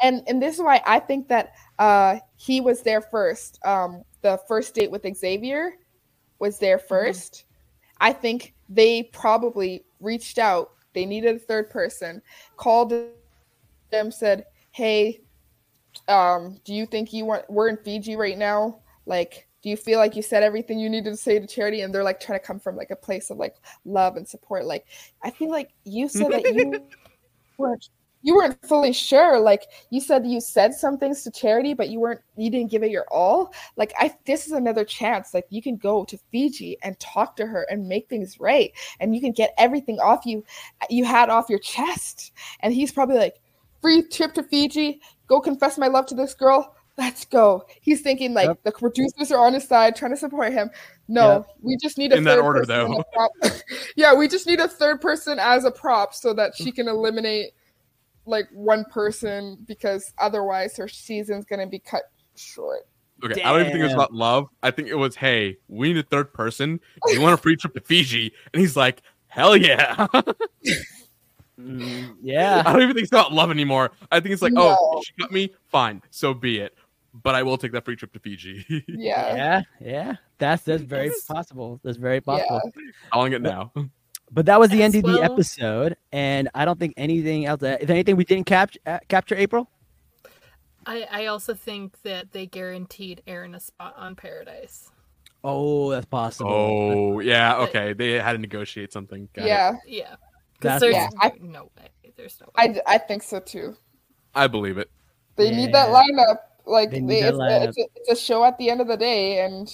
and 0.00 0.22
and 0.28 0.40
this 0.40 0.54
is 0.56 0.62
why 0.62 0.80
I 0.86 1.00
think 1.00 1.26
that 1.28 1.54
uh 1.80 2.18
he 2.36 2.60
was 2.60 2.82
there 2.82 3.00
first. 3.00 3.58
Um, 3.64 4.04
the 4.22 4.38
first 4.46 4.72
date 4.74 4.88
with 4.90 5.04
Xavier 5.16 5.72
was 6.38 6.60
there 6.60 6.78
1st 6.78 7.42
I 8.00 8.12
think 8.12 8.54
they 8.68 9.04
probably 9.04 9.84
reached 10.00 10.38
out. 10.38 10.72
They 10.94 11.04
needed 11.04 11.36
a 11.36 11.38
third 11.38 11.70
person. 11.70 12.22
Called 12.56 12.92
them, 13.90 14.10
said, 14.10 14.46
"Hey, 14.70 15.20
um, 16.06 16.60
do 16.64 16.74
you 16.74 16.86
think 16.86 17.12
you 17.12 17.24
want? 17.24 17.48
We're 17.50 17.68
in 17.68 17.78
Fiji 17.78 18.16
right 18.16 18.38
now. 18.38 18.80
Like." 19.06 19.46
Do 19.60 19.68
you 19.68 19.76
feel 19.76 19.98
like 19.98 20.14
you 20.14 20.22
said 20.22 20.44
everything 20.44 20.78
you 20.78 20.88
needed 20.88 21.10
to 21.10 21.16
say 21.16 21.40
to 21.40 21.44
charity? 21.44 21.80
And 21.80 21.92
they're 21.92 22.04
like 22.04 22.20
trying 22.20 22.38
to 22.38 22.46
come 22.46 22.60
from 22.60 22.76
like 22.76 22.92
a 22.92 22.96
place 22.96 23.28
of 23.28 23.38
like 23.38 23.56
love 23.84 24.16
and 24.16 24.26
support. 24.26 24.64
Like 24.64 24.86
I 25.20 25.32
feel 25.32 25.50
like 25.50 25.72
you 25.82 26.08
said 26.08 26.30
that 26.30 26.54
you 26.54 26.86
weren't 27.58 27.88
you 28.22 28.34
weren't 28.34 28.60
fully 28.66 28.92
sure 28.92 29.38
like 29.38 29.66
you 29.90 30.00
said 30.00 30.26
you 30.26 30.40
said 30.40 30.74
some 30.74 30.98
things 30.98 31.22
to 31.22 31.30
charity 31.30 31.72
but 31.72 31.88
you 31.88 32.00
weren't 32.00 32.20
you 32.36 32.50
didn't 32.50 32.70
give 32.70 32.82
it 32.82 32.90
your 32.90 33.06
all 33.12 33.52
like 33.76 33.92
i 33.98 34.12
this 34.26 34.46
is 34.46 34.52
another 34.52 34.84
chance 34.84 35.32
like 35.32 35.44
you 35.50 35.62
can 35.62 35.76
go 35.76 36.04
to 36.04 36.18
fiji 36.32 36.76
and 36.82 36.98
talk 36.98 37.36
to 37.36 37.46
her 37.46 37.64
and 37.70 37.88
make 37.88 38.08
things 38.08 38.40
right 38.40 38.72
and 39.00 39.14
you 39.14 39.20
can 39.20 39.32
get 39.32 39.54
everything 39.56 39.98
off 40.00 40.26
you 40.26 40.44
you 40.90 41.04
had 41.04 41.30
off 41.30 41.48
your 41.48 41.60
chest 41.60 42.32
and 42.60 42.74
he's 42.74 42.90
probably 42.92 43.16
like 43.16 43.36
free 43.80 44.02
trip 44.02 44.34
to 44.34 44.42
fiji 44.42 45.00
go 45.28 45.40
confess 45.40 45.78
my 45.78 45.86
love 45.86 46.04
to 46.06 46.14
this 46.16 46.34
girl 46.34 46.74
let's 46.96 47.24
go 47.24 47.64
he's 47.80 48.00
thinking 48.00 48.34
like 48.34 48.48
Yep. 48.48 48.58
the 48.64 48.72
producers 48.72 49.30
are 49.30 49.46
on 49.46 49.54
his 49.54 49.68
side 49.68 49.94
trying 49.94 50.10
to 50.10 50.16
support 50.16 50.52
him 50.52 50.68
no 51.06 51.28
Yep. 51.34 51.46
we 51.62 51.76
just 51.80 51.96
need 51.96 52.12
a 52.12 52.16
In 52.16 52.24
that 52.24 52.40
order, 52.40 52.60
person 52.64 52.74
though. 52.76 52.92
as 52.94 52.98
a 52.98 53.04
prop. 53.14 53.30
yeah 53.96 54.12
we 54.12 54.26
just 54.26 54.48
need 54.48 54.58
a 54.58 54.66
third 54.66 55.00
person 55.00 55.38
as 55.38 55.64
a 55.64 55.70
prop 55.70 56.12
so 56.12 56.32
that 56.34 56.56
she 56.56 56.72
can 56.78 56.88
eliminate 56.88 57.52
like 58.28 58.48
one 58.52 58.84
person 58.86 59.58
because 59.66 60.12
otherwise 60.18 60.76
her 60.76 60.88
season's 60.88 61.44
gonna 61.44 61.66
be 61.66 61.78
cut 61.78 62.04
short. 62.36 62.86
Okay, 63.24 63.42
I 63.42 63.50
don't 63.50 63.62
even 63.62 63.72
think 63.72 63.80
it 63.80 63.86
was 63.86 63.94
about 63.94 64.12
love. 64.12 64.46
I 64.62 64.70
think 64.70 64.86
it 64.88 64.94
was, 64.94 65.16
hey, 65.16 65.56
we 65.66 65.92
need 65.92 65.98
a 65.98 66.04
third 66.04 66.32
person. 66.32 66.78
Do 67.06 67.12
you 67.12 67.20
want 67.20 67.34
a 67.34 67.36
free 67.36 67.56
trip 67.56 67.74
to 67.74 67.80
Fiji? 67.80 68.32
And 68.52 68.60
he's 68.60 68.76
like, 68.76 69.02
hell 69.26 69.56
yeah. 69.56 70.06
Mm, 71.58 72.14
yeah. 72.22 72.62
I 72.64 72.72
don't 72.72 72.82
even 72.82 72.94
think 72.94 73.02
it's 73.02 73.12
about 73.12 73.32
love 73.32 73.50
anymore. 73.50 73.90
I 74.12 74.20
think 74.20 74.32
it's 74.32 74.42
like, 74.42 74.52
No. 74.52 74.76
oh, 74.78 75.02
she 75.04 75.12
got 75.18 75.32
me, 75.32 75.50
fine, 75.66 76.00
so 76.10 76.32
be 76.32 76.60
it. 76.60 76.74
But 77.12 77.34
I 77.34 77.42
will 77.42 77.58
take 77.58 77.72
that 77.72 77.84
free 77.84 77.96
trip 77.96 78.12
to 78.12 78.20
Fiji. 78.20 78.64
Yeah. 78.86 79.34
Yeah, 79.34 79.62
yeah, 79.80 80.14
that's 80.38 80.62
that's 80.62 80.84
very 80.84 81.10
possible. 81.26 81.80
That's 81.82 81.96
very 81.96 82.20
possible. 82.20 82.60
Calling 83.12 83.32
it 83.32 83.42
now. 83.42 83.72
But 84.30 84.46
that 84.46 84.60
was 84.60 84.70
the 84.70 84.82
As 84.82 84.94
end 84.94 85.04
of 85.04 85.12
the 85.12 85.22
episode, 85.22 85.96
and 86.12 86.48
I 86.54 86.64
don't 86.64 86.78
think 86.78 86.94
anything 86.96 87.46
else. 87.46 87.62
If 87.62 87.88
anything 87.88 88.16
we 88.16 88.24
didn't 88.24 88.46
capture? 88.46 88.78
Uh, 88.86 88.98
capture 89.08 89.34
April? 89.34 89.70
I, 90.86 91.06
I 91.10 91.26
also 91.26 91.54
think 91.54 92.00
that 92.02 92.32
they 92.32 92.46
guaranteed 92.46 93.22
Aaron 93.26 93.54
a 93.54 93.60
spot 93.60 93.94
on 93.96 94.16
Paradise. 94.16 94.90
Oh, 95.44 95.90
that's 95.90 96.06
possible. 96.06 96.50
Oh, 96.50 97.20
yeah, 97.20 97.58
okay. 97.58 97.92
They 97.92 98.12
had 98.12 98.32
to 98.32 98.38
negotiate 98.38 98.92
something. 98.92 99.28
Got 99.34 99.44
it. 99.44 99.48
Yeah, 99.48 99.72
Yeah. 99.86 100.16
Because 100.58 100.80
there's 100.80 100.94
Yeah, 100.94 101.08
I- 101.20 101.32
no 101.40 101.70
way. 101.78 102.12
There's 102.16 102.40
no 102.40 102.46
way. 102.46 102.80
I, 102.86 102.94
I 102.94 102.98
think 102.98 103.22
so 103.22 103.38
too. 103.38 103.76
I 104.34 104.46
believe 104.48 104.78
it. 104.78 104.90
They 105.36 105.50
need 105.54 105.72
that 105.72 105.88
lineup. 105.88 106.38
Like 106.66 106.90
They 106.90 107.00
they 107.00 107.22
that 107.22 107.28
it's, 107.28 107.38
lineup. 107.38 107.60
A, 107.60 107.68
it's, 107.68 107.78
a, 107.78 107.84
it's 107.94 108.10
a 108.10 108.16
show 108.16 108.44
at 108.44 108.58
the 108.58 108.68
end 108.68 108.80
of 108.80 108.88
the 108.88 108.96
day, 108.96 109.44
and 109.44 109.72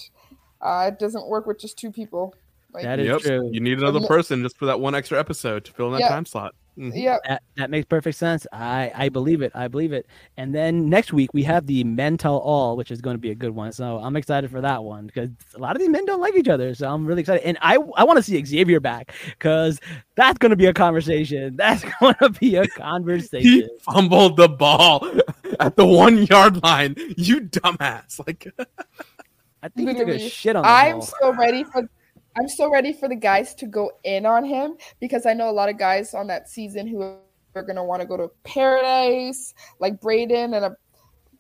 uh, 0.61 0.91
it 0.93 0.99
doesn't 0.99 1.27
work 1.27 1.47
with 1.47 1.59
just 1.59 1.79
two 1.79 1.91
people. 1.91 2.35
Like, 2.75 2.83
That 2.83 2.99
is 2.99 3.07
Yep. 3.07 3.21
true. 3.21 3.51
You 3.53 3.61
need 3.61 3.79
another 3.79 4.01
Admi- 4.01 4.09
person 4.09 4.43
just 4.43 4.59
for 4.59 4.67
that 4.67 4.81
one 4.81 4.95
extra 4.95 5.19
episode 5.19 5.65
to 5.67 5.73
fill 5.73 5.87
in 5.87 5.93
that 5.95 6.01
Yeah. 6.01 6.09
time 6.09 6.27
slot. 6.27 6.55
Mhm. 6.77 6.91
yeah, 6.93 7.19
That, 7.29 7.43
that 7.57 7.71
makes 7.71 7.87
perfect 7.87 8.19
sense. 8.19 8.49
I, 8.53 8.91
I 8.97 9.09
believe 9.09 9.43
it. 9.43 9.53
I 9.55 9.69
believe 9.69 9.93
it. 9.93 10.07
And 10.37 10.53
then 10.53 10.89
next 10.89 11.13
week 11.13 11.33
we 11.33 11.45
have 11.45 11.67
the 11.69 11.85
Men 11.85 12.17
Tell 12.19 12.37
All, 12.39 12.77
which 12.77 12.91
is 12.91 13.01
going 13.01 13.15
to 13.15 13.21
be 13.21 13.31
a 13.31 13.35
good 13.37 13.53
one. 13.55 13.71
So 13.71 13.99
I'm 13.99 14.17
excited 14.17 14.51
for 14.51 14.61
that 14.61 14.83
one 14.83 15.07
because 15.07 15.31
a 15.55 15.61
lot 15.61 15.77
of 15.77 15.81
these 15.81 15.89
men 15.89 16.05
don't 16.05 16.21
like 16.21 16.35
each 16.35 16.49
other. 16.49 16.75
So 16.75 16.91
I'm 16.93 17.07
really 17.07 17.21
excited. 17.21 17.45
And 17.47 17.57
I 17.63 17.79
I 17.97 18.03
want 18.03 18.17
to 18.17 18.25
see 18.25 18.45
Xavier 18.45 18.81
back 18.81 19.13
because 19.39 19.79
that's 20.17 20.37
going 20.39 20.51
to 20.51 20.57
be 20.57 20.67
a 20.67 20.75
conversation. 20.75 21.55
That's 21.57 21.85
going 22.01 22.17
to 22.21 22.31
be 22.31 22.57
a 22.57 22.67
conversation. 22.67 23.41
He 23.49 23.61
conversation. 23.63 23.79
fumbled 23.83 24.37
the 24.37 24.49
ball 24.49 25.09
at 25.61 25.77
the 25.77 25.87
one 25.87 26.25
yard 26.25 26.61
line. 26.65 26.97
You 27.17 27.43
dumbass. 27.43 28.19
Like 28.27 28.53
I 29.63 29.69
think 29.69 29.91
he 29.91 29.95
took 29.95 30.09
a 30.09 30.19
shit 30.19 30.57
on 30.57 30.63
the 30.65 30.69
I'm 30.69 30.99
ball. 30.99 31.03
so 31.21 31.33
ready 31.35 31.63
for. 31.63 31.89
I'm 32.37 32.49
so 32.49 32.71
ready 32.71 32.93
for 32.93 33.09
the 33.09 33.17
guys 33.17 33.55
to 33.57 33.67
go 33.67 33.93
in 34.03 34.27
on 34.27 34.45
him 34.45 34.77
because 35.01 35.27
I 35.27 35.35
know 35.35 35.49
a 35.49 35.53
lot 35.53 35.69
of 35.69 35.79
guys 35.79 36.15
on 36.15 36.27
that 36.29 36.49
season 36.49 36.87
who 36.87 37.03
are 37.03 37.63
gonna 37.63 37.85
want 37.85 38.03
to 38.03 38.09
go 38.09 38.17
to 38.17 38.31
Paradise, 38.43 39.55
like 39.79 40.01
Brayden 40.01 40.57
and 40.57 40.65
a 40.65 40.77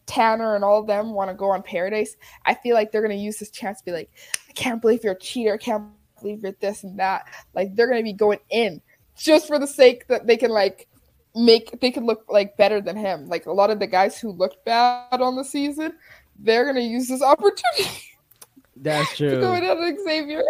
Tanner 0.06 0.54
and 0.54 0.62
all 0.64 0.80
of 0.80 0.86
them 0.86 1.12
want 1.12 1.30
to 1.30 1.34
go 1.34 1.50
on 1.50 1.62
Paradise. 1.62 2.16
I 2.44 2.54
feel 2.54 2.74
like 2.74 2.92
they're 2.92 3.02
gonna 3.02 3.14
use 3.14 3.38
this 3.38 3.50
chance 3.50 3.80
to 3.80 3.84
be 3.86 3.92
like, 3.92 4.10
I 4.48 4.52
can't 4.52 4.80
believe 4.80 5.02
you're 5.02 5.14
a 5.14 5.18
cheater. 5.18 5.54
I 5.54 5.56
can't 5.56 5.84
believe 6.20 6.42
you're 6.42 6.52
this 6.60 6.84
and 6.84 6.98
that. 6.98 7.26
Like 7.54 7.74
they're 7.74 7.88
gonna 7.88 8.02
be 8.02 8.12
going 8.12 8.40
in 8.50 8.80
just 9.16 9.46
for 9.46 9.58
the 9.58 9.66
sake 9.66 10.06
that 10.08 10.26
they 10.26 10.36
can 10.36 10.50
like 10.50 10.88
make 11.34 11.80
they 11.80 11.90
can 11.90 12.06
look 12.06 12.24
like 12.28 12.56
better 12.56 12.80
than 12.80 12.96
him. 12.96 13.26
Like 13.28 13.46
a 13.46 13.52
lot 13.52 13.70
of 13.70 13.78
the 13.78 13.86
guys 13.86 14.18
who 14.18 14.30
looked 14.30 14.64
bad 14.64 15.20
on 15.20 15.36
the 15.36 15.44
season, 15.44 15.94
they're 16.38 16.64
gonna 16.64 16.80
use 16.80 17.08
this 17.08 17.22
opportunity 17.22 18.00
That's 18.76 19.16
true. 19.16 19.30
to 19.34 19.36
go 19.36 19.54
in 19.54 19.64
on 19.64 20.04
Xavier, 20.04 20.42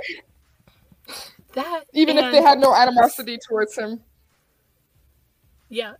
That 1.54 1.84
even 1.92 2.18
if 2.18 2.32
they 2.32 2.42
had 2.42 2.58
no 2.58 2.74
animosity 2.74 3.38
towards 3.48 3.76
him. 3.76 4.00
Yeah, 5.68 5.94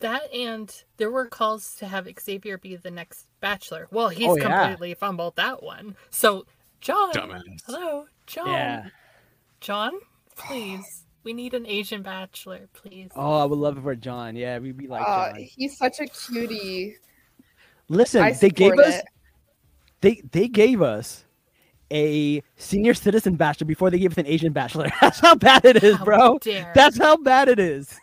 that 0.00 0.32
and 0.34 0.72
there 0.96 1.10
were 1.10 1.26
calls 1.26 1.76
to 1.76 1.86
have 1.86 2.08
Xavier 2.20 2.58
be 2.58 2.76
the 2.76 2.90
next 2.90 3.26
Bachelor. 3.40 3.86
Well, 3.90 4.08
he's 4.08 4.28
Oh, 4.28 4.36
yeah. 4.36 4.42
completely 4.68 4.94
fumbled 4.94 5.36
that 5.36 5.62
one. 5.62 5.96
So, 6.10 6.46
John, 6.80 7.12
dumbass. 7.12 7.42
hello, 7.66 8.06
John, 8.26 8.48
Yeah. 8.48 8.88
John, 9.60 9.92
please, 10.36 11.04
we 11.22 11.32
need 11.32 11.54
an 11.54 11.66
Asian 11.66 12.02
Bachelor, 12.02 12.68
please. 12.72 13.10
Oh, 13.14 13.38
I 13.38 13.44
would 13.44 13.58
love 13.58 13.78
it 13.78 13.82
for 13.82 13.94
John. 13.94 14.36
Yeah, 14.36 14.58
we'd 14.58 14.76
be 14.76 14.86
like 14.88 15.02
Uh, 15.06 15.32
John. 15.32 15.40
he's 15.42 15.76
such 15.76 16.00
a 16.00 16.06
cutie. 16.06 16.96
Listen, 17.88 18.22
I 18.22 18.32
they 18.32 18.50
gave 18.50 18.70
support 18.70 18.86
us 18.86 19.02
they 20.00 20.22
they 20.32 20.48
gave 20.48 20.80
us 20.80 21.24
a 21.92 22.42
senior 22.56 22.94
citizen 22.94 23.34
bachelor 23.36 23.66
before 23.66 23.90
they 23.90 23.98
gave 23.98 24.12
us 24.12 24.18
an 24.18 24.26
Asian 24.26 24.52
bachelor. 24.52 24.90
That's 25.00 25.20
how 25.20 25.34
bad 25.34 25.64
it 25.64 25.82
is, 25.82 25.96
How 25.96 26.04
bro. 26.04 26.38
dare. 26.38 26.72
That's 26.74 26.96
how 26.98 27.16
bad 27.16 27.48
it 27.48 27.58
is. 27.58 27.98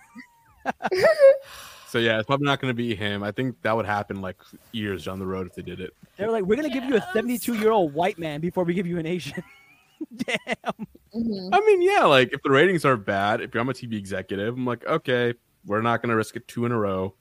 So 1.88 2.00
yeah, 2.00 2.18
it's 2.20 2.28
probably 2.28 2.46
not 2.46 2.60
going 2.60 2.70
to 2.70 2.76
be 2.76 2.94
him. 2.96 3.24
I 3.24 3.32
think 3.32 3.62
that 3.62 3.74
would 3.76 3.86
happen 3.86 4.22
like 4.22 4.36
years 4.74 5.06
down 5.06 5.20
the 5.20 5.26
road 5.26 5.48
if 5.48 5.56
they 5.56 5.62
did 5.62 5.80
it. 5.80 5.94
They're 6.18 6.30
like, 6.30 6.44
we're 6.44 6.58
gonna 6.58 6.70
give 6.70 6.84
you 6.84 6.98
a 6.98 7.08
72 7.14 7.54
year 7.56 7.72
old 7.72 7.94
white 7.94 8.20
man 8.20 8.42
before 8.42 8.66
we 8.66 8.74
give 8.74 8.86
you 8.86 9.00
an 9.00 9.06
Asian. 9.06 9.42
Damn. 10.16 10.88
Mhm. 11.16 11.50
I 11.54 11.60
mean, 11.62 11.82
yeah, 11.82 12.04
like 12.04 12.34
if 12.34 12.42
the 12.44 12.50
ratings 12.52 12.84
are 12.84 12.98
bad, 12.98 13.40
if 13.42 13.54
you're 13.54 13.62
I'm 13.62 13.70
a 13.70 13.74
TV 13.74 13.94
executive, 13.94 14.56
I'm 14.56 14.66
like, 14.66 14.86
okay, 14.86 15.34
we're 15.66 15.82
not 15.82 16.02
going 16.02 16.10
to 16.10 16.16
risk 16.18 16.36
it 16.36 16.46
two 16.48 16.66
in 16.66 16.72
a 16.74 16.78
row. 16.78 17.14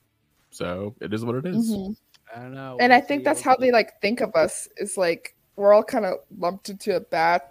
So 0.51 0.95
it 0.99 1.13
is 1.13 1.23
what 1.23 1.35
it 1.35 1.45
is. 1.45 1.71
Mhm. 1.71 1.95
I 2.35 2.39
don't 2.41 2.53
know. 2.53 2.77
And 2.81 2.91
We'll 2.91 2.97
I 2.97 3.01
think 3.01 3.23
that's 3.23 3.41
how 3.41 3.55
they 3.55 3.71
like 3.71 4.01
think 4.01 4.19
of 4.19 4.35
us. 4.35 4.67
Is 4.77 4.97
like 4.97 5.33
we're 5.57 5.73
all 5.73 5.83
kind 5.83 6.05
of 6.05 6.19
lumped 6.37 6.69
into 6.69 6.95
a 6.95 7.01
batch 7.01 7.43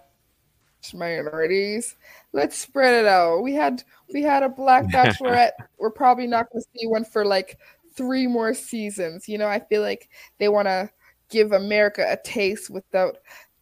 minorities. 0.93 1.95
Let's 2.31 2.57
spread 2.57 2.95
it 2.95 3.05
out. 3.05 3.41
We 3.41 3.53
had 3.53 3.83
we 4.11 4.23
had 4.23 4.41
a 4.41 4.49
black 4.49 4.85
bachelorette. 4.93 5.51
We're 5.77 5.91
probably 5.91 6.25
not 6.25 6.49
going 6.51 6.63
to 6.63 6.79
see 6.79 6.87
one 6.87 7.05
for 7.05 7.25
like 7.25 7.59
three 7.95 8.25
more 8.25 8.53
seasons. 8.53 9.27
You 9.27 9.37
know, 9.37 9.47
I 9.47 9.59
feel 9.59 9.81
like 9.81 10.09
they 10.39 10.47
want 10.47 10.67
to 10.67 10.89
give 11.29 11.51
America 11.51 12.05
a 12.07 12.17
taste 12.17 12.69
without 12.69 13.17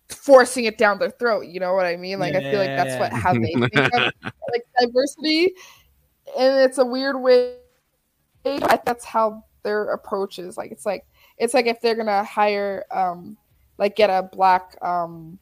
forcing 0.10 0.66
it 0.66 0.78
down 0.78 1.00
their 1.00 1.10
throat. 1.10 1.48
You 1.48 1.60
know 1.60 1.74
what 1.74 1.88
I 1.88 1.96
mean? 1.96 2.20
Like 2.20 2.36
I 2.36 2.42
feel 2.42 2.60
like 2.60 2.78
that's 2.78 3.00
what 3.00 3.12
how 3.12 3.34
they 3.34 3.54
think 3.54 3.76
of 3.76 3.92
like 4.24 4.66
diversity, 4.80 5.54
and 6.38 6.60
it's 6.60 6.78
a 6.78 6.86
weird 6.86 7.20
way. 7.20 7.58
I, 8.46 8.80
that's 8.86 9.04
how 9.04 9.44
their 9.64 9.86
approach 9.86 10.38
is. 10.38 10.56
Like 10.56 10.72
it's 10.72 10.86
like 10.86 11.06
it's 11.38 11.56
like 11.56 11.66
if 11.66 11.82
they're 11.82 11.96
gonna 11.96 12.24
hire, 12.24 12.86
um, 12.92 13.38
like 13.78 13.96
get 13.96 14.10
a 14.10 14.24
black 14.32 14.78
um, 14.82 15.40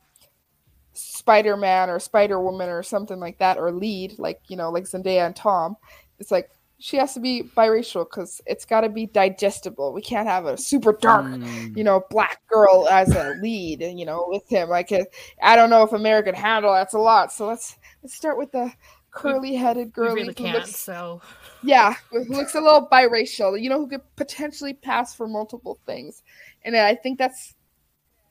Spider 0.93 1.57
Man 1.57 1.89
or 1.89 1.99
Spider 1.99 2.39
Woman 2.39 2.69
or 2.69 2.84
something 2.84 3.19
like 3.19 3.38
that, 3.39 3.57
or 3.57 3.71
lead 3.71 4.17
like 4.19 4.41
you 4.47 4.57
know 4.57 4.69
like 4.69 4.84
Zendaya 4.86 5.25
and 5.25 5.36
Tom. 5.36 5.75
It's 6.19 6.31
like 6.31 6.49
she 6.79 6.97
has 6.97 7.13
to 7.13 7.19
be 7.21 7.43
biracial 7.55 8.05
because 8.05 8.41
it's 8.45 8.65
got 8.65 8.81
to 8.81 8.89
be 8.89 9.05
digestible. 9.05 9.93
We 9.93 10.01
can't 10.01 10.27
have 10.27 10.45
a 10.45 10.57
super 10.57 10.91
dark, 10.91 11.23
Mm. 11.25 11.77
you 11.77 11.84
know, 11.84 12.03
black 12.09 12.45
girl 12.47 12.89
as 12.89 13.09
a 13.15 13.36
lead, 13.41 13.79
you 13.81 14.05
know, 14.05 14.25
with 14.27 14.47
him. 14.49 14.67
Like, 14.67 14.91
I 15.41 15.55
don't 15.55 15.69
know 15.69 15.84
if 15.84 15.93
American 15.93 16.36
Handle. 16.36 16.73
That's 16.73 16.93
a 16.93 16.99
lot. 16.99 17.31
So 17.31 17.47
let's 17.47 17.77
let's 18.01 18.13
start 18.13 18.38
with 18.38 18.51
the 18.51 18.69
curly-headed 19.11 19.86
We 19.88 19.91
girl 19.91 20.13
really 20.13 20.36
who 20.38 20.47
looks, 20.47 20.75
So 20.75 21.21
yeah, 21.63 21.95
who 22.11 22.25
looks 22.25 22.55
a 22.55 22.59
little 22.59 22.88
biracial. 22.91 23.59
You 23.61 23.69
know, 23.69 23.77
who 23.79 23.88
could 23.88 24.01
potentially 24.17 24.73
pass 24.73 25.15
for 25.15 25.25
multiple 25.27 25.79
things. 25.86 26.21
And 26.65 26.75
I 26.75 26.95
think 26.95 27.17
that's 27.17 27.55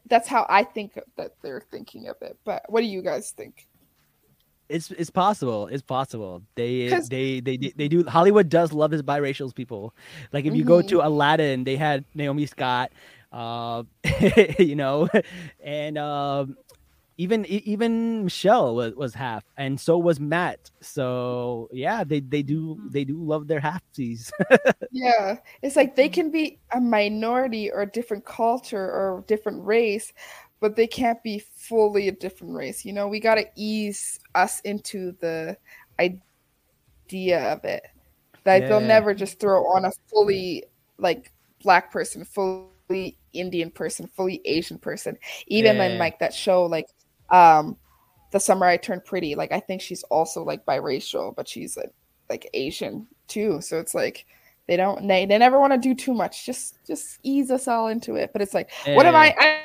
that's 0.07 0.29
how 0.29 0.47
I 0.49 0.65
think 0.65 0.99
that 1.17 1.33
they're 1.43 1.61
thinking 1.71 2.09
of 2.09 2.17
it. 2.23 2.39
But 2.45 2.65
what 2.69 2.81
do 2.81 2.87
you 2.87 3.03
guys 3.03 3.31
think? 3.31 3.67
It's 4.69 4.91
it's 4.93 5.11
possible. 5.11 5.67
It's 5.67 5.83
possible. 5.83 6.43
They 6.55 6.89
they 7.11 7.41
they 7.41 7.57
they 7.59 7.89
do. 7.89 8.05
Hollywood 8.05 8.49
does 8.49 8.73
love 8.73 8.91
his 8.91 9.03
biracial 9.03 9.55
people. 9.55 9.95
Like 10.33 10.47
if 10.47 10.55
you 10.55 10.65
go 10.65 10.79
Mm-hmm. 10.79 10.89
to 10.89 11.07
Aladdin, 11.07 11.65
they 11.65 11.77
had 11.77 12.05
Naomi 12.15 12.47
Scott, 12.47 12.91
uh, 13.33 13.83
you 14.59 14.75
know, 14.77 15.09
and 15.63 15.99
um, 15.99 16.57
even 17.19 17.45
even 17.47 18.25
Michelle 18.25 18.75
was, 18.75 18.95
was 18.95 19.15
half, 19.15 19.45
and 19.57 19.79
so 19.79 19.99
was 19.99 20.19
Matt. 20.19 20.71
So 20.81 21.69
yeah, 21.73 22.05
they 22.05 22.21
they 22.21 22.43
do 22.43 22.75
hmm. 22.75 22.89
they 22.91 23.05
do 23.05 23.23
love 23.23 23.47
their 23.47 23.61
halfsies. 23.61 24.31
Yeah, 24.95 25.39
it's 25.63 25.75
like 25.75 25.97
they 25.97 26.09
hmm. 26.09 26.15
can 26.15 26.31
be 26.31 26.59
a 26.71 26.81
minority 26.81 27.71
or 27.71 27.83
a 27.83 27.87
different 27.87 28.25
culture 28.25 28.85
or 28.85 29.25
different 29.27 29.65
race, 29.65 30.13
but 30.61 30.77
they 30.77 30.87
can't 30.87 31.23
be 31.23 31.39
fully 31.39 32.09
a 32.09 32.13
different 32.13 32.55
race. 32.55 32.85
You 32.85 32.93
know, 32.93 33.09
we 33.09 33.19
got 33.19 33.37
to 33.37 33.47
ease 33.57 34.21
us 34.35 34.61
into 34.61 35.13
the 35.21 35.57
idea 35.99 37.53
of 37.53 37.65
it. 37.65 37.85
Like 38.45 38.69
they'll 38.69 38.81
never 38.81 39.15
just 39.15 39.41
throw 39.41 39.65
on 39.67 39.85
a 39.85 39.93
fully 40.11 40.65
like 40.99 41.33
black 41.63 41.91
person, 41.91 42.25
fully 42.25 43.17
Indian 43.33 43.71
person, 43.71 44.09
fully 44.09 44.41
Asian 44.45 44.79
person. 44.79 45.17
Even 45.47 45.77
Yeah. 45.77 45.85
in 45.85 45.99
like 45.99 46.19
that 46.19 46.35
show, 46.35 46.65
like 46.67 46.87
um, 47.33 47.77
the 48.31 48.39
summer 48.39 48.67
I 48.67 48.77
turned 48.77 49.05
pretty. 49.05 49.35
Like 49.35 49.51
I 49.51 49.59
think 49.61 49.81
she's 49.81 50.05
also 50.05 50.45
like 50.45 50.65
biracial, 50.65 51.35
but 51.35 51.49
she's 51.49 51.77
like 51.77 51.93
like 52.31 52.49
Asian 52.55 53.07
too. 53.27 53.61
So 53.61 53.79
it's 53.81 53.95
like 53.95 54.27
they 54.69 54.77
don't 54.77 55.07
they, 55.09 55.27
they 55.27 55.39
never 55.39 55.59
want 55.59 55.73
to 55.73 55.79
do 55.79 55.95
too 55.95 56.15
much. 56.15 56.47
Just 56.47 56.77
just 56.87 57.19
ease 57.23 57.51
us 57.51 57.67
all 57.67 57.89
into 57.89 58.15
it. 58.15 58.33
But 58.33 58.43
it's 58.43 58.55
like, 58.55 58.71
what 58.87 59.07
am 59.07 59.17
I? 59.17 59.35
I 59.39 59.61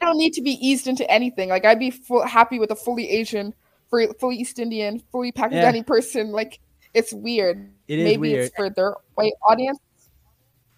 I 0.00 0.04
don't 0.04 0.18
need 0.18 0.34
to 0.34 0.42
be 0.42 0.58
eased 0.66 0.88
into 0.88 1.10
anything. 1.10 1.48
Like 1.48 1.64
I'd 1.64 1.78
be 1.78 1.90
full, 1.90 2.26
happy 2.26 2.58
with 2.58 2.70
a 2.70 2.76
fully 2.76 3.08
Asian, 3.08 3.54
fully, 3.88 4.08
fully 4.20 4.36
East 4.36 4.58
Indian, 4.58 5.02
fully 5.10 5.32
Pakistani 5.32 5.86
person. 5.86 6.32
Like 6.32 6.60
it's 6.92 7.12
weird. 7.12 7.70
It 7.88 8.00
is 8.00 8.04
Maybe 8.04 8.32
weird. 8.32 8.46
it's 8.46 8.56
for 8.56 8.68
their 8.68 8.94
white 9.14 9.32
audience. 9.48 9.78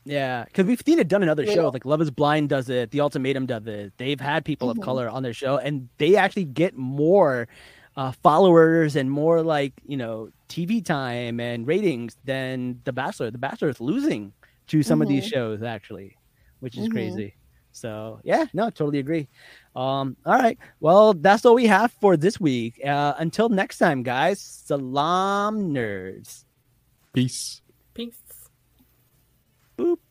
Yeah, 0.09 0.45
because 0.45 0.65
we've 0.67 0.83
seen 0.85 0.99
it 0.99 1.09
done 1.09 1.23
in 1.23 1.29
other 1.29 1.45
Yeah. 1.45 1.55
shows, 1.55 1.73
like 1.75 1.85
Love 1.85 2.01
Is 2.01 2.11
Blind 2.11 2.49
does 2.49 2.69
it, 2.71 2.91
The 2.91 3.01
Ultimatum 3.01 3.47
does 3.47 3.67
it. 3.67 3.93
They've 3.99 4.19
had 4.21 4.45
people 4.45 4.69
Mhm. 4.69 4.79
of 4.79 4.81
color 4.81 5.09
on 5.09 5.23
their 5.23 5.35
show, 5.35 5.59
and 5.59 5.89
they 5.99 6.17
actually 6.17 6.45
get 6.47 6.77
more 6.77 7.47
uh, 7.97 8.13
followers 8.13 8.95
and 8.95 9.11
more 9.11 9.43
like 9.43 9.73
you 9.85 9.97
know 9.97 10.31
TV 10.49 10.81
time 10.81 11.41
and 11.41 11.67
ratings 11.67 12.17
than 12.25 12.81
The 12.85 12.93
Bachelor. 12.93 13.33
The 13.33 13.39
Bachelor 13.39 13.71
is 13.71 13.81
losing 13.81 14.33
to 14.69 14.85
some 14.85 15.03
of 15.03 15.09
these 15.09 15.25
Mhm. 15.25 15.31
shows 15.33 15.63
actually, 15.65 16.17
which 16.61 16.79
is 16.79 16.87
Mhm. 16.87 16.93
crazy. 16.93 17.35
So 17.73 18.21
yeah, 18.23 18.47
no, 18.55 18.71
totally 18.71 19.01
agree. 19.01 19.29
Um, 19.75 20.17
all 20.25 20.35
right, 20.39 20.57
well, 20.79 21.13
that's 21.13 21.45
all 21.45 21.57
we 21.57 21.67
have 21.67 21.91
for 22.01 22.17
this 22.17 22.39
week. 22.41 22.81
Uh, 22.85 23.15
until 23.19 23.49
next 23.49 23.79
time, 23.79 24.05
guys. 24.05 24.41
Salaam, 24.41 25.75
nerds. 25.75 26.45
Peace. 27.13 27.63
peace. 27.95 28.23
Boop. 29.79 30.08